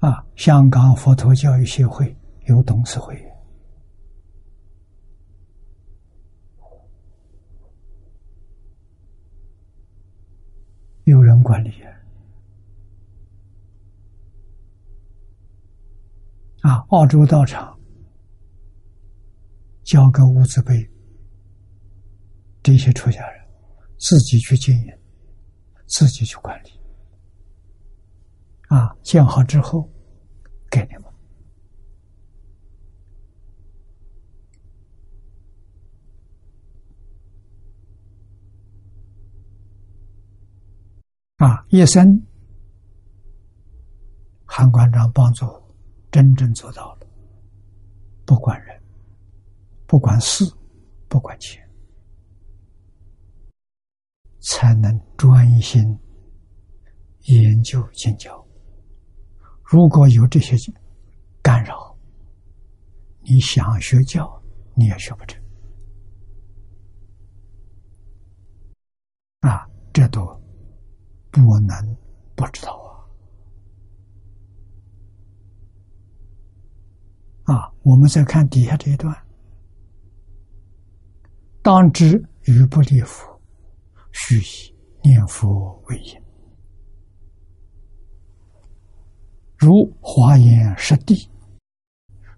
[0.02, 0.10] 啊！
[0.10, 2.14] 啊，香港佛陀教育协会
[2.48, 3.16] 有董事会，
[11.03, 11.72] 有人管理。
[16.61, 17.80] 啊，澳洲道场
[19.84, 20.90] 交给物资辈
[22.61, 23.48] 这些出家人
[23.98, 24.94] 自己去经营，
[25.88, 26.69] 自己去管理。
[28.68, 29.90] 啊，建好之后
[30.69, 31.03] 给你们。
[41.38, 42.22] 啊，一生
[44.45, 45.45] 韩馆长帮助
[46.11, 47.07] 真正做到了，
[48.26, 48.81] 不管人，
[49.86, 50.44] 不管事，
[51.07, 51.61] 不管钱，
[54.40, 55.81] 才能专心
[57.26, 58.45] 研究经教。
[59.64, 60.56] 如果有这些
[61.41, 61.95] 干扰，
[63.22, 64.41] 你想学教，
[64.76, 65.41] 你也学不成。
[69.41, 70.40] 啊，这都。
[71.31, 71.95] 不能
[72.36, 72.76] 不知道
[77.51, 77.73] 啊！
[77.81, 79.15] 我们再看底下这一段：
[81.63, 83.41] 当知于不离佛，
[84.11, 86.21] 须以念佛为因。
[89.57, 91.27] 如华严实地，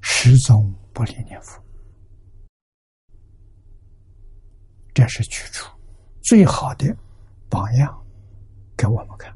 [0.02, 1.62] 始终不离念佛。
[4.94, 5.70] 这是去处
[6.22, 6.96] 最好的
[7.50, 7.98] 榜样。
[8.78, 9.32] 给我们看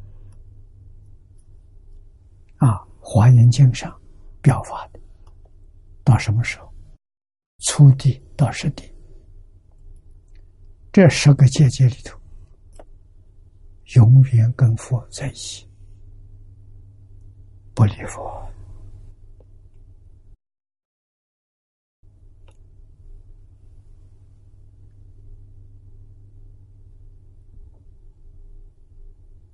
[2.58, 3.94] 啊，《华严经》上
[4.42, 5.00] 表法的，
[6.06, 6.74] 到什么时候？
[7.60, 8.94] 初地到十地，
[10.92, 12.20] 这十个阶界里头，
[13.96, 15.68] 永远跟佛在一起，
[17.74, 18.24] 不离佛。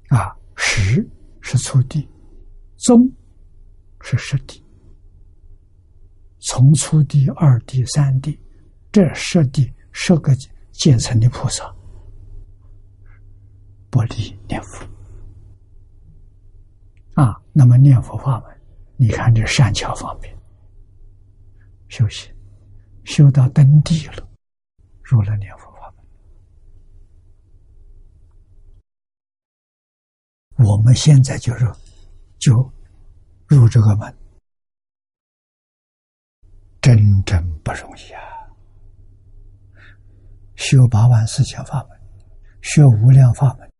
[0.09, 1.07] 啊，十
[1.39, 2.09] 是初地，
[2.75, 3.09] 宗
[4.01, 4.61] 是实地。
[6.41, 8.37] 从初地、二地、三地，
[8.91, 10.35] 这十地十个
[10.71, 11.73] 阶层的菩萨，
[13.89, 14.83] 不离念佛。
[17.13, 18.61] 啊，那么念佛法门，
[18.97, 20.35] 你看这善巧方便，
[21.89, 22.33] 修行，
[23.03, 24.27] 修到登地了，
[25.03, 25.93] 入了念佛法
[30.57, 30.67] 门。
[30.67, 31.71] 我们现在就是
[32.39, 32.71] 就
[33.47, 34.15] 入这个门，
[36.93, 38.21] 真正不容易啊！
[40.55, 41.97] 修八万四千法门，
[42.61, 43.71] 学无量法门，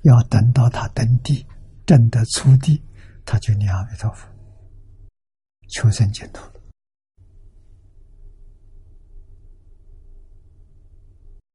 [0.00, 1.46] 要等到他登地，
[1.84, 2.82] 证得初地，
[3.26, 4.26] 他就念阿弥陀佛，
[5.68, 6.52] 求生净土了。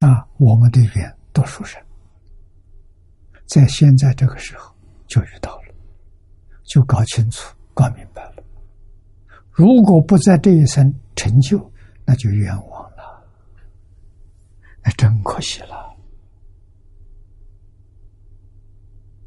[0.07, 1.83] 啊，我们的缘多殊胜。
[3.47, 4.71] 在现在这个时候
[5.07, 5.73] 就遇到了，
[6.65, 8.32] 就搞清楚、搞明白了。
[9.53, 11.71] 如果不在这一生成就，
[12.05, 13.23] 那就冤枉了，
[14.83, 15.95] 那真可惜了。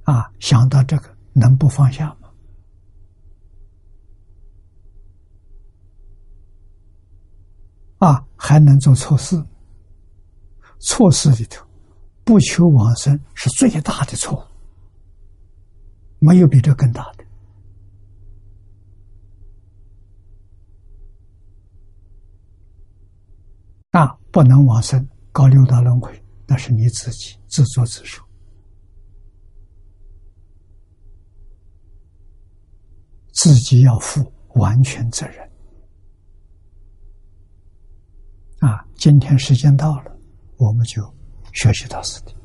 [0.03, 2.29] 啊，想到这个，能不放下吗？
[7.99, 9.41] 啊，还能做错事？
[10.81, 11.65] 错事里头。
[12.25, 14.43] 不求往生是最大的错误，
[16.19, 17.16] 没有比这更大的。
[23.97, 28.23] 啊，不能往生，搞六道轮回，那是你自己自作自受，
[33.33, 35.51] 自己要负完全责任。
[38.59, 40.15] 啊，今天时间到了，
[40.59, 41.03] 我们就。
[41.53, 42.36] 学习到此地。